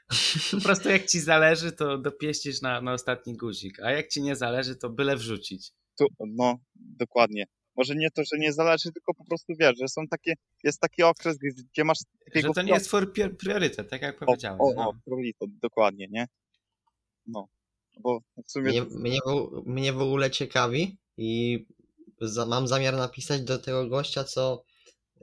Po 0.51 0.61
prostu 0.61 0.89
jak 0.89 1.05
ci 1.05 1.19
zależy, 1.19 1.71
to 1.71 1.97
dopieścisz 1.97 2.61
na, 2.61 2.81
na 2.81 2.93
ostatni 2.93 3.37
guzik, 3.37 3.79
a 3.79 3.91
jak 3.91 4.07
ci 4.07 4.21
nie 4.21 4.35
zależy, 4.35 4.75
to 4.75 4.89
byle 4.89 5.15
wrzucić. 5.15 5.71
Tu, 5.99 6.05
no, 6.19 6.57
dokładnie. 6.97 7.45
Może 7.75 7.95
nie 7.95 8.11
to, 8.11 8.21
że 8.23 8.37
nie 8.39 8.53
zależy, 8.53 8.91
tylko 8.91 9.13
po 9.13 9.25
prostu 9.25 9.53
wiesz, 9.59 9.77
że 9.79 9.87
są 9.87 10.07
takie, 10.07 10.33
jest 10.63 10.79
taki 10.79 11.03
okres, 11.03 11.37
gdzie- 11.37 11.83
masz 11.83 11.97
takiego 12.25 12.47
Że 12.47 12.53
to 12.53 12.61
nie 12.61 12.73
jest 12.73 12.85
twój 12.87 13.01
prior- 13.01 13.37
priorytet, 13.37 13.89
tak 13.89 14.01
jak 14.01 14.23
O, 14.23 14.25
powiedziałem. 14.25 14.61
o, 14.61 14.73
no. 14.75 14.89
o, 14.89 14.93
priorytet, 15.05 15.49
dokładnie, 15.61 16.07
nie? 16.11 16.27
No, 17.27 17.47
bo 17.99 18.19
w 18.47 18.51
sumie 18.51 18.69
Mnie, 18.71 18.85
to, 18.85 18.99
mnie, 18.99 19.19
w, 19.25 19.67
mnie 19.67 19.93
w 19.93 20.01
ogóle 20.01 20.31
ciekawi 20.31 20.97
i 21.17 21.65
za, 22.21 22.45
mam 22.45 22.67
zamiar 22.67 22.93
napisać 22.97 23.41
do 23.41 23.57
tego 23.59 23.87
gościa, 23.87 24.23
co 24.23 24.63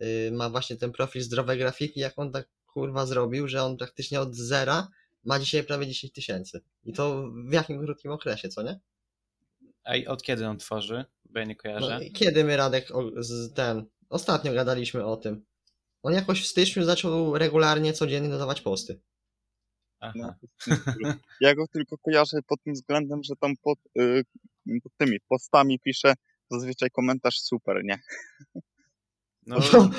y, 0.03 0.31
ma 0.33 0.51
właśnie 0.51 0.77
ten 0.77 0.93
profil 0.93 1.23
zdrowej 1.23 1.59
grafiki, 1.59 2.01
jak 2.01 2.19
on 2.19 2.33
tak 2.33 2.49
kurwa 2.67 3.07
zrobił, 3.07 3.49
że 3.49 3.63
on 3.63 3.77
praktycznie 3.77 4.21
od 4.21 4.35
zera 4.35 4.89
ma 5.25 5.39
dzisiaj 5.39 5.65
prawie 5.65 5.87
10 5.87 6.13
tysięcy. 6.13 6.61
I 6.85 6.93
to 6.93 7.29
w 7.49 7.53
jakim 7.53 7.85
krótkim 7.85 8.11
okresie, 8.11 8.49
co 8.49 8.63
nie? 8.63 8.81
A 9.85 9.97
i 9.97 10.07
od 10.07 10.23
kiedy 10.23 10.47
on 10.47 10.59
tworzy? 10.59 11.05
Bo 11.35 11.39
ja 11.41 11.45
nie 11.47 11.55
No, 11.55 11.63
kojarzę. 11.63 12.01
kiedy 12.11 12.45
my 12.45 12.57
Radek 12.57 12.91
o, 12.91 13.11
z 13.23 13.53
ten. 13.55 13.85
Ostatnio 14.09 14.53
gadaliśmy 14.53 15.05
o 15.05 15.17
tym. 15.17 15.45
On 16.03 16.13
jakoś 16.15 16.43
w 16.43 16.47
styczniu 16.47 16.85
zaczął 16.85 17.39
regularnie, 17.39 17.93
codziennie 17.93 18.29
dodawać 18.29 18.61
posty. 18.61 19.01
Aha. 20.01 20.35
no, 21.01 21.15
ja 21.41 21.55
go 21.55 21.67
tylko 21.73 21.97
kojarzę 21.99 22.39
pod 22.47 22.63
tym 22.63 22.75
względem, 22.75 23.23
że 23.23 23.35
tam 23.41 23.55
pod, 23.63 23.79
y, 23.99 24.23
pod 24.83 24.93
tymi 24.97 25.19
postami 25.29 25.81
pisze 25.81 26.15
zazwyczaj 26.51 26.91
komentarz 26.91 27.41
super, 27.41 27.85
nie? 27.85 27.99
No, 29.47 29.61
to- 29.71 29.91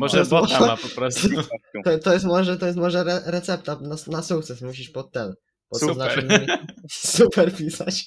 może 0.00 0.24
bota 0.24 0.60
ma 0.60 0.76
po 0.76 0.88
prostu. 0.88 1.28
To, 1.84 1.98
to 1.98 2.12
jest 2.12 2.24
może, 2.24 2.58
to 2.58 2.66
jest 2.66 2.78
może 2.78 3.00
re, 3.00 3.22
recepta 3.26 3.80
na, 3.80 3.96
na 4.06 4.22
sukces. 4.22 4.62
Musisz 4.62 4.90
pod 4.90 5.12
ten. 5.12 5.34
Super. 5.80 5.96
oznaczonymi- 5.96 6.46
super 7.18 7.56
pisać. 7.56 8.04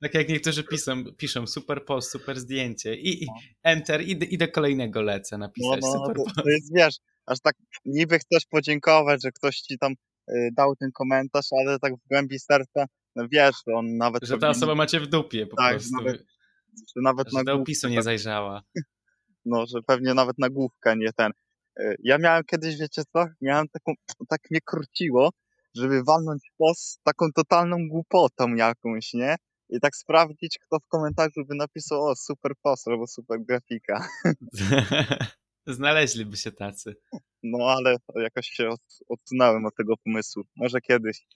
Tak 0.00 0.14
jak 0.14 0.28
niektórzy 0.28 0.64
piszą, 0.64 1.04
piszą 1.16 1.46
super 1.46 1.84
post, 1.84 2.10
super 2.10 2.40
zdjęcie 2.40 2.94
i, 2.94 3.24
i 3.24 3.26
No. 3.26 3.32
enter 3.62 4.00
i, 4.02 4.16
do- 4.18 4.26
i 4.26 4.38
do 4.38 4.48
kolejnego 4.48 5.02
lecę 5.02 5.38
No, 5.38 5.46
napisać 5.46 5.80
no, 5.82 5.92
super 5.92 6.16
to, 6.16 6.22
post. 6.24 6.36
to 6.36 6.50
jest, 6.50 6.74
wiesz, 6.74 6.94
aż 7.26 7.40
tak 7.40 7.54
niby 7.84 8.18
chcesz 8.18 8.46
podziękować, 8.50 9.22
że 9.22 9.32
ktoś 9.32 9.56
ci 9.56 9.78
tam 9.78 9.92
y, 10.30 10.48
dał 10.56 10.76
ten 10.76 10.90
komentarz, 10.92 11.46
ale 11.60 11.78
tak 11.78 11.92
w 11.94 12.08
głębi 12.10 12.38
serca, 12.38 12.84
no 13.16 13.24
wiesz, 13.32 13.54
że 13.68 13.74
on 13.74 13.96
nawet 13.96 14.24
Że 14.26 14.38
ta 14.38 14.48
osoba 14.48 14.74
macie 14.74 15.00
w 15.00 15.06
dupie 15.06 15.46
po 15.46 15.56
Tak, 15.56 15.70
prostu. 15.74 15.96
nawet 15.96 16.24
że 16.96 17.02
nawet 17.02 17.30
Że 17.30 17.38
na 17.38 17.44
do 17.44 17.52
główkę, 17.52 17.62
opisu 17.62 17.88
nie 17.88 18.02
zajrzała. 18.02 18.62
no, 19.44 19.66
że 19.66 19.78
pewnie 19.86 20.14
nawet 20.14 20.38
na 20.38 20.50
główkę 20.50 20.96
nie 20.96 21.12
ten. 21.16 21.32
Y, 21.80 21.96
Ja 22.02 22.18
miałem 22.18 22.44
kiedyś, 22.44 22.76
wiecie 22.80 23.02
co, 23.12 23.24
miałem 23.40 23.66
taką, 23.68 23.92
tak 24.28 24.40
mnie 24.50 24.60
króciło, 24.64 25.30
żeby 25.76 26.02
walnąć 26.04 26.42
post 26.58 26.80
z 26.82 26.98
taką 27.02 27.26
totalną 27.34 27.76
głupotą 27.88 28.54
jakąś, 28.54 29.14
nie? 29.14 29.36
I 29.68 29.80
tak 29.80 29.96
sprawdzić, 29.96 30.58
kto 30.66 30.78
w 30.78 30.88
komentarzu 30.88 31.44
by 31.48 31.54
napisał, 31.54 32.02
o, 32.02 32.16
super 32.16 32.52
post 32.62 32.88
albo 32.88 33.06
super 33.06 33.40
grafika. 33.48 34.08
Znaleźliby 35.66 36.36
się 36.36 36.52
tacy. 36.52 36.96
No, 37.42 37.58
ale 37.64 37.96
jakoś 38.14 38.46
się 38.46 38.68
od- 38.68 38.98
odsunąłem 39.08 39.66
od 39.66 39.74
tego 39.76 39.94
pomysłu. 40.04 40.42
Może 40.56 40.80
kiedyś. 40.80 41.26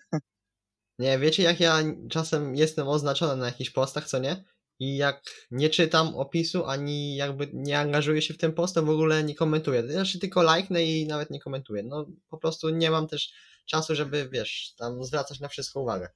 Nie, 0.99 1.19
wiecie 1.19 1.43
jak 1.43 1.61
ja 1.61 1.79
czasem 2.11 2.55
jestem 2.57 2.89
oznaczony 2.89 3.37
na 3.37 3.47
jakichś 3.47 3.71
postach, 3.71 4.07
co 4.09 4.19
nie? 4.19 4.45
I 4.79 4.97
jak 4.97 5.23
nie 5.51 5.71
czytam 5.71 6.15
opisu, 6.15 6.65
ani 6.67 7.17
jakby 7.17 7.51
nie 7.53 7.79
angażuję 7.79 8.23
się 8.23 8.35
w 8.35 8.39
ten 8.39 8.53
post, 8.53 8.75
to 8.75 8.83
w 8.83 8.91
ogóle 8.91 9.25
nie 9.25 9.35
komentuję. 9.35 9.93
Znaczy 9.93 10.19
tylko 10.19 10.43
lajknę 10.43 10.85
i 10.85 11.07
nawet 11.07 11.31
nie 11.31 11.41
komentuję. 11.41 11.83
No 11.83 12.07
po 12.29 12.39
prostu 12.39 12.69
nie 12.71 12.91
mam 12.91 13.09
też 13.09 13.33
czasu, 13.71 13.95
żeby 13.95 14.29
wiesz, 14.33 14.75
tam 14.79 15.05
zwracać 15.05 15.41
na 15.41 15.49
wszystko 15.49 15.81
uwagę. 15.81 16.09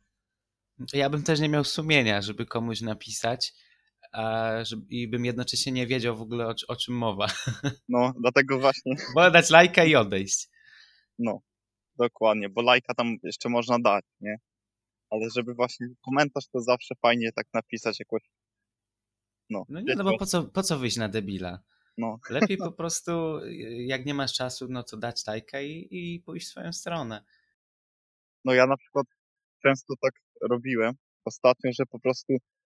Ja 0.92 1.10
bym 1.10 1.22
też 1.22 1.40
nie 1.40 1.48
miał 1.48 1.64
sumienia, 1.64 2.22
żeby 2.22 2.46
komuś 2.46 2.80
napisać 2.80 3.52
a 4.12 4.50
żeby, 4.64 4.86
i 4.88 5.08
bym 5.08 5.24
jednocześnie 5.24 5.72
nie 5.72 5.86
wiedział 5.86 6.16
w 6.16 6.22
ogóle 6.22 6.46
o, 6.46 6.54
o 6.68 6.76
czym 6.76 6.94
mowa. 6.94 7.26
No, 7.88 8.12
dlatego 8.20 8.58
właśnie, 8.60 8.96
Wolę 9.14 9.30
dać 9.30 9.50
lajka 9.50 9.84
i 9.84 9.94
odejść. 9.94 10.48
no, 11.18 11.40
dokładnie, 11.98 12.48
bo 12.48 12.62
lajka 12.62 12.94
tam 12.94 13.16
jeszcze 13.22 13.48
można 13.48 13.78
dać, 13.78 14.04
nie? 14.20 14.36
Ale 15.10 15.30
żeby 15.34 15.54
właśnie 15.54 15.86
komentarz, 16.04 16.44
to 16.52 16.60
zawsze 16.60 16.94
fajnie 17.02 17.32
tak 17.32 17.46
napisać 17.54 18.00
jakoś. 18.00 18.22
No, 19.50 19.64
No 19.68 19.80
nie, 19.80 19.94
no 19.94 20.04
bo 20.04 20.18
po 20.18 20.26
co, 20.26 20.44
po 20.44 20.62
co 20.62 20.78
wyjść 20.78 20.96
na 20.96 21.08
debila? 21.08 21.58
no, 21.98 22.18
Lepiej 22.30 22.56
po 22.56 22.72
prostu, 22.78 23.40
jak 23.86 24.06
nie 24.06 24.14
masz 24.14 24.32
czasu, 24.32 24.66
no 24.70 24.82
to 24.82 24.96
dać 24.96 25.26
lajka 25.26 25.60
i, 25.60 25.88
i 25.90 26.20
pójść 26.20 26.46
w 26.46 26.50
swoją 26.50 26.72
stronę. 26.72 27.24
No 28.44 28.54
ja 28.54 28.66
na 28.66 28.76
przykład 28.76 29.06
często 29.62 29.94
tak 30.02 30.12
robiłem 30.50 30.94
ostatnio, 31.24 31.70
że 31.72 31.86
po 31.86 32.00
prostu 32.00 32.32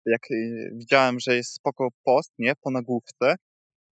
jak 0.07 0.31
y, 0.31 0.71
widziałem, 0.75 1.21
że 1.21 1.37
jest 1.37 1.55
spoko 1.55 1.89
post, 2.05 2.33
nie, 2.39 2.53
po 2.61 2.71
nagłówce, 2.71 3.37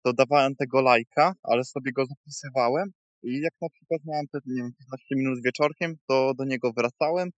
to 0.03 0.13
dawałem 0.13 0.55
tego 0.55 0.81
lajka, 0.81 1.33
ale 1.43 1.63
sobie 1.63 1.91
go 1.91 2.05
zapisywałem 2.05 2.91
i 3.23 3.39
jak 3.39 3.53
na 3.61 3.69
przykład 3.69 4.01
miałem 4.05 4.27
te, 4.27 4.39
nie 4.45 4.61
wiem, 4.61 4.71
15 4.79 5.05
minut 5.15 5.43
wieczorkiem, 5.43 5.95
to 6.07 6.33
do 6.33 6.45
niego 6.45 6.73
wracałem 6.73 7.29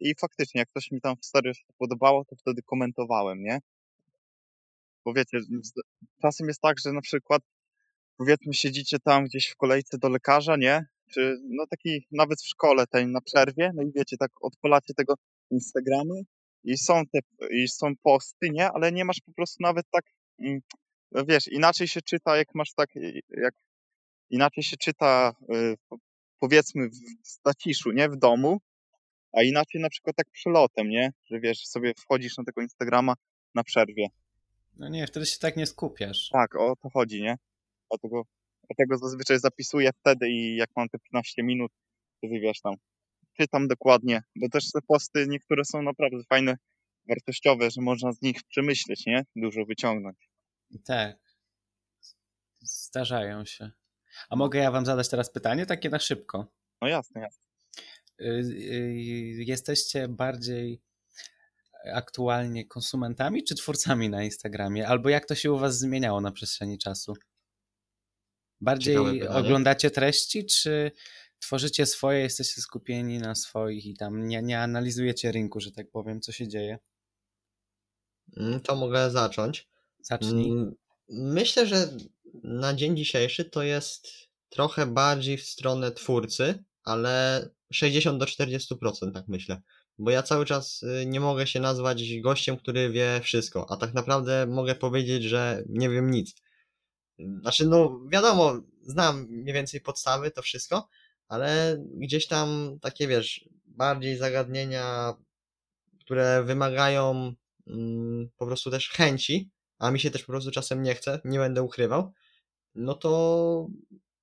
i 0.00 0.14
faktycznie, 0.20 0.58
jak 0.58 0.68
coś 0.70 0.90
mi 0.90 1.00
tam 1.00 1.16
w 1.22 1.26
serio 1.26 1.54
się 1.54 1.64
podobało, 1.78 2.24
to 2.24 2.36
wtedy 2.36 2.62
komentowałem, 2.62 3.42
nie? 3.42 3.58
Bo 5.04 5.14
wiecie, 5.14 5.38
czasem 6.22 6.48
jest 6.48 6.60
tak, 6.60 6.78
że 6.78 6.92
na 6.92 7.00
przykład 7.00 7.42
powiedzmy 8.16 8.54
siedzicie 8.54 8.98
tam 8.98 9.24
gdzieś 9.24 9.48
w 9.48 9.56
kolejce 9.56 9.98
do 9.98 10.08
lekarza, 10.08 10.56
nie? 10.56 10.86
Czy 11.10 11.38
no 11.48 11.66
taki 11.66 12.06
nawet 12.12 12.40
w 12.42 12.48
szkole 12.48 12.86
tej 12.86 13.06
na 13.06 13.20
przerwie, 13.20 13.70
no 13.74 13.82
i 13.82 13.92
wiecie, 13.94 14.16
tak 14.16 14.30
odpalacie 14.40 14.94
tego 14.94 15.14
Instagramy 15.50 16.14
i 16.64 16.78
są 16.78 17.02
te 17.06 17.18
i 17.50 17.68
są 17.68 17.96
posty, 18.02 18.50
nie? 18.52 18.70
Ale 18.70 18.92
nie 18.92 19.04
masz 19.04 19.20
po 19.26 19.32
prostu 19.32 19.62
nawet 19.62 19.86
tak 19.90 20.04
mm, 20.38 20.60
no 21.12 21.24
wiesz, 21.24 21.48
inaczej 21.48 21.88
się 21.88 22.02
czyta, 22.02 22.36
jak 22.36 22.54
masz 22.54 22.74
tak 22.74 22.90
jak 23.28 23.54
inaczej 24.30 24.64
się 24.64 24.76
czyta 24.76 25.34
y, 25.54 25.76
po- 25.88 25.98
powiedzmy 26.38 26.88
w 26.88 27.28
staciszu, 27.28 27.92
nie? 27.92 28.08
W 28.08 28.16
domu, 28.16 28.60
a 29.32 29.42
inaczej 29.42 29.80
na 29.80 29.90
przykład 29.90 30.16
tak 30.16 30.30
przelotem, 30.30 30.88
nie? 30.88 31.12
Że 31.24 31.40
wiesz, 31.40 31.66
sobie 31.66 31.92
wchodzisz 31.98 32.38
na 32.38 32.44
tego 32.44 32.62
Instagrama 32.62 33.14
na 33.54 33.64
przerwie. 33.64 34.06
No 34.76 34.88
nie, 34.88 35.06
wtedy 35.06 35.26
się 35.26 35.38
tak 35.38 35.56
nie 35.56 35.66
skupiasz. 35.66 36.28
Tak, 36.32 36.56
o 36.56 36.76
to 36.76 36.90
chodzi, 36.90 37.22
nie? 37.22 37.38
Dlatego, 37.90 38.22
dlatego 38.68 38.98
zazwyczaj 38.98 39.38
zapisuję 39.38 39.90
wtedy 40.00 40.28
i 40.30 40.56
jak 40.56 40.70
mam 40.76 40.88
te 40.88 40.98
15 40.98 41.42
minut, 41.42 41.72
to 42.22 42.28
wiesz 42.28 42.60
tam, 42.60 42.74
czytam 43.36 43.68
dokładnie, 43.68 44.22
bo 44.36 44.48
też 44.48 44.72
te 44.72 44.80
posty 44.88 45.26
niektóre 45.28 45.64
są 45.64 45.82
naprawdę 45.82 46.18
fajne, 46.28 46.56
wartościowe, 47.08 47.70
że 47.70 47.80
można 47.80 48.12
z 48.12 48.22
nich 48.22 48.42
przemyśleć, 48.48 49.06
nie? 49.06 49.24
Dużo 49.36 49.64
wyciągnąć. 49.64 50.30
Tak. 50.84 51.16
Zdarzają 52.60 53.44
się. 53.44 53.70
A 54.30 54.36
mogę 54.36 54.58
ja 54.58 54.70
wam 54.70 54.86
zadać 54.86 55.08
teraz 55.08 55.32
pytanie, 55.32 55.66
takie 55.66 55.90
na 55.90 55.98
szybko? 55.98 56.46
No 56.82 56.88
jasne, 56.88 57.20
jasne. 57.20 57.44
Y, 58.20 58.24
y, 58.24 59.44
Jesteście 59.46 60.08
bardziej 60.08 60.82
aktualnie 61.92 62.66
konsumentami 62.66 63.44
czy 63.44 63.54
twórcami 63.54 64.08
na 64.08 64.22
Instagramie? 64.24 64.88
Albo 64.88 65.08
jak 65.08 65.26
to 65.26 65.34
się 65.34 65.52
u 65.52 65.58
was 65.58 65.78
zmieniało 65.78 66.20
na 66.20 66.32
przestrzeni 66.32 66.78
czasu? 66.78 67.14
Bardziej 68.60 68.96
oglądacie 69.28 69.90
treści, 69.90 70.46
czy 70.46 70.90
tworzycie 71.38 71.86
swoje, 71.86 72.20
jesteście 72.20 72.60
skupieni 72.60 73.18
na 73.18 73.34
swoich 73.34 73.86
i 73.86 73.94
tam 73.94 74.26
nie, 74.26 74.42
nie 74.42 74.60
analizujecie 74.60 75.32
rynku, 75.32 75.60
że 75.60 75.72
tak 75.72 75.90
powiem, 75.90 76.20
co 76.20 76.32
się 76.32 76.48
dzieje? 76.48 76.78
Mm, 78.36 78.60
To 78.60 78.76
mogę 78.76 79.10
zacząć. 79.10 79.68
Zacznij. 80.02 80.50
Mm, 80.50 80.74
Myślę, 81.10 81.66
że 81.66 81.88
na 82.42 82.74
dzień 82.74 82.96
dzisiejszy 82.96 83.44
to 83.44 83.62
jest 83.62 84.08
trochę 84.48 84.86
bardziej 84.86 85.36
w 85.38 85.46
stronę 85.46 85.92
twórcy, 85.92 86.64
ale 86.84 87.48
60 87.72 88.18
do 88.18 88.26
40%, 88.26 89.12
tak 89.12 89.28
myślę. 89.28 89.60
Bo 89.98 90.10
ja 90.10 90.22
cały 90.22 90.46
czas 90.46 90.82
y, 90.82 91.06
nie 91.06 91.20
mogę 91.20 91.46
się 91.46 91.60
nazwać 91.60 92.20
gościem, 92.20 92.56
który 92.56 92.90
wie 92.90 93.20
wszystko, 93.22 93.66
a 93.70 93.76
tak 93.76 93.94
naprawdę 93.94 94.46
mogę 94.46 94.74
powiedzieć, 94.74 95.24
że 95.24 95.62
nie 95.68 95.90
wiem 95.90 96.10
nic. 96.10 96.34
Znaczy, 97.40 97.66
no 97.66 98.00
wiadomo, 98.12 98.60
znam 98.82 99.26
mniej 99.30 99.54
więcej 99.54 99.80
podstawy, 99.80 100.30
to 100.30 100.42
wszystko, 100.42 100.88
ale 101.28 101.76
gdzieś 101.94 102.26
tam 102.26 102.78
takie, 102.82 103.08
wiesz, 103.08 103.48
bardziej 103.66 104.16
zagadnienia, 104.16 105.14
które 106.00 106.42
wymagają 106.44 107.34
mm, 107.66 108.28
po 108.36 108.46
prostu 108.46 108.70
też 108.70 108.88
chęci, 108.88 109.50
a 109.78 109.90
mi 109.90 110.00
się 110.00 110.10
też 110.10 110.22
po 110.22 110.32
prostu 110.32 110.50
czasem 110.50 110.82
nie 110.82 110.94
chce, 110.94 111.20
nie 111.24 111.38
będę 111.38 111.62
ukrywał, 111.62 112.12
no 112.74 112.94
to 112.94 113.66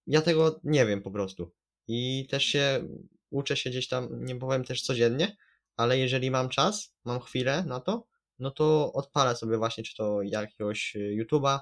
ja 0.08 0.22
tego 0.22 0.60
nie 0.64 0.86
wiem 0.86 1.02
po 1.02 1.12
prostu. 1.12 1.52
I 1.88 2.28
też 2.30 2.46
się 2.46 2.88
uczę 3.30 3.58
się 3.58 3.70
gdzieś 3.70 3.88
tam, 3.88 4.26
nie 4.26 4.36
powiem 4.36 4.64
też 4.64 4.82
codziennie, 4.82 5.38
ale 5.78 6.00
jeżeli 6.00 6.32
mam 6.32 6.50
czas, 6.50 6.94
mam 7.06 7.20
chwilę 7.20 7.64
na 7.68 7.80
to, 7.80 8.08
no 8.40 8.52
to 8.52 8.94
odpalę 8.94 9.36
sobie 9.36 9.58
właśnie, 9.58 9.84
czy 9.84 9.96
to 9.96 10.22
jakiegoś 10.22 10.96
y, 10.96 11.18
YouTube'a, 11.22 11.60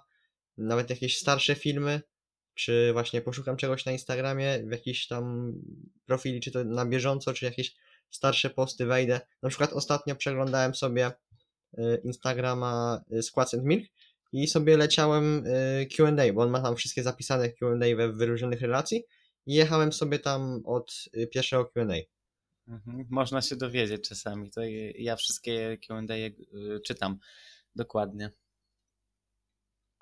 nawet 0.57 0.89
jakieś 0.89 1.17
starsze 1.17 1.55
filmy, 1.55 2.01
czy 2.53 2.93
właśnie 2.93 3.21
poszukam 3.21 3.57
czegoś 3.57 3.85
na 3.85 3.91
Instagramie, 3.91 4.63
w 4.67 4.71
jakiś 4.71 5.07
tam 5.07 5.53
profili, 6.05 6.39
czy 6.39 6.51
to 6.51 6.63
na 6.63 6.85
bieżąco, 6.85 7.33
czy 7.33 7.45
jakieś 7.45 7.75
starsze 8.09 8.49
posty 8.49 8.85
wejdę. 8.85 9.21
Na 9.41 9.49
przykład 9.49 9.73
ostatnio 9.73 10.15
przeglądałem 10.15 10.75
sobie 10.75 11.11
y, 11.77 12.01
Instagrama 12.03 13.01
y, 13.13 13.23
Squats 13.23 13.53
and 13.53 13.63
Milk 13.63 13.89
i 14.31 14.47
sobie 14.47 14.77
leciałem 14.77 15.47
y, 15.47 15.87
Q&A, 15.95 16.33
bo 16.33 16.41
on 16.41 16.49
ma 16.49 16.61
tam 16.61 16.75
wszystkie 16.75 17.03
zapisane 17.03 17.49
Q&A 17.49 17.95
we 17.95 18.13
wyróżnionych 18.13 18.61
relacji 18.61 19.03
i 19.45 19.53
jechałem 19.53 19.93
sobie 19.93 20.19
tam 20.19 20.61
od 20.65 20.93
pierwszego 21.31 21.65
Q&A. 21.65 21.95
Mhm. 22.67 23.07
Można 23.09 23.41
się 23.41 23.55
dowiedzieć 23.55 24.09
czasami. 24.09 24.51
To 24.51 24.61
ja 24.95 25.15
wszystkie 25.15 25.77
Q&A 25.87 26.13
czytam 26.85 27.17
dokładnie. 27.75 28.31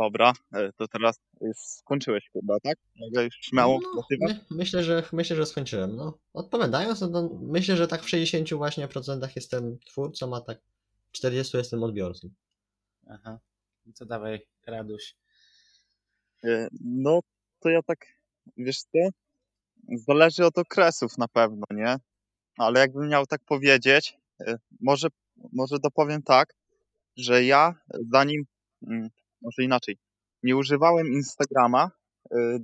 Dobra, 0.01 0.33
e, 0.53 0.71
to 0.73 0.87
teraz 0.87 1.19
już 1.41 1.57
skończyłeś 1.57 2.29
chyba, 2.33 2.59
tak? 2.59 2.77
Mogę 2.99 3.23
już 3.23 3.35
śmiało 3.35 3.79
No, 3.95 4.03
my, 4.19 4.39
myślę, 4.51 4.83
że 4.83 5.03
myślę, 5.13 5.35
że 5.35 5.45
skończyłem. 5.45 5.95
No, 5.95 6.19
odpowiadając, 6.33 7.01
no 7.01 7.09
to 7.09 7.29
myślę, 7.41 7.77
że 7.77 7.87
tak 7.87 8.01
w 8.01 8.09
60 8.09 8.53
właśnie 8.53 8.87
procentach 8.87 9.35
jestem 9.35 9.79
twórcą, 9.79 10.35
a 10.35 10.41
tak 10.41 10.61
w 11.09 11.11
40 11.11 11.57
jestem 11.57 11.83
odbiorcą. 11.83 12.29
Aha. 13.07 13.39
No 13.85 13.93
to 13.99 14.05
dawaj, 14.05 14.47
Raduś. 14.67 15.15
E, 16.43 16.67
No, 16.81 17.19
to 17.59 17.69
ja 17.69 17.81
tak, 17.81 18.05
wiesz 18.57 18.81
co, 18.81 18.99
zależy 20.07 20.45
od 20.45 20.57
okresów 20.57 21.17
na 21.17 21.27
pewno, 21.27 21.65
nie? 21.71 21.95
Ale 22.57 22.79
jakbym 22.79 23.09
miał 23.09 23.25
tak 23.25 23.41
powiedzieć, 23.45 24.17
e, 24.47 24.55
może, 24.79 25.07
może 25.53 25.79
dopowiem 25.79 26.21
tak, 26.23 26.53
że 27.17 27.43
ja 27.43 27.75
zanim, 28.11 28.45
mm, 28.87 29.09
może 29.41 29.63
inaczej, 29.63 29.97
nie 30.43 30.55
używałem 30.55 31.07
Instagrama, 31.07 31.91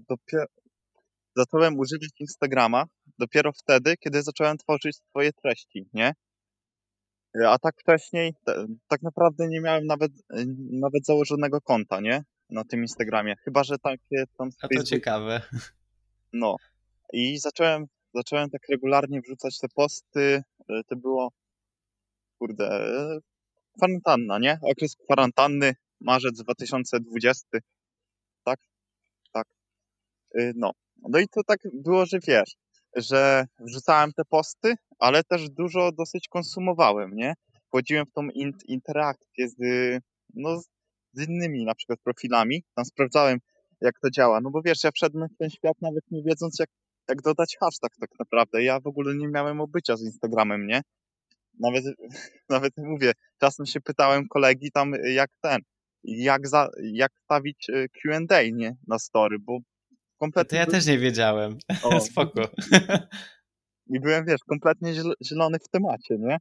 dopiero, 0.09 0.45
zacząłem 1.35 1.79
używać 1.79 2.09
Instagrama 2.19 2.85
dopiero 3.19 3.51
wtedy, 3.51 3.97
kiedy 3.97 4.23
zacząłem 4.23 4.57
tworzyć 4.57 4.97
swoje 5.09 5.33
treści, 5.33 5.89
nie? 5.93 6.13
E, 7.41 7.49
A 7.49 7.57
tak 7.57 7.75
wcześniej, 7.79 8.33
tak 8.87 9.01
naprawdę 9.01 9.47
nie 9.47 9.61
miałem 9.61 9.85
nawet, 9.85 10.11
e, 10.33 10.43
nawet 10.71 11.05
założonego 11.05 11.61
konta, 11.61 11.99
nie? 11.99 12.23
Na 12.49 12.63
tym 12.63 12.81
Instagramie. 12.81 13.35
Chyba, 13.45 13.63
że 13.63 13.77
takie 13.77 14.23
tam 14.37 14.49
A 14.61 14.67
to 14.67 14.83
ciekawe. 14.83 15.41
No. 16.33 16.55
I 17.13 17.37
zacząłem, 17.39 17.85
zacząłem 18.13 18.49
tak 18.49 18.61
regularnie 18.69 19.21
wrzucać 19.21 19.59
te 19.59 19.67
posty. 19.75 20.43
To 20.87 20.95
było, 20.95 21.31
kurde, 22.39 22.69
kwarantanna, 23.77 24.39
nie? 24.39 24.59
Okres 24.61 24.95
kwarantanny, 24.95 25.73
marzec 26.01 26.37
2020. 26.43 27.57
Tak? 28.43 28.59
Tak. 29.33 29.47
Y, 30.39 30.53
No. 30.55 30.71
No 31.09 31.19
i 31.19 31.27
to 31.27 31.43
tak 31.43 31.59
było, 31.73 32.05
że 32.05 32.19
wiesz, 32.27 32.55
że 32.95 33.45
wrzucałem 33.59 34.11
te 34.13 34.25
posty, 34.25 34.75
ale 34.99 35.23
też 35.23 35.49
dużo 35.49 35.91
dosyć 35.91 36.27
konsumowałem, 36.27 37.15
nie? 37.15 37.33
Wchodziłem 37.67 38.05
w 38.05 38.11
tą 38.11 38.29
in- 38.29 38.57
interakcję 38.67 39.49
z, 39.49 39.55
no, 40.33 40.59
z- 41.13 41.27
innymi 41.29 41.65
na 41.65 41.75
przykład 41.75 41.99
profilami, 42.03 42.63
tam 42.75 42.85
sprawdzałem 42.85 43.39
jak 43.81 43.99
to 43.99 44.09
działa, 44.09 44.41
no 44.41 44.49
bo 44.51 44.61
wiesz, 44.61 44.83
ja 44.83 44.91
wszedłem 44.91 45.29
w 45.29 45.37
ten 45.37 45.49
świat 45.49 45.81
nawet 45.81 46.03
nie 46.11 46.23
wiedząc 46.23 46.59
jak, 46.59 46.69
jak 47.09 47.21
dodać 47.21 47.57
hashtag 47.59 47.91
tak 47.99 48.09
naprawdę, 48.19 48.63
ja 48.63 48.79
w 48.79 48.87
ogóle 48.87 49.15
nie 49.15 49.27
miałem 49.27 49.61
obycia 49.61 49.97
z 49.97 50.01
Instagramem, 50.03 50.67
nie? 50.67 50.81
Nawet, 51.59 51.83
nawet 52.49 52.73
mówię, 52.77 53.11
czasem 53.39 53.65
się 53.65 53.81
pytałem 53.81 54.27
kolegi 54.27 54.71
tam 54.71 54.93
y, 54.93 55.11
jak 55.13 55.29
ten, 55.41 55.61
jak, 56.07 56.47
za, 56.47 56.69
jak 56.93 57.11
stawić 57.23 57.69
y, 57.69 57.89
Q&A, 57.89 58.41
nie? 58.53 58.75
Na 58.87 58.99
story, 58.99 59.39
bo 59.39 59.59
To 59.59 59.95
kompletnie 60.19 60.57
ja 60.59 60.65
by- 60.65 60.71
też 60.71 60.85
nie 60.85 60.97
wiedziałem. 60.97 61.57
o, 61.83 61.99
Spoko. 62.11 62.49
i 63.87 63.99
byłem, 63.99 64.25
wiesz, 64.25 64.41
kompletnie 64.49 64.93
ziel- 64.93 65.13
zielony 65.25 65.59
w 65.59 65.67
temacie, 65.69 66.17
nie? 66.19 66.37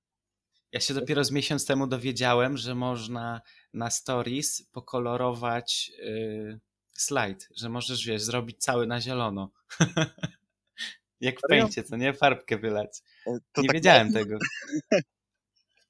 Ja 0.73 0.81
się 0.81 0.95
dopiero 0.95 1.25
z 1.25 1.31
miesiąc 1.31 1.67
temu 1.67 1.87
dowiedziałem, 1.87 2.57
że 2.57 2.75
można 2.75 3.41
na 3.75 3.91
stories 3.91 4.63
pokolorować 4.73 5.93
yy, 5.99 6.61
slajd, 6.93 7.49
że 7.57 7.69
możesz, 7.69 8.07
wiesz, 8.07 8.23
zrobić 8.23 8.59
cały 8.59 8.87
na 8.87 9.01
zielono. 9.01 9.51
Jak 11.21 11.39
w 11.39 11.43
pęcie, 11.49 11.83
co 11.85 11.97
nie? 11.97 12.13
Farbkę 12.15 12.59
wylać. 12.59 13.03
E, 13.27 13.39
To 13.53 13.63
nie 13.63 13.69
tak 13.69 13.75
wiedziałem 13.77 14.07
mocno? 14.07 14.21
tego. 14.21 14.39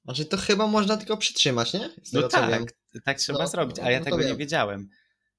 Znaczy 0.07 0.25
to 0.25 0.37
chyba 0.37 0.67
można 0.67 0.97
tylko 0.97 1.17
przytrzymać, 1.17 1.73
nie? 1.73 1.89
Z 2.03 2.13
No 2.13 2.27
tak, 2.27 2.63
tak 3.05 3.17
trzeba 3.17 3.39
No, 3.39 3.47
zrobić, 3.47 3.77
no, 3.77 3.83
a 3.83 3.91
ja 3.91 3.99
no 3.99 4.05
tego 4.05 4.17
nie 4.23 4.35
wiedziałem. 4.35 4.89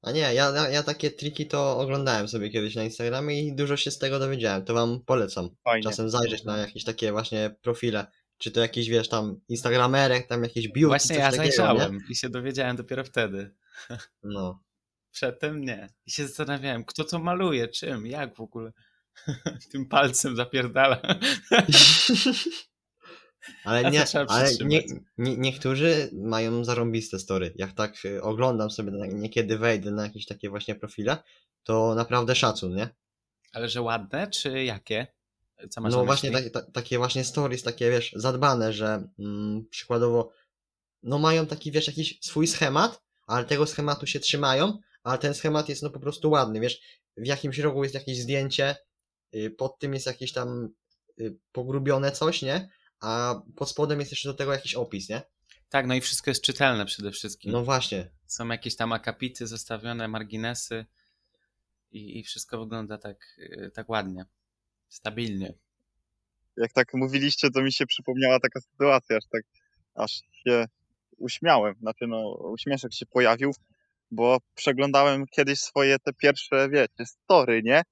A 0.02 0.12
nie, 0.12 0.20
ja, 0.20 0.68
ja, 0.70 0.82
takie 0.82 1.10
triki 1.10 1.46
to 1.46 1.78
oglądałem 1.78 2.28
sobie 2.28 2.50
kiedyś 2.50 2.74
na 2.74 2.84
Instagramie 2.84 3.42
i 3.42 3.54
dużo 3.54 3.76
się 3.76 3.90
z 3.90 3.98
tego 3.98 4.18
dowiedziałem. 4.18 4.64
To 4.64 4.74
wam 4.74 5.00
polecam. 5.06 5.50
Fajnie. 5.64 5.82
Czasem 5.82 6.10
zajrzeć 6.10 6.44
na 6.44 6.58
jakieś 6.58 6.84
takie 6.84 7.12
właśnie 7.12 7.50
profile. 7.62 8.06
Czy 8.38 8.50
to 8.50 8.60
jakiś, 8.60 8.88
wiesz, 8.88 9.08
tam 9.08 9.40
Instagramerek, 9.48 10.26
tam 10.26 10.42
jakiś 10.42 10.68
beauty, 10.68 10.86
Właśnie 10.86 11.08
coś 11.08 11.18
ja 11.18 11.24
takiego, 11.24 11.44
nie? 11.44 11.52
zajrzałem 11.52 12.00
i 12.10 12.16
się 12.16 12.28
dowiedziałem 12.28 12.76
dopiero 12.76 13.04
wtedy. 13.04 13.54
No. 14.22 14.62
Przedtem 15.12 15.64
nie. 15.64 15.88
I 16.06 16.10
się 16.10 16.26
zastanawiałem, 16.26 16.84
kto 16.84 17.04
to 17.04 17.18
maluje, 17.18 17.68
czym, 17.68 18.06
jak 18.06 18.36
w 18.36 18.40
ogóle. 18.40 18.72
Tym 19.72 19.86
palcem 19.86 20.36
zapierdala. 20.36 21.00
Ale, 23.64 23.90
nie, 23.90 24.04
ale 24.28 24.50
nie, 24.64 24.82
nie, 25.18 25.36
niektórzy 25.36 26.10
mają 26.12 26.64
zarąbiste 26.64 27.18
story. 27.18 27.52
Jak 27.56 27.72
tak 27.72 28.04
y, 28.04 28.22
oglądam 28.22 28.70
sobie, 28.70 28.92
niekiedy 29.12 29.58
wejdę 29.58 29.90
na 29.90 30.02
jakieś 30.02 30.26
takie 30.26 30.50
właśnie 30.50 30.74
profile, 30.74 31.16
to 31.62 31.94
naprawdę 31.94 32.34
szacun, 32.34 32.74
nie? 32.74 32.88
Ale 33.52 33.68
że 33.68 33.82
ładne, 33.82 34.30
czy 34.30 34.64
jakie? 34.64 35.06
Co 35.70 35.80
masz 35.80 35.92
No 35.92 36.04
właśnie 36.04 36.30
myśli? 36.30 36.50
tak, 36.50 36.64
ta, 36.64 36.72
takie 36.72 36.98
właśnie 36.98 37.24
stories, 37.24 37.62
takie 37.62 37.90
wiesz, 37.90 38.12
zadbane, 38.16 38.72
że 38.72 39.08
mm, 39.18 39.66
przykładowo, 39.70 40.32
no 41.02 41.18
mają 41.18 41.46
taki 41.46 41.72
wiesz, 41.72 41.86
jakiś 41.86 42.18
swój 42.20 42.46
schemat, 42.46 43.02
ale 43.26 43.44
tego 43.44 43.66
schematu 43.66 44.06
się 44.06 44.20
trzymają, 44.20 44.78
ale 45.02 45.18
ten 45.18 45.34
schemat 45.34 45.68
jest 45.68 45.82
no 45.82 45.90
po 45.90 46.00
prostu 46.00 46.30
ładny, 46.30 46.60
wiesz, 46.60 46.80
w 47.16 47.26
jakimś 47.26 47.58
rogu 47.58 47.82
jest 47.82 47.94
jakieś 47.94 48.18
zdjęcie, 48.18 48.76
y, 49.34 49.50
pod 49.50 49.78
tym 49.78 49.94
jest 49.94 50.06
jakieś 50.06 50.32
tam 50.32 50.68
y, 51.20 51.36
pogrubione 51.52 52.12
coś, 52.12 52.42
nie? 52.42 52.68
A 53.00 53.42
pod 53.56 53.70
spodem 53.70 54.00
jest 54.00 54.12
jeszcze 54.12 54.28
do 54.28 54.34
tego 54.34 54.52
jakiś 54.52 54.74
opis, 54.74 55.08
nie? 55.08 55.22
Tak, 55.68 55.86
no 55.86 55.94
i 55.94 56.00
wszystko 56.00 56.30
jest 56.30 56.42
czytelne 56.42 56.86
przede 56.86 57.10
wszystkim. 57.10 57.52
No 57.52 57.64
właśnie, 57.64 58.10
Są 58.26 58.48
jakieś 58.48 58.76
tam 58.76 58.92
akapity 58.92 59.46
zostawione, 59.46 60.08
marginesy 60.08 60.86
i, 61.92 62.18
i 62.18 62.24
wszystko 62.24 62.58
wygląda 62.58 62.98
tak, 62.98 63.36
y, 63.38 63.70
tak 63.74 63.88
ładnie, 63.88 64.24
stabilnie. 64.88 65.54
Jak 66.56 66.72
tak 66.72 66.94
mówiliście, 66.94 67.50
to 67.50 67.62
mi 67.62 67.72
się 67.72 67.86
przypomniała 67.86 68.40
taka 68.40 68.60
sytuacja, 68.60 69.16
aż 69.16 69.24
tak, 69.32 69.42
aż 69.94 70.22
się 70.32 70.66
uśmiałem. 71.18 71.74
Znaczy, 71.80 72.06
no, 72.06 72.30
uśmieszek 72.30 72.94
się 72.94 73.06
pojawił, 73.06 73.54
bo 74.10 74.38
przeglądałem 74.54 75.26
kiedyś 75.26 75.60
swoje 75.60 75.98
te 75.98 76.12
pierwsze, 76.12 76.68
wiecie, 76.68 77.06
story, 77.06 77.62
nie? 77.64 77.82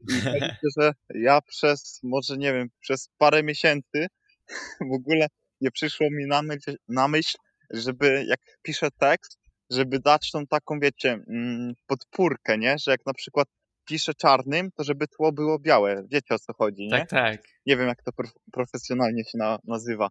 I 0.00 0.06
ci, 0.60 0.66
że 0.78 0.92
ja 1.14 1.40
przez, 1.40 2.00
może 2.02 2.36
nie 2.36 2.52
wiem, 2.52 2.68
przez 2.80 3.08
parę 3.18 3.42
miesięcy 3.42 4.06
w 4.90 4.94
ogóle 4.94 5.26
nie 5.60 5.70
przyszło 5.70 6.06
mi 6.10 6.26
na 6.26 6.42
myśl, 6.42 6.76
na 6.88 7.08
myśl 7.08 7.38
żeby 7.70 8.24
jak 8.28 8.40
piszę 8.62 8.88
tekst, 8.98 9.38
żeby 9.70 10.00
dać 10.00 10.30
tą 10.30 10.46
taką, 10.46 10.80
wiecie, 10.80 11.18
mm, 11.28 11.74
podpórkę, 11.86 12.58
nie? 12.58 12.78
Że 12.78 12.90
jak 12.90 13.06
na 13.06 13.14
przykład 13.14 13.48
piszę 13.84 14.14
czarnym, 14.14 14.70
to 14.76 14.84
żeby 14.84 15.08
tło 15.08 15.32
było 15.32 15.58
białe. 15.58 16.04
Wiecie 16.10 16.34
o 16.34 16.38
co 16.38 16.52
chodzi, 16.52 16.82
nie? 16.82 16.90
Tak, 16.90 17.08
tak. 17.08 17.42
Nie 17.66 17.76
wiem, 17.76 17.88
jak 17.88 18.02
to 18.02 18.10
prof- 18.10 18.38
profesjonalnie 18.52 19.24
się 19.24 19.38
na, 19.38 19.58
nazywa. 19.64 20.08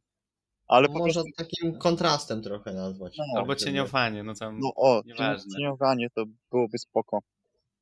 Ale 0.68 0.88
można 0.88 1.22
prostu, 1.24 1.24
takim 1.38 1.78
kontrastem 1.78 2.42
trochę 2.42 2.74
nazwać. 2.74 3.18
No, 3.18 3.40
Albo 3.40 3.56
cieniowanie, 3.56 4.24
no 4.24 4.36
tam 4.36 4.60
no 4.60 4.72
o, 4.76 5.02
Nieważne. 5.06 5.56
cieniowanie 5.56 6.08
to 6.16 6.26
byłoby 6.52 6.78
spoko. 6.78 7.20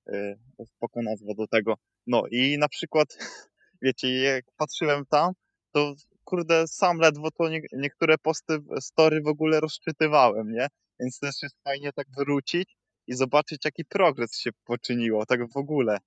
Yy, 0.07 0.37
spoko 0.65 1.01
nazwa 1.01 1.33
do 1.37 1.47
tego. 1.47 1.75
No 2.07 2.23
i 2.31 2.57
na 2.57 2.67
przykład, 2.67 3.07
wiecie, 3.81 4.21
jak 4.21 4.45
patrzyłem 4.57 5.05
tam, 5.05 5.33
to 5.71 5.95
kurde, 6.27 6.67
sam 6.67 6.97
ledwo 6.97 7.31
to 7.31 7.49
nie, 7.49 7.61
niektóre 7.73 8.17
posty, 8.17 8.59
story 8.79 9.21
w 9.21 9.27
ogóle 9.27 9.59
rozczytywałem, 9.59 10.51
nie? 10.51 10.67
Więc 10.99 11.19
też 11.19 11.35
jest 11.43 11.55
fajnie 11.63 11.93
tak 11.93 12.07
wrócić 12.17 12.77
i 13.07 13.13
zobaczyć, 13.13 13.65
jaki 13.65 13.85
progres 13.85 14.37
się 14.39 14.49
poczyniło, 14.65 15.25
tak 15.25 15.51
w 15.51 15.57
ogóle. 15.57 15.97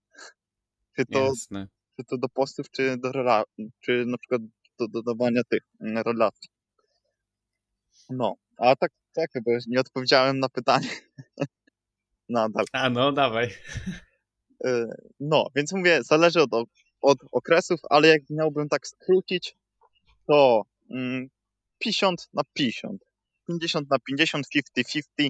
Czy 0.96 1.06
to, 1.06 1.20
jasne. 1.24 1.68
czy 1.96 2.04
to 2.04 2.18
do 2.18 2.28
postów, 2.28 2.70
czy 2.70 2.96
do 2.96 3.12
czy 3.80 4.04
na 4.06 4.18
przykład 4.18 4.42
do 4.78 4.88
dodawania 4.88 5.42
tych 5.44 5.62
mm, 5.80 6.02
relacji. 6.06 6.50
No, 8.10 8.34
a 8.56 8.76
tak, 8.76 8.92
tak, 9.12 9.30
już 9.46 9.66
nie 9.66 9.80
odpowiedziałem 9.80 10.38
na 10.38 10.48
pytanie. 10.48 10.88
Nadal. 12.28 12.64
A 12.72 12.90
no, 12.90 13.12
dawaj. 13.12 13.54
Y, 14.66 14.86
No, 15.20 15.46
więc 15.56 15.72
mówię, 15.72 16.02
zależy 16.02 16.42
od, 16.42 16.50
od 17.00 17.18
okresów, 17.32 17.80
ale 17.90 18.08
jak 18.08 18.22
miałbym 18.30 18.68
tak 18.68 18.86
skrócić, 18.86 19.56
to 20.30 20.62
mm, 20.90 21.28
50 21.78 22.28
na 22.32 22.42
50, 22.54 23.04
50 23.46 23.90
na 23.90 23.98
50, 23.98 24.46
50-50, 24.46 25.28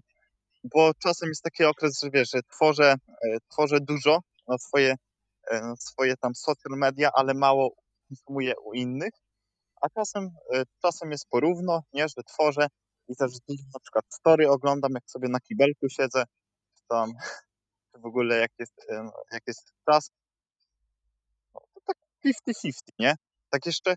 bo 0.65 0.95
czasem 0.95 1.29
jest 1.29 1.43
taki 1.43 1.65
okres, 1.65 2.01
że 2.01 2.11
wiesz, 2.11 2.31
że 2.31 2.41
tworzę, 2.43 2.95
e, 3.09 3.37
tworzę 3.49 3.79
dużo 3.81 4.21
na 4.49 4.59
swoje, 4.59 4.95
e, 5.51 5.61
na 5.61 5.77
swoje 5.77 6.17
tam 6.17 6.35
social 6.35 6.79
media, 6.79 7.11
ale 7.15 7.35
mało 7.35 7.75
konsumuję 8.09 8.55
u 8.65 8.73
innych, 8.73 9.13
a 9.81 9.89
czasem, 9.89 10.31
e, 10.55 10.63
czasem 10.83 11.11
jest 11.11 11.29
porówno, 11.29 11.83
nie, 11.93 12.09
że 12.09 12.23
tworzę 12.27 12.67
i 13.09 13.17
też 13.17 13.33
na 13.75 13.81
przykład 13.81 14.05
story 14.09 14.51
oglądam, 14.51 14.93
jak 14.95 15.11
sobie 15.11 15.29
na 15.29 15.41
kibelku 15.41 15.89
siedzę, 15.89 16.25
czy 16.77 16.83
tam 16.89 17.13
czy 17.93 18.01
w 18.01 18.07
ogóle 18.07 18.37
jak 18.37 18.51
jest, 18.59 18.87
jak 19.33 19.43
jest 19.47 19.73
czas. 19.91 20.11
No, 21.55 21.61
to 21.75 21.81
tak 21.87 21.97
50-50, 22.25 22.73
nie? 22.99 23.15
Tak 23.51 23.67
jeszcze, 23.67 23.95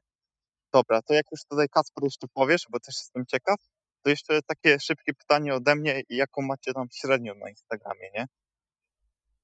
dobra, 0.74 1.01
to 1.01 1.13
jak 1.13 1.26
już 1.32 1.45
tutaj 1.45 1.69
Kacper 1.69 2.03
jeszcze 2.03 2.28
powiesz, 2.34 2.65
bo 2.69 2.80
też 2.80 2.95
jestem 2.95 3.26
ciekaw, 3.26 3.59
to 4.03 4.09
jeszcze 4.09 4.41
takie 4.41 4.80
szybkie 4.80 5.13
pytanie 5.13 5.53
ode 5.53 5.76
mnie, 5.76 6.01
jaką 6.09 6.41
macie 6.41 6.74
tam 6.74 6.88
średnią 6.91 7.36
na 7.36 7.49
Instagramie, 7.49 8.11
nie? 8.13 8.28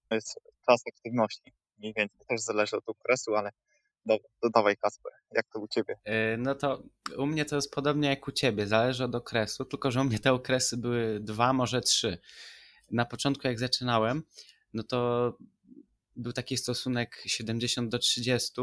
To 0.09 0.15
jest 0.15 0.39
czas 0.65 0.83
aktywności. 0.87 1.53
Mniej 1.77 1.93
więcej 1.93 2.25
też 2.27 2.41
zależy 2.41 2.77
od 2.77 2.89
okresu, 2.89 3.35
ale 3.35 3.51
dobra, 4.05 4.29
to 4.41 4.49
dawaj 4.49 4.77
Kacper, 4.77 5.11
jak 5.31 5.45
to 5.53 5.59
u 5.59 5.67
ciebie? 5.67 5.95
Y, 6.07 6.37
No 6.37 6.55
to 6.55 6.83
u 7.17 7.25
mnie 7.25 7.45
to 7.45 7.55
jest 7.55 7.71
podobnie 7.71 8.09
jak 8.09 8.27
u 8.27 8.31
ciebie, 8.31 8.67
zależy 8.67 9.03
od 9.03 9.15
okresu, 9.15 9.65
tylko 9.65 9.91
że 9.91 10.01
u 10.01 10.03
mnie 10.03 10.19
te 10.19 10.33
okresy 10.33 10.77
były 10.77 11.19
dwa, 11.19 11.53
może 11.53 11.81
trzy. 11.81 12.17
Na 12.91 13.05
początku 13.05 13.47
jak 13.47 13.59
zaczynałem, 13.59 14.23
no 14.73 14.83
to 14.83 15.33
był 16.15 16.33
taki 16.33 16.57
stosunek 16.57 17.23
70 17.25 17.89
do 17.89 17.99
30 17.99 18.61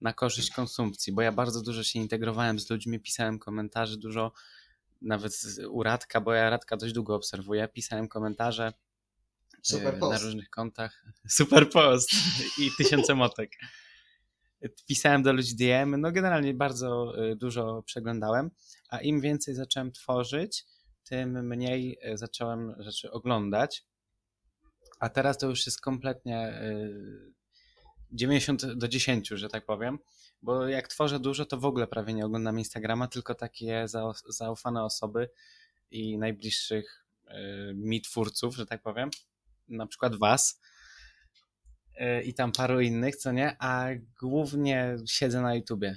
na 0.00 0.12
korzyść 0.12 0.50
konsumpcji, 0.50 1.12
bo 1.12 1.22
ja 1.22 1.32
bardzo 1.32 1.62
dużo 1.62 1.82
się 1.84 1.98
integrowałem 1.98 2.58
z 2.58 2.70
ludźmi, 2.70 3.00
pisałem 3.00 3.38
komentarze 3.38 3.96
dużo, 3.96 4.32
nawet 5.02 5.34
z- 5.34 5.58
u 5.70 5.82
Radka, 5.82 6.20
bo 6.20 6.32
ja 6.32 6.50
Radka 6.50 6.76
dość 6.76 6.94
długo 6.94 7.14
obserwuję, 7.14 7.68
pisałem 7.68 8.08
komentarze 8.08 8.72
Super 9.62 9.94
y, 9.94 9.98
post. 9.98 10.12
na 10.12 10.18
różnych 10.26 10.50
kontach. 10.50 11.04
Super 11.28 11.70
post 11.70 12.10
i 12.58 12.70
tysiące 12.78 13.14
motek. 13.14 13.52
Pisałem 14.86 15.22
do 15.22 15.32
ludzi 15.32 15.56
DM, 15.56 16.00
no 16.00 16.12
generalnie 16.12 16.54
bardzo 16.54 17.12
y, 17.30 17.36
dużo 17.36 17.82
przeglądałem, 17.86 18.50
a 18.88 19.00
im 19.00 19.20
więcej 19.20 19.54
zacząłem 19.54 19.92
tworzyć, 19.92 20.64
tym 21.04 21.46
mniej 21.48 21.98
y, 22.12 22.16
zacząłem 22.18 22.74
rzeczy 22.78 23.10
oglądać. 23.10 23.84
A 25.00 25.08
teraz 25.08 25.38
to 25.38 25.46
już 25.48 25.66
jest 25.66 25.80
kompletnie 25.80 26.60
90 28.12 28.66
do 28.66 28.88
10, 28.88 29.28
że 29.28 29.48
tak 29.48 29.66
powiem. 29.66 29.98
Bo 30.42 30.68
jak 30.68 30.88
tworzę 30.88 31.20
dużo, 31.20 31.46
to 31.46 31.56
w 31.56 31.64
ogóle 31.64 31.86
prawie 31.86 32.14
nie 32.14 32.26
oglądam 32.26 32.58
Instagrama, 32.58 33.08
tylko 33.08 33.34
takie 33.34 33.86
zaufane 34.28 34.84
osoby 34.84 35.30
i 35.90 36.18
najbliższych 36.18 37.04
y, 37.26 37.74
mi 37.74 38.00
twórców, 38.00 38.56
że 38.56 38.66
tak 38.66 38.82
powiem. 38.82 39.10
Na 39.68 39.86
przykład 39.86 40.16
was 40.16 40.60
y, 42.00 42.22
i 42.22 42.34
tam 42.34 42.52
paru 42.52 42.80
innych, 42.80 43.16
co 43.16 43.32
nie? 43.32 43.56
A 43.58 43.86
głównie 44.20 44.96
siedzę 45.06 45.40
na 45.40 45.54
YouTubie. 45.54 45.96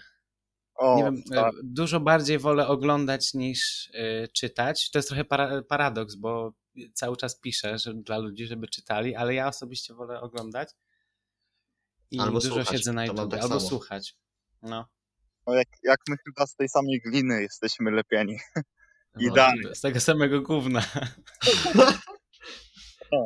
O, 0.75 0.95
Nie 0.97 1.03
wiem, 1.03 1.23
tak, 1.23 1.53
y, 1.53 1.57
dużo 1.63 1.99
bardziej 1.99 2.39
wolę 2.39 2.67
oglądać 2.67 3.33
niż 3.33 3.91
czytać. 4.33 4.91
To 4.91 4.99
jest 4.99 5.07
trochę 5.07 5.25
para, 5.25 5.61
paradoks, 5.61 6.15
bo 6.15 6.53
cały 6.93 7.17
czas 7.17 7.39
piszę 7.39 7.77
że, 7.77 7.93
dla 7.93 8.17
ludzi, 8.17 8.45
żeby 8.45 8.67
czytali, 8.67 9.15
ale 9.15 9.33
ja 9.33 9.47
osobiście 9.47 9.93
wolę 9.93 10.21
oglądać. 10.21 10.69
I 12.11 12.19
Albo 12.19 12.39
dużo 12.39 12.47
słuchać, 12.55 12.69
siedzę 12.69 12.93
na 12.93 13.05
YouTube, 13.05 13.31
tak 13.31 13.41
albo 13.41 13.59
samo. 13.59 13.69
słuchać. 13.69 14.15
No. 14.61 14.85
no 15.47 15.53
jak, 15.53 15.67
jak 15.83 15.99
my 16.09 16.15
chyba 16.25 16.47
z 16.47 16.55
tej 16.55 16.69
samej 16.69 17.01
gliny 17.05 17.41
jesteśmy 17.41 17.91
lepieni. 17.91 18.37
no 19.15 19.21
Idealnie. 19.31 19.75
z 19.75 19.81
tego 19.81 19.99
samego 19.99 20.41
gówna. 20.41 20.83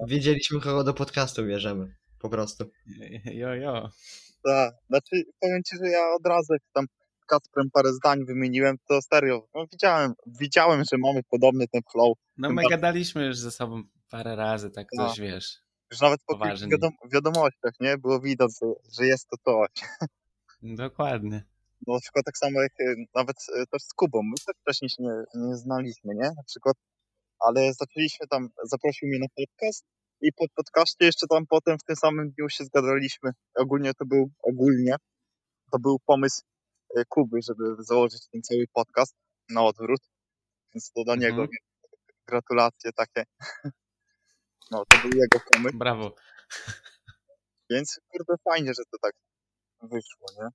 Wiedzieliśmy, 0.07 0.61
kogo 0.61 0.83
do 0.83 0.93
podcastu 0.93 1.45
bierzemy. 1.45 1.95
Po 2.19 2.29
prostu. 2.29 2.65
Jo, 3.25 3.53
jo. 3.53 3.89
Tak, 4.43 4.73
znaczy 4.89 5.23
powiem 5.39 5.63
ci, 5.63 5.77
że 5.83 5.89
ja 5.89 5.99
od 6.19 6.25
razu 6.27 6.53
jak 6.53 6.61
tam 6.73 6.86
z 7.23 7.25
Kacprem 7.25 7.69
parę 7.73 7.93
zdań 7.93 8.25
wymieniłem, 8.25 8.77
to 8.88 9.01
serio, 9.01 9.47
no 9.55 9.65
widziałem, 9.71 10.13
widziałem, 10.27 10.83
że 10.91 10.97
mamy 10.97 11.21
podobny 11.29 11.67
ten 11.67 11.81
flow. 11.91 12.17
No 12.38 12.49
my 12.49 12.63
gadaliśmy 12.69 13.25
już 13.25 13.38
ze 13.38 13.51
sobą 13.51 13.83
parę 14.09 14.36
razy, 14.36 14.69
tak 14.71 14.88
No. 14.93 15.09
coś 15.09 15.19
wiesz. 15.19 15.57
Już 15.91 16.01
nawet 16.01 16.19
po 16.25 16.33
kilku 16.39 16.69
wiadom 16.71 16.91
wiadomościach, 17.13 17.73
nie? 17.79 17.97
Było 17.97 18.19
widać, 18.19 18.51
że, 18.61 18.67
że 18.97 19.05
jest 19.05 19.27
to 19.29 19.38
to. 19.43 19.65
Dokładnie. 20.61 21.43
No, 21.88 21.93
na 21.93 21.99
przykład 21.99 22.25
tak 22.25 22.38
samo 22.38 22.61
jak 22.61 22.71
e, 22.79 22.95
nawet 23.15 23.36
e, 23.55 23.65
też 23.65 23.81
z 23.83 23.93
Kubą. 23.93 24.21
My 24.23 24.36
też 24.45 24.55
wcześniej 24.61 24.89
się 24.89 25.03
nie, 25.03 25.23
nie 25.36 25.55
znaliśmy, 25.55 26.15
nie? 26.15 26.29
Na 26.38 26.43
przykład, 26.47 26.75
ale 27.39 27.73
zaczęliśmy 27.73 28.27
tam, 28.27 28.49
zaprosił 28.63 29.07
mnie 29.07 29.19
na 29.19 29.27
podcast 29.36 29.86
i 30.21 30.33
po 30.33 30.45
podcaście 30.55 31.05
jeszcze 31.05 31.27
tam 31.27 31.45
potem 31.49 31.77
w 31.79 31.83
tym 31.83 31.95
samym 31.95 32.31
dniu 32.31 32.49
się 32.49 32.63
zgadaliśmy. 32.63 33.31
Ogólnie 33.55 33.93
to 33.93 34.05
był, 34.05 34.29
ogólnie 34.43 34.95
to 35.71 35.79
był 35.79 35.99
pomysł 36.05 36.41
e, 36.97 37.03
Kuby, 37.09 37.39
żeby 37.41 37.63
założyć 37.79 38.27
ten 38.31 38.41
cały 38.41 38.65
podcast 38.73 39.15
na 39.49 39.63
odwrót. 39.63 40.01
Więc 40.73 40.91
to 40.91 41.03
dla 41.03 41.15
niego 41.15 41.41
Mhm. 41.41 41.49
gratulacje 42.27 42.91
takie. 42.93 43.23
No, 44.72 44.84
to 44.89 44.97
był 44.97 45.20
jego 45.20 45.39
pomysł, 45.53 45.78
Brawo. 45.78 46.16
więc 47.70 47.99
kurde 48.08 48.34
fajnie, 48.43 48.74
że 48.74 48.84
to 48.91 48.97
tak 49.01 49.14
wyszło, 49.82 50.28
nie? 50.43 50.49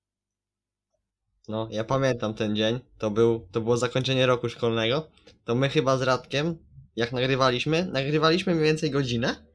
No, 1.47 1.67
ja 1.71 1.83
pamiętam 1.83 2.33
ten 2.33 2.55
dzień. 2.55 2.79
To, 2.97 3.11
był, 3.11 3.47
to 3.51 3.61
było 3.61 3.77
zakończenie 3.77 4.25
roku 4.25 4.49
szkolnego. 4.49 5.07
To 5.45 5.55
my 5.55 5.69
chyba 5.69 5.97
z 5.97 6.01
Radkiem, 6.01 6.57
jak 6.95 7.11
nagrywaliśmy, 7.11 7.85
nagrywaliśmy 7.85 8.55
mniej 8.55 8.65
więcej 8.65 8.91
godzinę, 8.91 9.45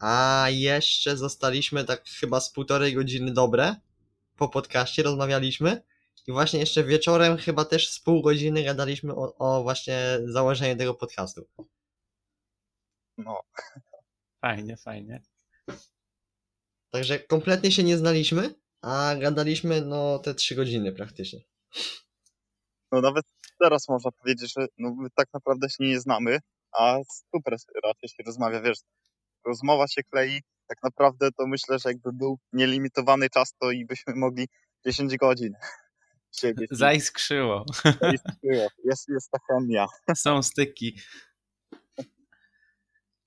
a 0.00 0.46
jeszcze 0.50 1.16
zostaliśmy 1.16 1.84
tak 1.84 2.04
chyba 2.20 2.40
z 2.40 2.52
półtorej 2.52 2.94
godziny 2.94 3.32
dobre 3.32 3.76
po 4.36 4.48
podcaście, 4.48 5.02
rozmawialiśmy 5.02 5.82
i 6.26 6.32
właśnie 6.32 6.60
jeszcze 6.60 6.84
wieczorem 6.84 7.36
chyba 7.36 7.64
też 7.64 7.88
z 7.88 8.00
pół 8.00 8.22
godziny 8.22 8.62
gadaliśmy 8.62 9.14
o, 9.14 9.34
o 9.38 9.62
właśnie 9.62 10.18
założeniu 10.24 10.76
tego 10.76 10.94
podcastu. 10.94 11.46
No, 13.24 13.40
Fajnie, 14.40 14.76
fajnie. 14.76 15.22
Także 16.90 17.18
kompletnie 17.18 17.72
się 17.72 17.84
nie 17.84 17.98
znaliśmy, 17.98 18.54
a 18.80 19.14
gadaliśmy 19.20 19.80
no 19.80 20.18
te 20.18 20.34
trzy 20.34 20.54
godziny 20.54 20.92
praktycznie. 20.92 21.40
no 22.92 23.00
nawet 23.00 23.24
teraz 23.60 23.88
można 23.88 24.10
powiedzieć, 24.10 24.52
że 24.58 24.66
no, 24.78 24.94
my 24.94 25.08
tak 25.14 25.28
naprawdę 25.34 25.70
się 25.70 25.84
nie 25.84 26.00
znamy, 26.00 26.38
a 26.78 26.98
super 27.34 27.56
raczej 27.84 28.08
się 28.08 28.22
rozmawia, 28.26 28.60
wiesz, 28.60 28.78
rozmowa 29.46 29.88
się 29.88 30.02
klei, 30.02 30.42
tak 30.68 30.78
naprawdę 30.82 31.28
to 31.38 31.46
myślę, 31.46 31.78
że 31.78 31.88
jakby 31.88 32.12
był 32.12 32.38
nielimitowany 32.52 33.30
czas, 33.30 33.54
to 33.60 33.70
i 33.70 33.84
byśmy 33.86 34.14
mogli 34.16 34.48
10 34.86 35.16
godzin 35.16 35.52
siedzieć. 36.40 36.68
Zaiskrzyło. 36.70 37.64
było. 38.42 38.68
Jest, 38.84 39.08
jest 39.08 39.30
ta 39.30 39.38
chemia, 39.48 39.86
Są 40.16 40.42
styki. 40.42 41.00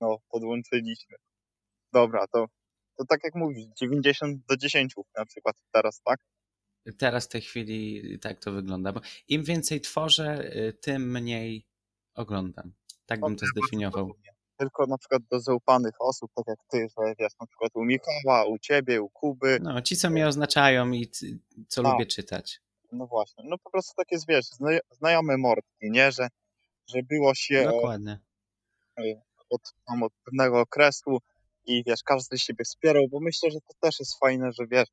No, 0.00 0.18
podłączyliśmy. 0.28 1.16
Dobra, 1.92 2.26
to, 2.26 2.46
to 2.98 3.04
tak 3.04 3.20
jak 3.24 3.34
mówisz, 3.34 3.66
90 3.80 4.46
do 4.48 4.56
10 4.56 4.94
na 5.16 5.24
przykład 5.26 5.56
teraz, 5.72 6.00
tak? 6.04 6.20
Teraz 6.98 7.24
w 7.24 7.28
tej 7.28 7.40
chwili 7.40 8.02
tak 8.18 8.40
to 8.40 8.52
wygląda. 8.52 8.92
Bo 8.92 9.00
im 9.28 9.44
więcej 9.44 9.80
tworzę, 9.80 10.50
y, 10.56 10.72
tym 10.72 11.10
mniej 11.12 11.66
oglądam. 12.14 12.72
Tak 13.06 13.20
bym 13.20 13.36
to 13.36 13.46
zdefiniował. 13.46 14.12
Tylko 14.58 14.86
na 14.86 14.98
przykład 14.98 15.22
do 15.30 15.40
zaufanych 15.40 15.94
osób, 16.00 16.30
tak 16.34 16.44
jak 16.48 16.58
ty, 16.70 16.78
że 16.78 17.14
wiesz, 17.18 17.32
na 17.40 17.46
przykład 17.46 17.70
u 17.74 17.84
Michała, 17.84 18.44
u 18.46 18.58
ciebie, 18.58 19.02
u 19.02 19.10
Kuby, 19.10 19.58
No, 19.62 19.82
ci, 19.82 19.96
co 19.96 20.10
mnie 20.10 20.26
oznaczają 20.26 20.90
i 20.90 21.10
co 21.68 21.82
Tak. 21.82 21.92
lubię 21.92 22.06
czytać. 22.06 22.60
no 22.92 23.06
właśnie, 23.06 23.44
no 23.48 23.58
po 23.58 23.70
prostu 23.70 23.92
takie, 23.96 24.16
wiesz, 24.28 24.46
zna- 24.46 24.80
znajome 24.90 25.36
mordki, 25.36 25.90
nie, 25.90 26.12
że, 26.12 26.28
że 26.88 27.02
było 27.02 27.34
się 27.34 27.64
Dokładnie. 27.64 28.18
Od, 29.50 29.60
tam 29.86 30.02
od 30.02 30.12
pewnego 30.24 30.60
okresu 30.60 31.18
i 31.66 31.82
wiesz, 31.86 32.02
każdy 32.02 32.38
siebie 32.38 32.64
wspierał, 32.64 33.02
bo 33.10 33.20
myślę, 33.20 33.50
że 33.50 33.60
to 33.60 33.74
też 33.80 33.98
jest 34.00 34.18
fajne, 34.18 34.52
że 34.52 34.66
wiesz, 34.66 34.88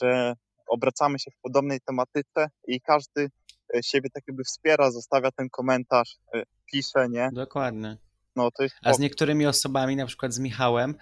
że 0.00 0.34
obracamy 0.68 1.18
się 1.18 1.30
w 1.30 1.40
podobnej 1.42 1.80
tematyce 1.80 2.50
i 2.66 2.80
każdy 2.80 3.30
e, 3.74 3.82
siebie 3.82 4.10
tak 4.10 4.22
jakby 4.28 4.44
wspiera, 4.44 4.90
zostawia 4.90 5.30
ten 5.30 5.50
komentarz, 5.50 6.16
e, 6.34 6.42
pisze, 6.72 7.08
nie, 7.08 7.28
Dokładnie. 7.32 7.96
no 8.36 8.50
to 8.50 8.62
jest 8.62 8.74
A 8.82 8.94
z 8.94 8.98
niektórymi 8.98 9.46
osobami, 9.46 9.96
na 9.96 10.06
przykład 10.06 10.32
z 10.32 10.38
Michałem, 10.38 10.94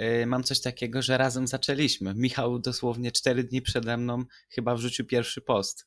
y, 0.00 0.26
mam 0.26 0.42
coś 0.42 0.60
takiego, 0.60 1.02
że 1.02 1.18
razem 1.18 1.46
zaczęliśmy. 1.46 2.14
Michał 2.14 2.58
dosłownie 2.58 3.12
cztery 3.12 3.44
dni 3.44 3.62
przede 3.62 3.96
mną 3.96 4.24
chyba 4.50 4.74
wrzucił 4.74 5.06
pierwszy 5.06 5.40
post. 5.40 5.86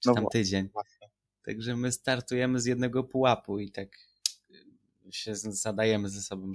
Czy 0.00 0.08
No 0.08 0.14
tam 0.14 0.26
tydzień. 0.32 0.68
właśnie. 0.72 1.08
Także 1.44 1.76
my 1.76 1.92
startujemy 1.92 2.60
z 2.60 2.66
jednego 2.66 3.04
pułapu 3.04 3.58
i 3.58 3.70
tak 3.70 3.88
się 5.10 5.34
zadajemy 5.34 6.08
ze 6.08 6.22
sobą. 6.22 6.52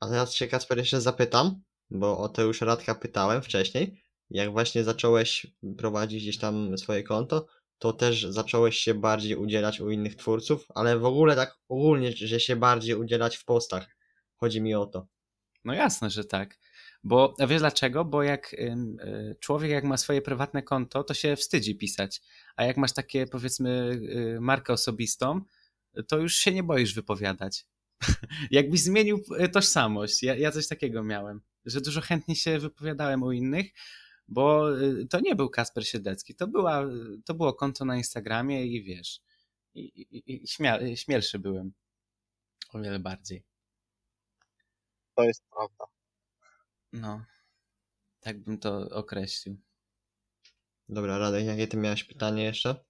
A 0.00 0.08
teraz 0.08 0.34
się 0.34 0.48
Kacper 0.48 0.78
jeszcze 0.78 1.00
zapytam, 1.00 1.62
bo 1.90 2.18
o 2.18 2.28
to 2.28 2.42
już 2.42 2.60
Radka 2.60 2.94
pytałem 2.94 3.42
wcześniej. 3.42 4.02
Jak 4.30 4.52
właśnie 4.52 4.84
zacząłeś 4.84 5.46
prowadzić 5.78 6.22
gdzieś 6.22 6.38
tam 6.38 6.78
swoje 6.78 7.02
konto, 7.02 7.46
to 7.78 7.92
też 7.92 8.22
zacząłeś 8.22 8.78
się 8.78 8.94
bardziej 8.94 9.36
udzielać 9.36 9.80
u 9.80 9.90
innych 9.90 10.16
twórców, 10.16 10.66
ale 10.74 10.98
w 10.98 11.04
ogóle 11.04 11.36
tak 11.36 11.58
ogólnie, 11.68 12.12
że 12.12 12.40
się 12.40 12.56
bardziej 12.56 12.94
udzielać 12.94 13.36
w 13.36 13.44
postach. 13.44 13.96
Chodzi 14.36 14.60
mi 14.60 14.74
o 14.74 14.86
to. 14.86 15.06
No 15.64 15.74
jasne, 15.74 16.10
że 16.10 16.24
tak. 16.24 16.58
Bo 17.04 17.34
a 17.38 17.46
wiesz 17.46 17.60
dlaczego? 17.60 18.04
Bo 18.04 18.22
jak 18.22 18.54
y, 18.54 19.36
człowiek 19.40 19.70
jak 19.70 19.84
ma 19.84 19.96
swoje 19.96 20.22
prywatne 20.22 20.62
konto, 20.62 21.04
to 21.04 21.14
się 21.14 21.36
wstydzi 21.36 21.76
pisać. 21.76 22.22
A 22.56 22.64
jak 22.64 22.76
masz 22.76 22.92
takie 22.92 23.26
powiedzmy 23.26 24.00
y, 24.36 24.40
markę 24.40 24.72
osobistą, 24.72 25.40
to 26.08 26.18
już 26.18 26.34
się 26.34 26.52
nie 26.52 26.62
boisz 26.62 26.94
wypowiadać. 26.94 27.66
Jakbyś 28.50 28.82
zmienił 28.82 29.24
y, 29.40 29.48
tożsamość. 29.48 30.22
Ja, 30.22 30.36
ja 30.36 30.50
coś 30.50 30.68
takiego 30.68 31.02
miałem, 31.02 31.40
że 31.64 31.80
dużo 31.80 32.00
chętniej 32.00 32.36
się 32.36 32.58
wypowiadałem 32.58 33.22
u 33.22 33.32
innych, 33.32 33.66
bo 34.28 34.78
y, 34.80 35.06
to 35.06 35.20
nie 35.20 35.34
był 35.34 35.50
Kasper 35.50 35.86
Siedlecki, 35.86 36.34
to, 36.34 36.48
była, 36.48 36.84
to 37.24 37.34
było 37.34 37.54
konto 37.54 37.84
na 37.84 37.96
Instagramie 37.96 38.66
i 38.66 38.82
wiesz, 38.84 39.20
i, 39.74 39.80
i, 39.80 40.42
i 40.44 40.48
śmia, 40.48 40.96
śmielszy 40.96 41.38
byłem. 41.38 41.72
O 42.72 42.80
wiele 42.80 42.98
bardziej. 42.98 43.44
To 45.14 45.24
jest 45.24 45.42
prawda. 45.50 45.84
No, 46.92 47.24
tak 48.20 48.38
bym 48.40 48.58
to 48.58 48.88
określił. 48.90 49.60
Dobra, 50.88 51.18
Radek, 51.18 51.46
jakie 51.46 51.66
ty 51.66 51.76
miałeś 51.76 52.04
pytanie 52.04 52.44
jeszcze? 52.44 52.84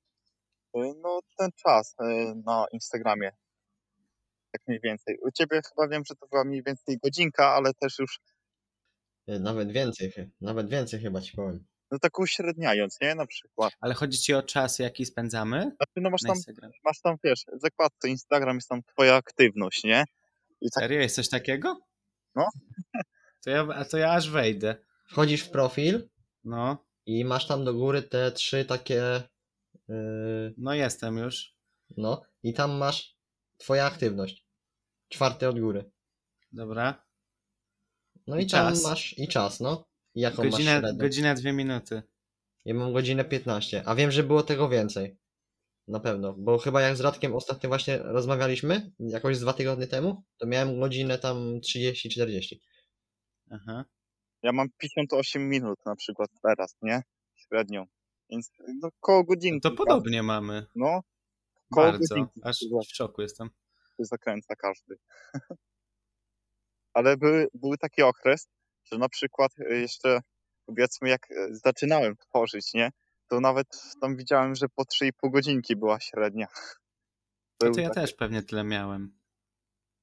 Y, 0.77 0.95
No, 1.03 1.21
ten 1.39 1.51
czas 1.57 1.95
y, 2.03 2.35
na 2.47 2.67
Instagramie. 2.73 3.31
Tak 4.53 4.63
mniej 4.69 4.81
więcej. 4.85 5.19
U 5.23 5.31
ciebie 5.31 5.61
chyba 5.69 5.89
wiem, 5.89 6.03
że 6.09 6.15
to 6.17 6.27
była 6.27 6.45
mniej 6.45 6.63
więcej 6.63 6.99
godzinka, 7.03 7.49
ale 7.49 7.75
też 7.75 7.99
już, 7.99 8.21
Y, 9.29 9.41
Nawet 9.41 9.73
więcej, 9.73 10.13
nawet 10.41 10.71
więcej 10.71 11.01
chyba 11.01 11.21
ci 11.21 11.37
powiem. 11.37 11.67
no 11.91 11.99
tak 11.99 12.19
uśredniając, 12.19 13.01
nie? 13.01 13.15
Na 13.15 13.27
przykład. 13.27 13.73
Ale 13.81 13.95
chodzi 13.95 14.19
ci 14.19 14.35
o 14.35 14.43
czas, 14.43 14.79
jaki 14.79 15.05
spędzamy 15.07 15.61
Znaczy, 15.63 15.93
no 15.97 16.11
masz 16.11 16.23
na 16.23 16.29
tam, 16.29 16.37
Instagramie? 16.37 16.75
masz 16.85 17.01
tam, 17.01 17.17
wiesz, 17.25 17.45
zakładce 17.53 18.09
Instagram 18.09 18.57
jest 18.57 18.69
tam 18.69 18.83
twoja 18.83 19.15
aktywność, 19.15 19.85
nie? 19.85 20.05
I 20.61 20.71
tak, 20.71 20.83
Serio? 20.85 21.01
Jest 21.01 21.17
coś 21.17 21.29
takiego? 21.29 21.81
No. 22.35 22.49
To 23.45 23.51
ja, 23.51 23.69
a 23.75 23.85
to 23.85 23.99
ja 23.99 24.13
aż 24.13 24.31
wejdę. 24.31 24.77
Wchodzisz 25.11 25.43
w 25.43 25.51
profil 25.51 26.09
No, 26.45 26.87
i 27.07 27.25
masz 27.25 27.47
tam 27.47 27.65
do 27.65 27.75
góry 27.75 28.03
te 28.03 28.33
trzy 28.33 28.65
takie. 28.65 29.23
Yy, 29.91 30.55
no 30.59 30.75
jestem 30.75 31.17
już. 31.19 31.55
no, 31.97 32.23
i 32.43 32.55
tam 32.55 32.71
masz 32.73 33.17
twoja 33.59 33.85
aktywność. 33.85 34.47
Czwarte 35.09 35.49
od 35.49 35.61
góry. 35.61 35.91
Dobra. 36.53 37.07
No 38.27 38.39
i, 38.39 38.43
I 38.43 38.47
tam 38.47 38.73
czas. 38.73 38.83
masz 38.85 39.19
i 39.19 39.29
czas, 39.29 39.61
no. 39.61 39.85
I 40.15 40.21
jaką 40.21 40.45
masz 40.45 40.53
Godzinę, 40.53 40.71
średnią? 40.81 40.99
godzinę, 40.99 41.35
dwie 41.35 41.53
minuty. 41.53 42.03
Ja 42.65 42.75
mam 42.75 42.93
godzinę 42.93 43.25
15, 43.25 43.83
a 43.87 43.95
wiem, 43.95 44.11
że 44.11 44.23
było 44.23 44.43
tego 44.43 44.69
więcej. 44.69 45.17
Na 45.89 46.01
pewno, 46.01 46.35
bo 46.39 46.59
chyba 46.59 46.81
jak 46.81 46.97
z 46.97 47.01
Radkiem 47.01 47.35
ostatnio 47.35 47.69
właśnie 47.69 47.99
rozmawialiśmy, 47.99 48.93
jakoś 48.99 49.37
z 49.37 49.41
dwa 49.41 49.53
tygodnie 49.53 49.87
temu, 49.87 50.23
to 50.39 50.47
miałem 50.47 50.81
godzinę 50.81 51.19
tam 51.19 51.61
30-40. 51.61 52.57
Aha. 53.51 53.85
ja 54.43 54.53
mam 54.53 54.69
58 54.79 55.49
minut 55.49 55.79
na 55.87 55.97
przykład 55.97 56.31
teraz, 56.43 56.77
nie? 56.83 57.03
Średnią. 57.37 57.87
Więc 58.31 58.51
no, 58.83 58.89
koło 59.01 59.25
godzinki. 59.25 59.61
to 59.61 59.69
tak? 59.71 59.79
podobnie 59.79 60.23
mamy. 60.23 60.67
No, 60.75 61.01
koło 61.75 61.87
Bardzo. 61.87 62.15
godzinki 62.15 62.41
Aż 62.45 62.57
w 62.91 62.97
szoku 62.97 63.23
jestem. 63.23 63.51
się 63.97 64.05
zakręca 64.05 64.57
każdy. 64.57 64.99
Ale 66.95 67.17
były, 67.17 67.49
był 67.55 67.77
taki 67.77 68.03
okres, 68.03 68.49
że 68.93 68.99
na 68.99 69.09
przykład 69.09 69.53
y, 69.59 69.81
jeszcze 69.81 70.21
powiedzmy 70.67 71.09
jak 71.09 71.31
y, 71.31 71.49
zaczynałem 71.65 72.17
tworzyć, 72.17 72.75
nie? 72.75 72.91
To 73.29 73.41
nawet 73.41 73.67
tam 74.01 74.17
widziałem, 74.17 74.55
że 74.55 74.67
po 74.69 74.83
3,5 74.83 75.11
godzinki 75.31 75.77
była 75.77 76.01
średnia. 76.01 76.47
Był 77.61 77.75
to 77.75 77.81
ja 77.81 77.89
taki- 77.89 78.01
też 78.01 78.15
pewnie 78.15 78.43
tyle 78.43 78.65
miałem. 78.65 79.20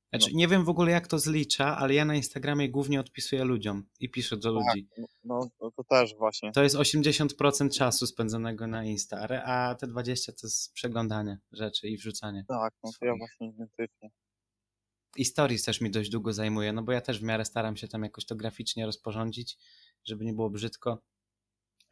Znaczy, 0.10 0.28
No. 0.34 0.38
nie 0.38 0.48
wiem 0.48 0.66
w 0.66 0.70
ogóle 0.70 0.92
jak 0.92 1.08
to 1.08 1.20
zlicza, 1.20 1.78
ale 1.78 1.94
ja 1.94 2.06
na 2.06 2.16
Instagramie 2.16 2.70
głównie 2.70 3.00
odpisuję 3.00 3.44
ludziom 3.44 3.84
i 4.00 4.10
piszę 4.10 4.38
do 4.38 4.54
Tak. 4.60 4.76
ludzi. 4.76 4.88
No, 4.98 5.08
no, 5.24 5.50
no 5.62 5.72
to 5.72 5.84
też 5.84 6.16
właśnie. 6.16 6.52
To 6.52 6.64
jest 6.64 6.76
80% 6.76 7.70
czasu 7.78 8.08
spędzonego 8.08 8.68
na 8.68 8.84
Insta, 8.84 9.28
a- 9.46 9.76
te 9.76 9.88
20% 9.88 10.42
to 10.42 10.48
jest 10.48 10.74
przeglądanie 10.74 11.40
rzeczy 11.52 11.88
i 11.88 11.98
wrzucanie. 11.98 12.46
Tak, 12.48 12.74
no 12.84 12.92
to 13.00 13.06
ja 13.06 13.14
właśnie 13.18 13.48
identycznie. 13.48 14.10
I 15.16 15.26
stories 15.26 15.64
też 15.64 15.82
mi 15.82 15.92
dość 15.92 16.10
długo 16.10 16.34
zajmuje, 16.34 16.74
no 16.74 16.84
bo 16.84 16.92
ja 16.92 17.02
też 17.02 17.20
w 17.20 17.24
miarę 17.24 17.46
staram 17.46 17.78
się 17.78 17.88
tam 17.88 18.04
jakoś 18.04 18.26
to 18.26 18.36
graficznie 18.36 18.86
rozporządzić, 18.86 19.58
żeby 20.06 20.26
nie 20.26 20.34
było 20.34 20.50
brzydko. 20.50 21.02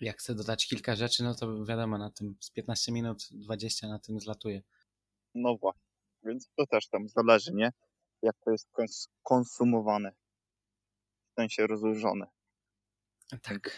Jak 0.02 0.18
chcę 0.18 0.36
dodać 0.36 0.68
kilka 0.68 0.96
rzeczy, 0.96 1.24
no 1.24 1.36
to 1.36 1.66
wiadomo, 1.66 1.98
na 1.98 2.10
tym 2.12 2.36
z 2.40 2.52
15 2.52 2.92
minut, 2.92 3.28
20 3.32 3.88
na 3.88 4.00
tym 4.00 4.20
zlatuje. 4.20 4.62
No 5.36 5.58
właśnie. 5.58 5.82
Więc 6.24 6.50
to 6.58 6.66
też 6.68 6.88
tam 6.88 7.08
zależy, 7.10 7.52
nie? 7.54 7.72
Jak 8.26 8.36
to 8.46 8.52
jest 8.52 8.68
kons- 8.78 9.08
konsumowane. 9.24 10.12
W 11.32 11.34
sensie 11.36 11.68
rozłożone. 11.68 12.26
Tak. 13.42 13.78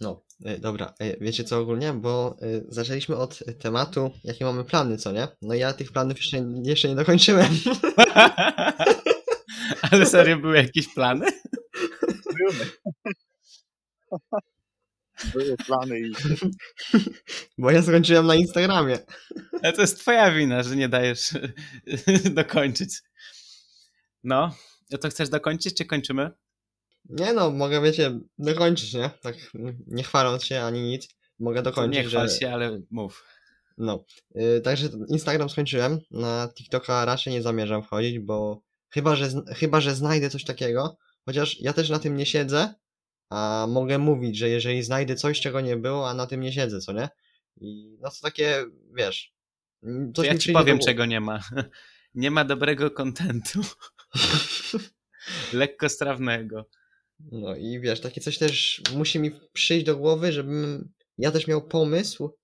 No, 0.00 0.24
y, 0.46 0.58
dobra, 0.58 0.94
y, 1.02 1.16
wiecie 1.20 1.44
co 1.44 1.58
ogólnie, 1.58 1.92
bo 1.92 2.36
y, 2.42 2.64
zaczęliśmy 2.68 3.16
od 3.16 3.38
tematu, 3.60 4.10
jakie 4.24 4.44
mamy 4.44 4.64
plany, 4.64 4.98
co 4.98 5.12
nie? 5.12 5.28
No 5.42 5.54
ja 5.54 5.72
tych 5.72 5.92
planów 5.92 6.16
jeszcze, 6.16 6.36
jeszcze 6.62 6.88
nie 6.88 6.94
dokończyłem. 6.94 7.46
Ale 9.90 10.06
serio, 10.06 10.36
były 10.36 10.56
jakieś 10.56 10.94
plany? 10.94 11.26
Były. 12.38 12.70
Były 15.32 15.56
plany 15.56 16.00
i 16.00 16.12
Bo 17.58 17.70
ja 17.70 17.82
skończyłem 17.82 18.26
na 18.26 18.34
Instagramie. 18.34 18.98
Ale 19.62 19.72
to 19.72 19.80
jest 19.80 20.00
twoja 20.00 20.32
wina, 20.32 20.62
że 20.62 20.76
nie 20.76 20.88
dajesz 20.88 21.30
dokończyć. 22.34 23.02
No, 24.26 24.54
to 25.00 25.08
chcesz 25.08 25.28
dokończyć, 25.28 25.74
czy 25.74 25.84
kończymy? 25.84 26.30
Nie 27.04 27.32
no, 27.32 27.50
mogę, 27.50 27.82
wiecie, 27.82 28.18
dokończyć, 28.38 28.94
nie? 28.94 29.10
Tak 29.22 29.36
nie 29.86 30.02
chwaląc 30.02 30.44
się 30.44 30.62
ani 30.62 30.80
nic. 30.82 31.08
Mogę 31.38 31.62
dokończyć, 31.62 32.04
nie 32.04 32.08
chwal 32.08 32.28
że... 32.28 32.36
się, 32.36 32.52
ale 32.52 32.80
mów. 32.90 33.24
No, 33.78 34.04
yy, 34.34 34.60
także 34.60 34.88
Instagram 35.08 35.50
skończyłem. 35.50 36.00
Na 36.10 36.48
TikToka 36.54 37.04
raczej 37.04 37.32
nie 37.32 37.42
zamierzam 37.42 37.82
wchodzić, 37.82 38.18
bo 38.18 38.62
chyba 38.88 39.16
że, 39.16 39.30
chyba, 39.48 39.80
że 39.80 39.94
znajdę 39.94 40.30
coś 40.30 40.44
takiego, 40.44 40.96
chociaż 41.24 41.60
ja 41.60 41.72
też 41.72 41.90
na 41.90 41.98
tym 41.98 42.16
nie 42.16 42.26
siedzę, 42.26 42.74
a 43.30 43.66
mogę 43.68 43.98
mówić, 43.98 44.36
że 44.36 44.48
jeżeli 44.48 44.82
znajdę 44.82 45.14
coś, 45.14 45.40
czego 45.40 45.60
nie 45.60 45.76
było, 45.76 46.10
a 46.10 46.14
na 46.14 46.26
tym 46.26 46.40
nie 46.40 46.52
siedzę, 46.52 46.80
co 46.80 46.92
nie? 46.92 47.08
I 47.60 47.98
no 48.00 48.10
to 48.10 48.16
takie, 48.22 48.64
wiesz, 48.94 49.34
mm, 49.82 50.12
To 50.12 50.24
ja 50.24 50.38
ci 50.38 50.52
powiem, 50.52 50.78
czego 50.78 51.06
nie 51.06 51.20
ma. 51.20 51.40
Nie 52.14 52.30
ma 52.30 52.44
dobrego 52.44 52.90
kontentu. 52.90 53.60
Lekkostrawnego. 55.52 56.68
No 57.20 57.56
i 57.56 57.80
wiesz, 57.80 58.00
takie 58.00 58.20
coś 58.20 58.38
też 58.38 58.82
musi 58.94 59.18
mi 59.18 59.30
przyjść 59.52 59.86
do 59.86 59.96
głowy, 59.96 60.32
żebym 60.32 60.92
ja 61.18 61.30
też 61.30 61.46
miał 61.46 61.68
pomysł 61.68 62.36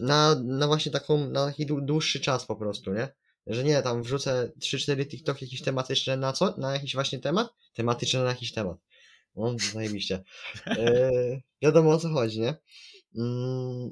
na, 0.00 0.34
na 0.44 0.66
właśnie 0.66 0.92
taką, 0.92 1.30
na 1.30 1.46
taki 1.46 1.66
dłu- 1.66 1.84
dłuższy 1.84 2.20
czas 2.20 2.46
po 2.46 2.56
prostu, 2.56 2.92
nie? 2.92 3.08
Że 3.46 3.64
nie, 3.64 3.82
tam 3.82 4.02
wrzucę 4.02 4.52
3-4 4.60 5.06
TikToki 5.06 5.44
jakieś 5.44 5.62
tematyczne 5.62 6.16
na 6.16 6.32
co? 6.32 6.56
Na 6.56 6.72
jakiś 6.72 6.94
właśnie 6.94 7.18
temat? 7.18 7.48
Tematyczne 7.74 8.20
na 8.20 8.28
jakiś 8.28 8.52
temat. 8.52 8.78
O, 9.34 9.56
zajebiście. 9.72 10.22
E, 10.66 11.10
wiadomo 11.62 11.90
o 11.90 11.98
co 11.98 12.08
chodzi, 12.08 12.40
nie? 12.40 12.54
Mm, 13.16 13.90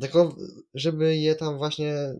tylko 0.00 0.36
żeby 0.74 1.16
je 1.16 1.34
tam 1.34 1.58
właśnie 1.58 2.14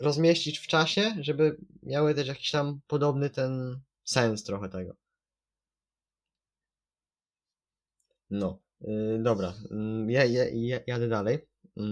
rozmieścić 0.00 0.58
w 0.58 0.66
czasie, 0.66 1.14
żeby 1.20 1.56
miały 1.82 2.14
też 2.14 2.28
jakiś 2.28 2.50
tam 2.50 2.80
podobny 2.86 3.30
ten 3.30 3.80
sens 4.04 4.44
trochę 4.44 4.68
tego. 4.68 4.96
No, 8.30 8.62
yy, 8.80 9.18
dobra, 9.22 9.54
yy, 9.70 10.12
ja, 10.12 10.24
ja, 10.24 10.44
ja, 10.52 10.80
jadę 10.86 11.08
dalej. 11.08 11.38
Yy, 11.76 11.84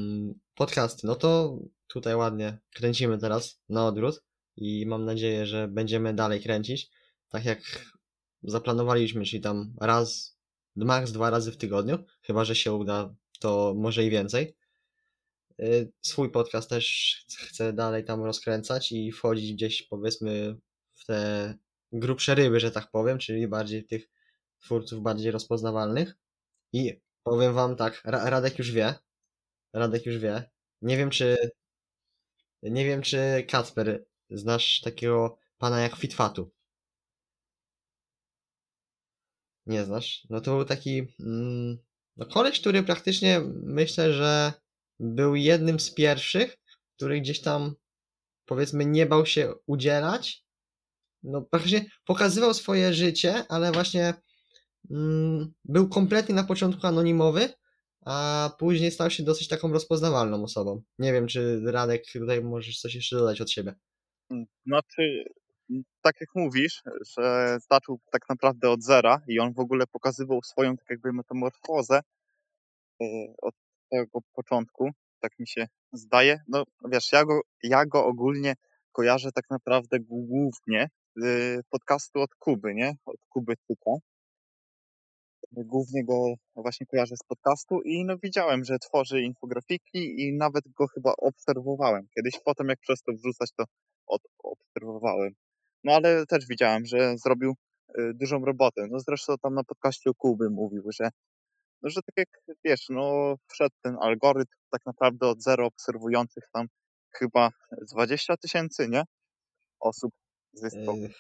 podcasty, 0.55 1.07
no 1.07 1.15
to 1.15 1.59
tutaj 1.87 2.15
ładnie 2.15 2.59
kręcimy 2.75 3.19
teraz 3.19 3.61
na 3.69 3.87
odwrót 3.87 4.23
i 4.57 4.87
mam 4.87 5.05
nadzieję, 5.05 5.47
że 5.47 5.69
będziemy 5.69 6.15
dalej 6.15 6.41
kręcić, 6.43 6.91
tak 7.29 7.45
jak 7.45 7.61
zaplanowaliśmy, 8.43 9.25
czyli 9.25 9.43
tam 9.43 9.75
raz, 9.81 10.39
max 10.77 11.13
dwa 11.13 11.31
razy 11.31 11.53
w 11.53 11.57
tygodniu, 11.57 11.99
chyba 12.23 12.45
że 12.45 12.55
się 12.55 12.73
uda, 12.73 13.15
to 13.41 13.75
może 13.77 14.05
i 14.05 14.11
więcej. 14.11 14.57
Yy, 15.59 15.93
Swój 16.03 16.31
podcast 16.31 16.71
też 16.71 17.17
chcę 17.39 17.73
dalej 17.73 18.05
tam 18.05 18.25
rozkręcać 18.25 18.93
i 18.93 19.13
wchodzić 19.13 19.53
gdzieś 19.53 19.83
powiedzmy 19.83 20.57
w 20.95 21.05
te 21.07 21.55
grubsze 21.93 22.35
ryby, 22.35 22.61
że 22.61 22.71
tak 22.71 22.91
powiem, 22.91 23.19
czyli 23.19 23.49
bardziej 23.49 23.85
tych 23.85 24.09
twórców 24.61 25.03
bardziej 25.03 25.31
rozpoznawalnych. 25.31 26.15
I 26.73 27.01
powiem 27.23 27.55
wam 27.55 27.77
tak, 27.77 28.03
Ra- 28.05 28.31
Radek 28.31 28.59
już 28.59 28.73
wie. 28.73 28.95
Radek 29.73 30.07
już 30.07 30.19
wie. 30.19 30.51
Nie 30.83 30.97
wiem 30.97 31.11
czy. 31.11 31.37
Nie 32.63 32.85
wiem 32.85 33.03
czy 33.03 33.47
Kacper 33.49 34.05
znasz 34.31 34.81
takiego 34.81 35.39
pana 35.59 35.81
jak 35.81 35.97
Fitfatu. 35.97 36.51
Nie 39.67 39.85
znasz? 39.85 40.27
No 40.31 40.41
to 40.41 40.57
był 40.57 40.65
taki. 40.65 41.07
Mm, 41.21 41.79
no 42.17 42.27
koleś, 42.27 42.61
który 42.61 42.83
praktycznie 42.83 43.41
myślę, 43.63 44.13
że 44.13 44.53
był 45.03 45.35
jednym 45.35 45.81
z 45.81 45.95
pierwszych, 45.95 46.57
który 46.97 47.21
gdzieś 47.21 47.41
tam 47.41 47.75
powiedzmy 48.47 48.87
nie 48.87 49.07
bał 49.07 49.27
się 49.27 49.55
udzielać 49.67 50.43
no 51.23 51.43
praktycznie 51.51 51.85
pokazywał 52.05 52.55
swoje 52.55 52.93
życie, 52.93 53.45
ale 53.49 53.73
właśnie 53.73 54.15
mm, 54.91 55.53
był 55.65 55.89
kompletnie 55.89 56.35
na 56.35 56.45
początku 56.45 56.87
anonimowy, 56.87 57.49
a 58.07 58.51
później 58.59 58.91
stał 58.91 59.11
się 59.11 59.23
dosyć 59.23 59.49
taką 59.49 59.73
rozpoznawalną 59.73 60.43
osobą. 60.43 60.83
Nie 60.99 61.13
wiem, 61.13 61.27
czy 61.27 61.61
Radek 61.67 62.03
tutaj 62.13 62.45
możesz 62.45 62.81
coś 62.81 62.95
jeszcze 62.95 63.17
dodać 63.17 63.41
od 63.41 63.51
siebie. 63.51 63.75
Znaczy, 64.67 65.25
m, 65.71 65.83
tak 66.03 66.21
jak 66.21 66.29
mówisz, 66.35 66.83
że 67.17 67.59
zaczął 67.71 68.01
tak 68.13 68.29
naprawdę 68.29 68.71
od 68.71 68.83
zera 68.83 69.21
i 69.29 69.41
on 69.41 69.53
w 69.53 69.59
ogóle 69.59 69.85
pokazywał 69.87 70.43
swoją 70.43 70.77
tak 70.77 70.91
jakby 70.91 71.13
metamorfozę 71.13 72.01
e, 73.03 73.05
od 73.43 73.55
tego 73.93 74.21
początku, 74.33 74.91
tak 75.21 75.39
mi 75.39 75.49
się 75.49 75.67
zdaje. 75.93 76.41
No 76.49 76.65
wiesz, 76.93 77.13
ja 77.13 77.25
go, 77.25 77.41
ja 77.63 77.87
go 77.87 78.07
ogólnie 78.07 78.55
kojarzę 78.93 79.33
tak 79.33 79.45
naprawdę 79.51 80.01
głównie 80.01 80.89
z 81.17 81.61
podcastu 81.71 82.21
od 82.21 82.35
Kuby, 82.35 82.75
nie? 82.75 82.95
Od 83.07 83.17
Kuby 83.29 83.55
Tyka. 83.69 83.91
Głównie 85.53 86.05
go 86.05 86.35
właśnie 86.57 86.87
kojarzę 86.87 87.17
z 87.17 87.23
podcastu 87.29 87.81
i 87.85 88.05
no 88.05 88.19
widziałem, 88.23 88.65
że 88.65 88.79
tworzy 88.79 89.23
infografiki 89.23 90.21
i 90.23 90.37
nawet 90.37 90.65
go 90.69 90.87
chyba 90.87 91.13
obserwowałem. 91.19 92.07
Kiedyś 92.15 92.41
potem 92.45 92.69
jak 92.69 92.81
przestał 92.81 93.15
wrzucać, 93.15 93.51
to 93.57 93.65
od, 94.07 94.23
obserwowałem. 94.39 95.33
No 95.85 95.93
ale 95.93 96.27
też 96.27 96.47
widziałem, 96.47 96.87
że 96.87 97.19
zrobił 97.19 97.55
y, 97.99 98.15
dużą 98.15 98.45
robotę. 98.45 98.87
No 98.91 99.01
zresztą 99.01 99.35
tam 99.43 99.55
na 99.55 99.65
podcaście 99.65 100.11
Kuby 100.19 100.51
mówił, 100.51 100.83
że 101.01 101.11
no, 101.83 101.91
że 101.91 102.01
tak 102.03 102.15
jak 102.17 102.29
wiesz, 102.65 102.87
no 102.89 103.35
wszedł 103.49 103.75
ten 103.83 103.97
algorytm 104.01 104.53
tak 104.71 104.87
naprawdę 104.87 105.27
od 105.29 105.43
zero 105.43 105.67
obserwujących 105.67 106.45
tam 106.53 106.67
chyba 107.19 107.51
z 107.83 107.93
20 107.93 108.37
tysięcy, 108.37 108.89
nie? 108.89 109.03
Osób 109.81 110.13
zyskał. 110.53 110.97
Yy, 110.97 111.11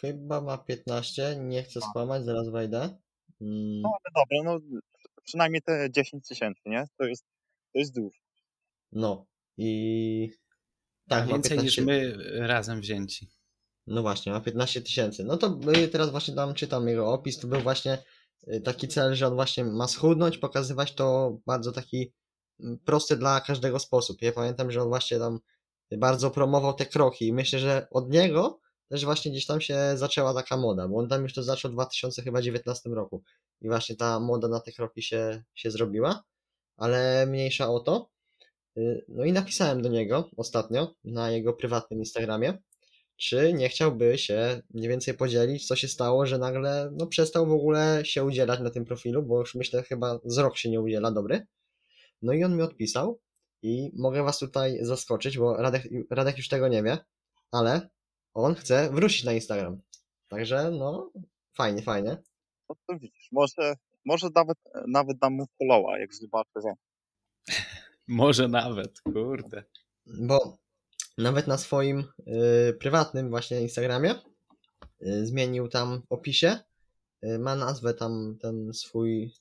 chyba 0.00 0.40
ma 0.40 0.58
15, 0.58 1.36
nie 1.40 1.62
chcę 1.62 1.80
skłamać, 1.80 2.24
zaraz 2.24 2.48
wejdę. 2.48 2.78
Mm, 3.40 3.80
No 3.82 3.90
ale 3.92 4.24
dobra, 4.26 4.52
no 4.52 4.78
przynajmniej 5.24 5.62
te 5.62 5.88
10 5.90 6.28
tysięcy, 6.28 6.60
nie? 6.66 6.84
To 6.98 7.04
jest, 7.04 7.24
to 7.72 7.78
jest 7.78 7.94
dużo. 7.94 8.18
No 8.92 9.26
i 9.56 10.30
tak, 11.08 11.26
Więcej 11.28 11.58
niż 11.58 11.76
15, 11.76 11.82
my 11.82 12.46
razem 12.46 12.80
wzięci. 12.80 13.30
no 13.86 14.02
właśnie, 14.02 14.32
ma 14.32 14.40
15 14.40 14.80
tysięcy. 14.82 15.24
No 15.24 15.36
to 15.36 15.58
y, 15.76 15.88
teraz 15.88 16.10
właśnie 16.10 16.34
tam 16.34 16.54
czytam 16.54 16.88
jego 16.88 17.12
opis, 17.12 17.38
to 17.38 17.46
był 17.46 17.60
właśnie 17.60 17.92
y, 17.92 17.98
taki 18.64 18.88
cel, 18.88 19.14
że 19.14 19.26
on 19.26 19.34
właśnie 19.34 19.64
ma 19.64 19.88
schudnąć, 19.88 20.38
pokazywać 20.38 20.94
to 20.94 21.38
bardzo 21.46 21.72
taki 21.72 22.12
mm, 22.60 22.78
prosty 22.78 23.16
dla 23.16 23.40
każdego 23.40 23.78
sposób. 23.78 24.22
Ja 24.22 24.32
pamiętam, 24.32 24.70
że 24.70 24.82
on 24.82 24.88
właśnie 24.88 25.18
tam 25.18 25.40
bardzo 25.98 26.30
promował 26.30 26.74
te 26.74 26.86
kroki 26.86 27.26
i 27.26 27.32
myślę, 27.32 27.58
że 27.58 27.86
od 27.90 28.10
niego 28.10 28.60
też 28.88 29.04
właśnie 29.04 29.30
gdzieś 29.30 29.46
tam 29.46 29.60
się 29.60 29.78
zaczęła 29.94 30.34
taka 30.34 30.56
moda, 30.56 30.88
bo 30.88 30.98
on 30.98 31.08
tam 31.08 31.22
już 31.22 31.34
to 31.34 31.42
zaczął 31.42 31.70
w 31.70 31.74
2019 31.74 32.90
roku 32.90 33.22
i 33.60 33.68
właśnie 33.68 33.96
ta 33.96 34.20
moda 34.20 34.48
na 34.48 34.60
te 34.60 34.72
kroki 34.72 35.02
się, 35.02 35.42
się 35.54 35.70
zrobiła, 35.70 36.24
ale 36.76 37.26
mniejsza 37.26 37.68
o 37.68 37.80
to. 37.80 38.10
Y, 38.78 39.04
No 39.08 39.24
i 39.24 39.32
napisałem 39.32 39.82
do 39.82 39.88
niego 39.88 40.30
ostatnio 40.36 40.94
na 41.04 41.30
jego 41.30 41.52
prywatnym 41.52 41.98
Instagramie, 42.00 42.58
czy 43.16 43.52
nie 43.52 43.68
chciałby 43.68 44.18
się 44.18 44.62
mniej 44.70 44.88
więcej 44.88 45.14
podzielić, 45.14 45.66
co 45.66 45.76
się 45.76 45.88
stało, 45.88 46.26
że 46.26 46.38
nagle 46.38 46.90
no, 46.92 47.06
przestał 47.06 47.46
w 47.46 47.52
ogóle 47.52 48.02
się 48.04 48.24
udzielać 48.24 48.60
na 48.60 48.70
tym 48.70 48.84
profilu, 48.84 49.22
bo 49.22 49.40
już 49.40 49.54
myślę 49.54 49.82
chyba 49.82 50.18
z 50.24 50.38
rok 50.38 50.56
się 50.56 50.70
nie 50.70 50.80
udziela, 50.80 51.10
dobry. 51.10 51.46
No 52.22 52.32
i 52.32 52.44
on 52.44 52.56
mi 52.56 52.62
odpisał 52.62 53.20
i 53.62 53.90
mogę 53.94 54.22
was 54.22 54.38
tutaj 54.38 54.78
zaskoczyć, 54.80 55.38
bo 55.38 55.56
Radek, 55.56 55.82
Radek 56.10 56.36
już 56.36 56.48
tego 56.48 56.68
nie 56.68 56.82
wie, 56.82 56.98
ale 57.52 57.88
on 58.34 58.54
chce 58.54 58.90
wrócić 58.90 59.24
na 59.24 59.32
Instagram. 59.32 59.80
Także 60.28 60.70
no, 60.70 61.12
fajnie, 61.56 61.82
fajnie. 61.82 62.16
No 62.68 62.76
to 62.86 62.98
widzisz, 62.98 63.28
może, 63.32 63.74
może 64.04 64.28
nawet, 64.34 64.58
nawet 64.88 65.18
dam 65.18 65.32
mu 65.32 65.46
followa, 65.58 65.98
jak 65.98 66.14
zobaczę, 66.14 66.50
że 66.56 66.72
Może 68.08 68.48
nawet, 68.48 69.00
kurde. 69.00 69.64
Bo 70.06 70.58
nawet 71.18 71.46
na 71.46 71.58
swoim 71.58 72.04
y, 72.70 72.74
prywatnym 72.80 73.30
właśnie 73.30 73.60
Instagramie 73.60 74.14
y, 75.02 75.26
zmienił 75.26 75.68
tam 75.68 76.02
w 76.02 76.12
opisie, 76.12 76.58
y, 77.24 77.38
ma 77.38 77.56
nazwę 77.56 77.94
tam 77.94 78.38
ten 78.42 78.72
swój, 78.74 79.32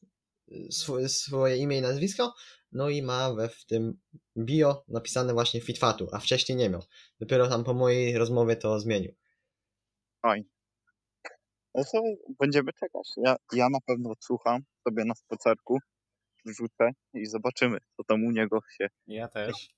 y, 0.51 0.71
swój, 0.71 1.09
swoje 1.09 1.57
imię 1.57 1.77
i 1.77 1.81
nazwisko, 1.81 2.33
no 2.71 2.89
i 2.89 3.01
ma 3.01 3.33
we 3.33 3.49
w 3.49 3.65
tym 3.65 3.99
bio 4.37 4.83
napisane 4.87 5.33
właśnie 5.33 5.61
Fitfatu, 5.61 6.07
a 6.11 6.19
wcześniej 6.19 6.57
nie 6.57 6.69
miał. 6.69 6.81
Dopiero 7.19 7.47
tam 7.49 7.63
po 7.63 7.73
mojej 7.73 8.17
rozmowie 8.17 8.55
to 8.55 8.79
zmienił. 8.79 9.13
fajnie. 10.21 10.49
No 11.75 11.83
to 11.91 12.01
będziemy 12.39 12.73
czekać. 12.73 13.09
Ja, 13.17 13.35
ja 13.53 13.69
na 13.69 13.79
pewno 13.85 14.09
odsłucham 14.09 14.61
sobie 14.87 15.05
na 15.05 15.15
spacerku, 15.15 15.79
wrzucę 16.45 16.91
i 17.13 17.25
zobaczymy, 17.25 17.77
co 17.97 18.03
tam 18.03 18.23
u 18.23 18.31
niego 18.31 18.59
się... 18.77 18.87
Ja 19.07 19.27
też. 19.27 19.75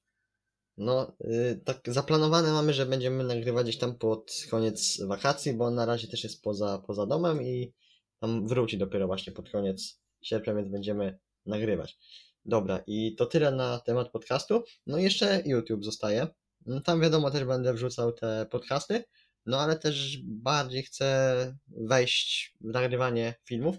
No, 0.77 1.15
y, 1.21 1.61
tak 1.65 1.81
zaplanowane 1.87 2.51
mamy, 2.51 2.73
że 2.73 2.85
będziemy 2.85 3.23
nagrywać 3.23 3.63
gdzieś 3.63 3.77
tam 3.77 3.97
pod 3.97 4.31
koniec 4.51 5.01
wakacji, 5.01 5.53
bo 5.53 5.65
on 5.65 5.75
na 5.75 5.85
razie 5.85 6.07
też 6.07 6.23
jest 6.23 6.41
poza, 6.41 6.83
poza 6.87 7.05
domem 7.05 7.43
i 7.43 7.73
tam 8.19 8.47
wróci 8.47 8.77
dopiero 8.77 9.07
właśnie 9.07 9.33
pod 9.33 9.49
koniec 9.49 10.01
sierpnia, 10.21 10.53
więc 10.53 10.69
będziemy 10.69 11.19
nagrywać. 11.45 11.97
Dobra, 12.45 12.83
i 12.87 13.15
to 13.15 13.25
tyle 13.25 13.51
na 13.51 13.79
temat 13.79 14.11
podcastu. 14.11 14.63
No 14.87 14.97
i 14.97 15.03
jeszcze 15.03 15.43
YouTube 15.45 15.83
zostaje. 15.83 16.27
No, 16.65 16.81
Tam 16.81 17.01
wiadomo 17.01 17.31
też 17.31 17.43
będę 17.43 17.73
wrzucał 17.73 18.11
te 18.11 18.47
podcasty, 18.51 19.03
no 19.45 19.59
ale 19.59 19.79
też 19.79 20.17
bardziej 20.23 20.83
chcę 20.83 21.57
wejść 21.67 22.55
w 22.61 22.73
nagrywanie 22.73 23.35
filmów. 23.45 23.75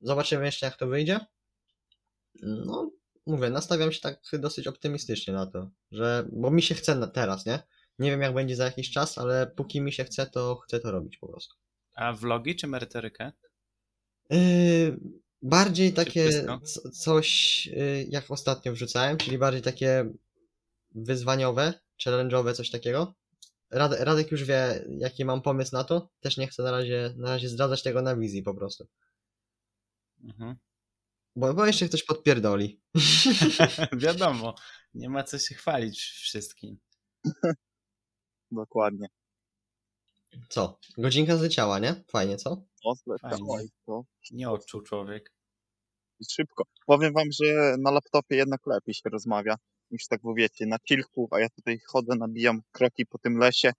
Zobaczymy 0.00 0.44
jeszcze 0.46 0.66
jak 0.66 0.76
to 0.76 0.86
wyjdzie. 0.86 1.20
No, 2.42 2.90
mówię, 3.30 3.50
nastawiam 3.50 3.92
się 3.92 4.00
tak 4.00 4.20
dosyć 4.32 4.66
optymistycznie 4.66 5.34
na 5.34 5.46
to, 5.46 5.70
że, 5.90 6.28
bo 6.32 6.50
mi 6.50 6.62
się 6.62 6.74
chce 6.74 6.94
na 6.94 7.06
teraz, 7.06 7.46
nie? 7.46 7.62
Nie 7.98 8.10
wiem 8.10 8.20
jak 8.20 8.34
będzie 8.34 8.56
za 8.56 8.64
jakiś 8.64 8.90
czas, 8.90 9.18
ale 9.18 9.46
póki 9.46 9.80
mi 9.80 9.92
się 9.92 10.04
chce, 10.04 10.26
to 10.26 10.56
chcę 10.56 10.80
to 10.80 10.90
robić 10.90 11.18
po 11.18 11.28
prostu. 11.28 11.54
A 11.94 12.12
vlogi 12.12 12.56
czy 12.56 12.66
merytorykę? 12.66 13.32
Yy, 14.30 15.00
bardziej 15.42 15.92
takie 15.92 16.30
coś, 16.92 17.66
yy, 17.66 18.06
jak 18.08 18.30
ostatnio 18.30 18.72
wrzucałem, 18.72 19.16
czyli 19.16 19.38
bardziej 19.38 19.62
takie 19.62 20.10
wyzwaniowe, 20.94 21.74
challenge'owe, 22.04 22.54
coś 22.54 22.70
takiego. 22.70 23.14
Rad, 23.70 23.92
Radek 24.00 24.30
już 24.30 24.44
wie, 24.44 24.84
jaki 24.98 25.24
mam 25.24 25.42
pomysł 25.42 25.72
na 25.72 25.84
to. 25.84 26.08
Też 26.20 26.36
nie 26.36 26.48
chcę 26.48 26.62
na 26.62 26.70
razie, 26.70 27.14
na 27.16 27.28
razie 27.28 27.48
zdradzać 27.48 27.82
tego 27.82 28.02
na 28.02 28.16
wizji 28.16 28.42
po 28.42 28.54
prostu. 28.54 28.86
Mhm. 30.24 30.56
Bo, 31.40 31.54
bo 31.54 31.66
jeszcze 31.66 31.88
ktoś 31.88 32.02
podpierdoli. 32.04 32.80
Wiadomo, 33.92 34.54
nie 34.94 35.08
ma 35.08 35.22
co 35.24 35.38
się 35.38 35.54
chwalić 35.54 36.00
wszystkim. 36.00 36.78
Dokładnie. 38.50 39.06
Co? 40.48 40.78
Godzinka 40.98 41.36
zleciała, 41.36 41.78
nie? 41.78 42.04
Fajnie, 42.10 42.36
co? 42.36 42.64
O, 42.84 42.94
zleciało 42.94 43.54
Fajnie. 43.56 43.64
i 43.64 43.70
to 43.86 44.02
Nie 44.30 44.50
odczuł 44.50 44.82
człowiek. 44.82 45.32
szybko. 46.30 46.64
Powiem 46.86 47.12
wam, 47.12 47.26
że 47.42 47.76
na 47.78 47.90
laptopie 47.90 48.36
jednak 48.36 48.66
lepiej 48.66 48.94
się 48.94 49.10
rozmawia 49.10 49.54
niż 49.90 50.06
tak 50.06 50.20
bo 50.22 50.34
wiecie, 50.34 50.66
na 50.66 50.78
kilku, 50.78 51.28
a 51.30 51.40
ja 51.40 51.48
tutaj 51.48 51.80
chodzę, 51.86 52.14
nabijam 52.16 52.62
kroki 52.72 53.06
po 53.06 53.18
tym 53.18 53.38
lesie. 53.38 53.72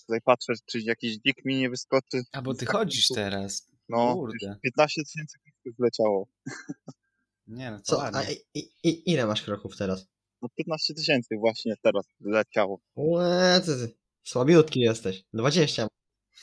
Tutaj 0.00 0.20
patrzę, 0.24 0.52
czy 0.66 0.80
jakiś 0.80 1.18
dzik 1.18 1.44
mi 1.44 1.56
nie 1.56 1.70
wyskoczy. 1.70 2.22
A 2.32 2.42
bo 2.42 2.54
ty 2.54 2.66
Z 2.66 2.68
chodzisz 2.68 3.08
teraz. 3.08 3.68
No, 3.88 4.14
Kurde. 4.14 4.46
już 4.46 4.56
15 4.62 5.02
tysięcy 5.04 5.38
kroków 5.38 5.43
zleciało. 5.72 6.28
Nie 7.46 7.70
no, 7.70 7.80
Co? 7.80 8.04
A 8.04 8.22
i, 8.54 8.60
i, 8.84 9.12
ile 9.12 9.26
masz 9.26 9.42
kroków 9.42 9.76
teraz? 9.76 10.06
No 10.42 10.48
15 10.56 10.94
tysięcy 10.94 11.36
właśnie 11.38 11.74
teraz 11.82 12.04
leciało. 12.20 12.80
Łe, 12.96 13.60
ty, 13.64 13.76
ty. 13.76 13.94
Słabiutki 14.22 14.80
jesteś. 14.80 15.24
20. 15.32 15.88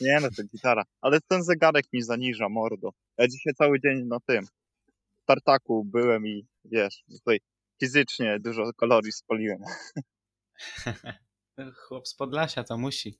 Nie 0.00 0.18
no, 0.22 0.28
to 0.36 0.42
gitara. 0.44 0.84
Ale 1.00 1.20
ten 1.28 1.42
zegarek 1.42 1.86
mi 1.92 2.02
zaniża, 2.02 2.48
mordo. 2.48 2.90
Ja 3.18 3.28
dzisiaj 3.28 3.54
cały 3.54 3.80
dzień 3.80 4.06
na 4.06 4.20
tym 4.26 4.46
w 5.22 5.24
tartaku 5.26 5.84
byłem 5.84 6.26
i 6.26 6.46
wiesz, 6.64 7.04
tutaj 7.18 7.40
fizycznie 7.80 8.38
dużo 8.40 8.72
kalorii 8.72 9.12
spaliłem. 9.12 9.58
Chłop 11.88 12.08
z 12.08 12.14
Podlasia 12.14 12.64
to 12.64 12.78
musi. 12.78 13.18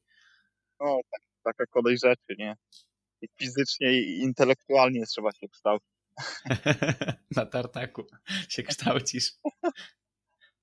No, 0.81 1.01
tak, 1.11 1.21
taka 1.45 1.67
kolej 1.67 1.99
rzeczy, 1.99 2.35
nie? 2.39 2.57
I 3.21 3.29
fizycznie 3.39 3.93
i 3.93 4.21
intelektualnie 4.21 5.07
trzeba 5.07 5.33
się 5.33 5.49
kształcić. 5.49 5.92
Na 7.37 7.47
tartaku 7.47 8.07
się 8.49 8.63
kształcisz. 8.63 9.33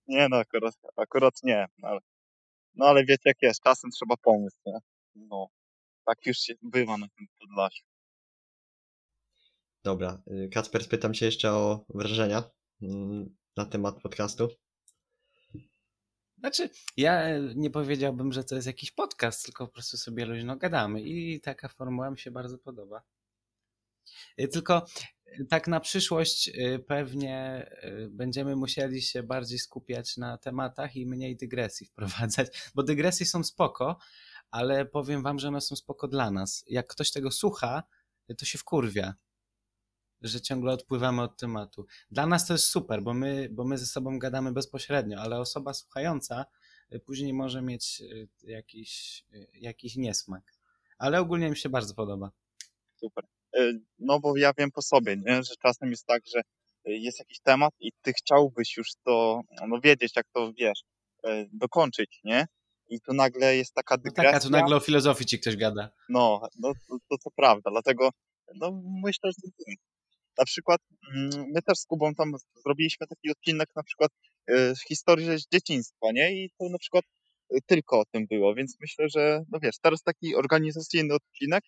Nie 0.08 0.30
no, 0.30 0.38
akurat, 0.38 0.76
akurat 0.97 1.34
nie. 1.43 1.66
No 1.78 1.88
ale, 1.88 2.00
no 2.76 2.86
ale 2.86 3.06
wiecie 3.06 3.22
jak 3.26 3.41
jest, 3.41 3.64
czasem 3.64 3.91
trzeba 3.91 4.18
pomóc, 4.18 4.54
nie? 4.66 4.78
No, 5.16 5.47
tak 6.06 6.26
już 6.26 6.38
się 6.38 6.54
bywa 6.62 6.97
na 6.97 7.08
tym 7.18 7.28
Podlasiu. 7.39 7.86
Dobra, 9.84 10.22
y, 10.28 10.50
Kacper, 10.54 10.84
spytam 10.84 11.14
cię 11.14 11.26
jeszcze 11.26 11.52
o 11.52 11.86
wrażenia 11.89 12.43
mm, 12.82 13.38
na 13.58 13.66
temat 13.66 14.02
podcastu. 14.02 14.50
Znaczy, 16.38 16.70
ja 16.97 17.39
nie 17.56 17.70
powiedziałbym, 17.70 18.34
że 18.34 18.43
to 18.43 18.56
jest 18.56 18.68
jakiś 18.68 18.91
podcast, 18.91 19.45
tylko 19.45 19.68
po 19.68 19.74
prostu 19.74 19.97
sobie 19.97 20.26
luźno 20.26 20.58
gadamy 20.58 21.02
i 21.02 21.41
taka 21.41 21.68
formuła 21.68 22.12
mi 22.12 22.20
się 22.20 22.32
bardzo 22.32 22.58
podoba. 22.58 23.02
Y, 24.39 24.47
Tylko 24.47 24.86
tak 25.49 25.67
na 25.67 25.80
przyszłość 25.80 26.47
y, 26.47 26.84
pewnie 26.88 27.69
y, 27.84 28.09
będziemy 28.09 28.55
musieli 28.55 29.01
się 29.01 29.23
bardziej 29.23 29.59
skupiać 29.59 30.17
na 30.17 30.38
tematach 30.38 30.95
i 30.95 31.05
mniej 31.05 31.36
dygresji 31.36 31.86
wprowadzać, 31.91 32.71
bo 32.75 32.84
dygresje 32.84 33.25
są 33.25 33.43
spoko, 33.43 33.97
ale 34.51 34.86
powiem 34.86 35.23
wam, 35.23 35.39
że 35.39 35.47
one 35.47 35.61
są 35.61 35.75
spoko 35.75 36.07
dla 36.07 36.32
nas. 36.32 36.65
Jak 36.67 36.88
ktoś 36.88 37.11
tego 37.11 37.32
słucha, 37.32 37.84
y, 38.30 38.36
to 38.36 38.45
się 38.45 38.57
wkurwia, 38.57 39.13
że 40.21 40.41
ciągle 40.41 40.71
odpływamy 40.71 41.21
od 41.21 41.38
tematu. 41.38 41.86
Dla 42.11 42.27
nas 42.27 42.47
to 42.47 42.53
jest 42.53 42.65
super, 42.65 43.03
bo 43.03 43.13
my, 43.13 43.49
bo 43.51 43.65
my 43.65 43.77
ze 43.77 43.86
sobą 43.86 44.19
gadamy 44.19 44.51
bezpośrednio, 44.51 45.19
ale 45.19 45.39
osoba 45.39 45.73
słuchająca 45.73 46.45
później 47.05 47.34
może 47.34 47.61
mieć 47.61 48.03
jakiś, 48.43 49.23
jakiś 49.53 49.95
niesmak. 49.95 50.53
Ale 50.97 51.19
ogólnie 51.19 51.49
mi 51.49 51.57
się 51.57 51.69
bardzo 51.69 51.93
podoba. 51.93 52.32
Super. 52.95 53.39
E, 53.58 53.74
No 54.00 54.20
bo 54.20 54.38
ja 54.38 54.52
wiem 54.58 54.72
po 54.72 54.82
sobie, 54.82 55.18
nie? 55.18 55.43
że 55.43 55.54
czasem 55.62 55.89
jest 55.89 56.06
tak, 56.06 56.22
że 56.36 56.39
e, 56.39 56.91
jest 56.91 57.20
jakiś 57.20 57.39
temat 57.39 57.74
i 57.80 57.91
ty 58.02 58.14
chciałbyś 58.14 58.78
już 58.78 58.88
to 59.06 59.41
no, 59.68 59.80
wiedzieć, 59.84 60.16
jak 60.16 60.26
to 60.34 60.54
wiesz, 60.54 60.84
e, 61.24 61.45
dokończyć, 61.54 62.20
nie? 62.24 62.45
I 62.89 63.02
tu 63.02 63.14
nagle 63.14 63.56
jest 63.56 63.74
taka 63.74 63.95
No 63.95 64.02
dygresja. 64.04 64.32
tak, 64.32 64.41
a 64.41 64.45
tu 64.45 64.50
nagle 64.50 64.76
o 64.76 64.80
filozofii 64.80 65.26
ci 65.26 65.39
ktoś 65.39 65.56
gada. 65.56 65.89
No, 66.10 66.41
no 66.60 66.74
to, 66.88 66.97
to, 67.10 67.18
to 67.24 67.30
prawda, 67.36 67.72
dlatego 67.72 68.10
no, 68.56 68.82
myślę, 69.04 69.32
że 69.32 69.52
tak. 69.66 69.76
na 70.38 70.45
przykład 70.45 70.82
mm, 71.16 71.30
my 71.54 71.62
też 71.62 71.78
z 71.80 71.86
Kubą 71.86 72.16
tam 72.16 72.32
zrobiliśmy 72.66 73.08
taki 73.08 73.32
odcinek 73.32 73.70
na 73.76 73.84
przykład 73.84 74.12
e, 74.50 74.74
historii 74.88 75.39
z 75.39 75.47
dzieciństwa, 75.54 76.08
nie? 76.14 76.43
I 76.43 76.50
to 76.60 76.70
na 76.70 76.78
przykład 76.78 77.06
tylko 77.66 78.00
o 78.00 78.06
tym 78.06 78.28
było, 78.28 78.56
więc 78.56 78.78
myślę, 78.82 79.06
że 79.10 79.43
no 79.52 79.60
wiesz, 79.60 79.76
teraz 79.82 80.04
taki 80.04 80.36
organizacyjny 80.36 81.14
odcinek, 81.14 81.64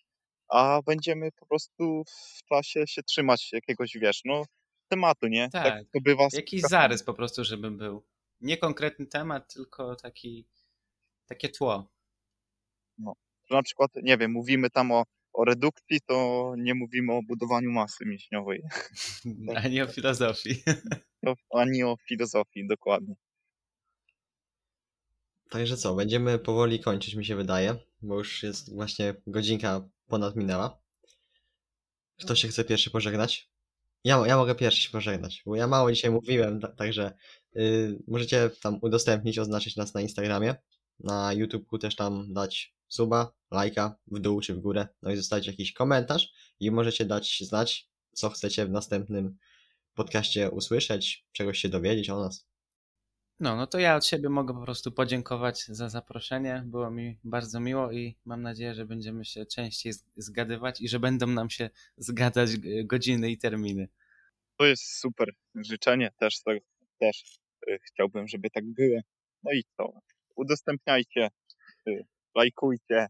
a 0.52 0.80
będziemy 0.86 1.32
po 1.32 1.46
prostu 1.46 2.04
w 2.06 2.44
czasie 2.48 2.86
się 2.86 3.02
trzymać 3.02 3.52
jakiegoś, 3.52 3.92
wiesz, 3.94 4.20
no 4.24 4.44
tematu, 4.88 5.26
nie? 5.26 5.48
Tak. 5.50 5.84
to 5.92 6.00
bywa 6.00 6.28
Jakiś 6.32 6.62
zarys 6.62 7.02
po 7.02 7.14
prostu, 7.14 7.44
żeby 7.44 7.70
był. 7.70 8.02
Nie 8.40 8.56
konkretny 8.56 9.06
temat, 9.06 9.54
tylko 9.54 9.96
taki, 9.96 10.46
takie 11.26 11.48
tło. 11.48 11.90
Że 13.50 13.56
na 13.56 13.62
przykład, 13.62 13.90
nie 14.02 14.18
wiem, 14.18 14.30
mówimy 14.32 14.70
tam 14.70 14.92
o, 14.92 15.04
o 15.32 15.44
redukcji, 15.44 16.00
to 16.06 16.54
nie 16.58 16.74
mówimy 16.74 17.12
o 17.12 17.20
budowaniu 17.22 17.70
masy 17.70 18.04
mięśniowej, 18.06 18.62
A 19.56 19.68
nie 19.68 19.84
o 19.84 19.86
filozofii. 19.86 20.62
No, 21.22 21.34
ani 21.50 21.84
o 21.84 21.96
filozofii, 22.08 22.66
dokładnie. 22.66 23.14
Także 25.50 25.76
co, 25.76 25.94
będziemy 25.94 26.38
powoli 26.38 26.80
kończyć, 26.80 27.14
mi 27.14 27.24
się 27.24 27.36
wydaje, 27.36 27.76
bo 28.02 28.18
już 28.18 28.42
jest 28.42 28.74
właśnie 28.74 29.14
godzinka 29.26 29.88
ponad 30.12 30.36
minęła. 30.36 30.82
Kto 32.20 32.34
się 32.34 32.48
chce 32.48 32.64
pierwszy 32.64 32.90
pożegnać? 32.90 33.50
Ja, 34.04 34.22
ja 34.26 34.36
mogę 34.36 34.54
pierwszy 34.54 34.82
się 34.82 34.90
pożegnać, 34.90 35.42
bo 35.46 35.56
ja 35.56 35.66
mało 35.66 35.92
dzisiaj 35.92 36.10
mówiłem, 36.10 36.60
ta- 36.60 36.68
także 36.68 37.12
y, 37.56 37.98
możecie 38.08 38.50
tam 38.62 38.78
udostępnić, 38.82 39.38
oznaczyć 39.38 39.76
nas 39.76 39.94
na 39.94 40.00
Instagramie, 40.00 40.54
na 41.00 41.32
YouTubeku 41.32 41.78
też 41.78 41.96
tam 41.96 42.32
dać 42.32 42.74
suba, 42.88 43.32
lajka 43.50 43.96
w 44.06 44.18
dół 44.20 44.40
czy 44.40 44.54
w 44.54 44.60
górę, 44.60 44.88
no 45.02 45.10
i 45.10 45.16
zostawić 45.16 45.46
jakiś 45.46 45.72
komentarz 45.72 46.32
i 46.60 46.70
możecie 46.70 47.04
dać 47.04 47.38
znać, 47.40 47.88
co 48.12 48.30
chcecie 48.30 48.66
w 48.66 48.70
następnym 48.70 49.36
podcaście 49.94 50.50
usłyszeć, 50.50 51.26
czegoś 51.32 51.58
się 51.58 51.68
dowiedzieć 51.68 52.10
o 52.10 52.20
nas. 52.20 52.51
No, 53.42 53.56
no 53.56 53.66
to 53.66 53.78
ja 53.78 53.96
od 53.96 54.06
siebie 54.06 54.28
mogę 54.28 54.54
po 54.54 54.60
prostu 54.62 54.92
podziękować 54.92 55.64
za 55.64 55.88
zaproszenie. 55.88 56.62
Było 56.66 56.90
mi 56.90 57.18
bardzo 57.24 57.60
miło 57.60 57.92
i 57.92 58.16
mam 58.24 58.42
nadzieję, 58.42 58.74
że 58.74 58.84
będziemy 58.86 59.24
się 59.24 59.46
częściej 59.46 59.92
zgadywać 60.16 60.80
i 60.80 60.88
że 60.88 61.00
będą 61.00 61.26
nam 61.26 61.50
się 61.50 61.70
zgadzać 61.96 62.50
godziny 62.84 63.30
i 63.30 63.38
terminy. 63.38 63.88
To 64.58 64.64
jest 64.64 64.82
super 64.98 65.28
życzenie, 65.54 66.10
też, 66.18 66.42
tak- 66.42 66.62
też 66.98 67.40
y, 67.68 67.78
chciałbym, 67.82 68.28
żeby 68.28 68.50
tak 68.50 68.64
było. 68.66 69.00
No 69.42 69.52
i 69.52 69.64
co? 69.76 69.92
Udostępniajcie, 70.36 71.28
y, 71.88 72.04
lajkujcie 72.34 73.06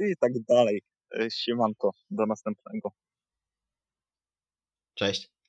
i 0.00 0.16
tak 0.20 0.32
dalej. 0.48 0.82
Y, 1.20 1.30
Siemanko, 1.30 1.90
do 2.10 2.26
następnego. 2.26 2.92
Cześć! 4.94 5.41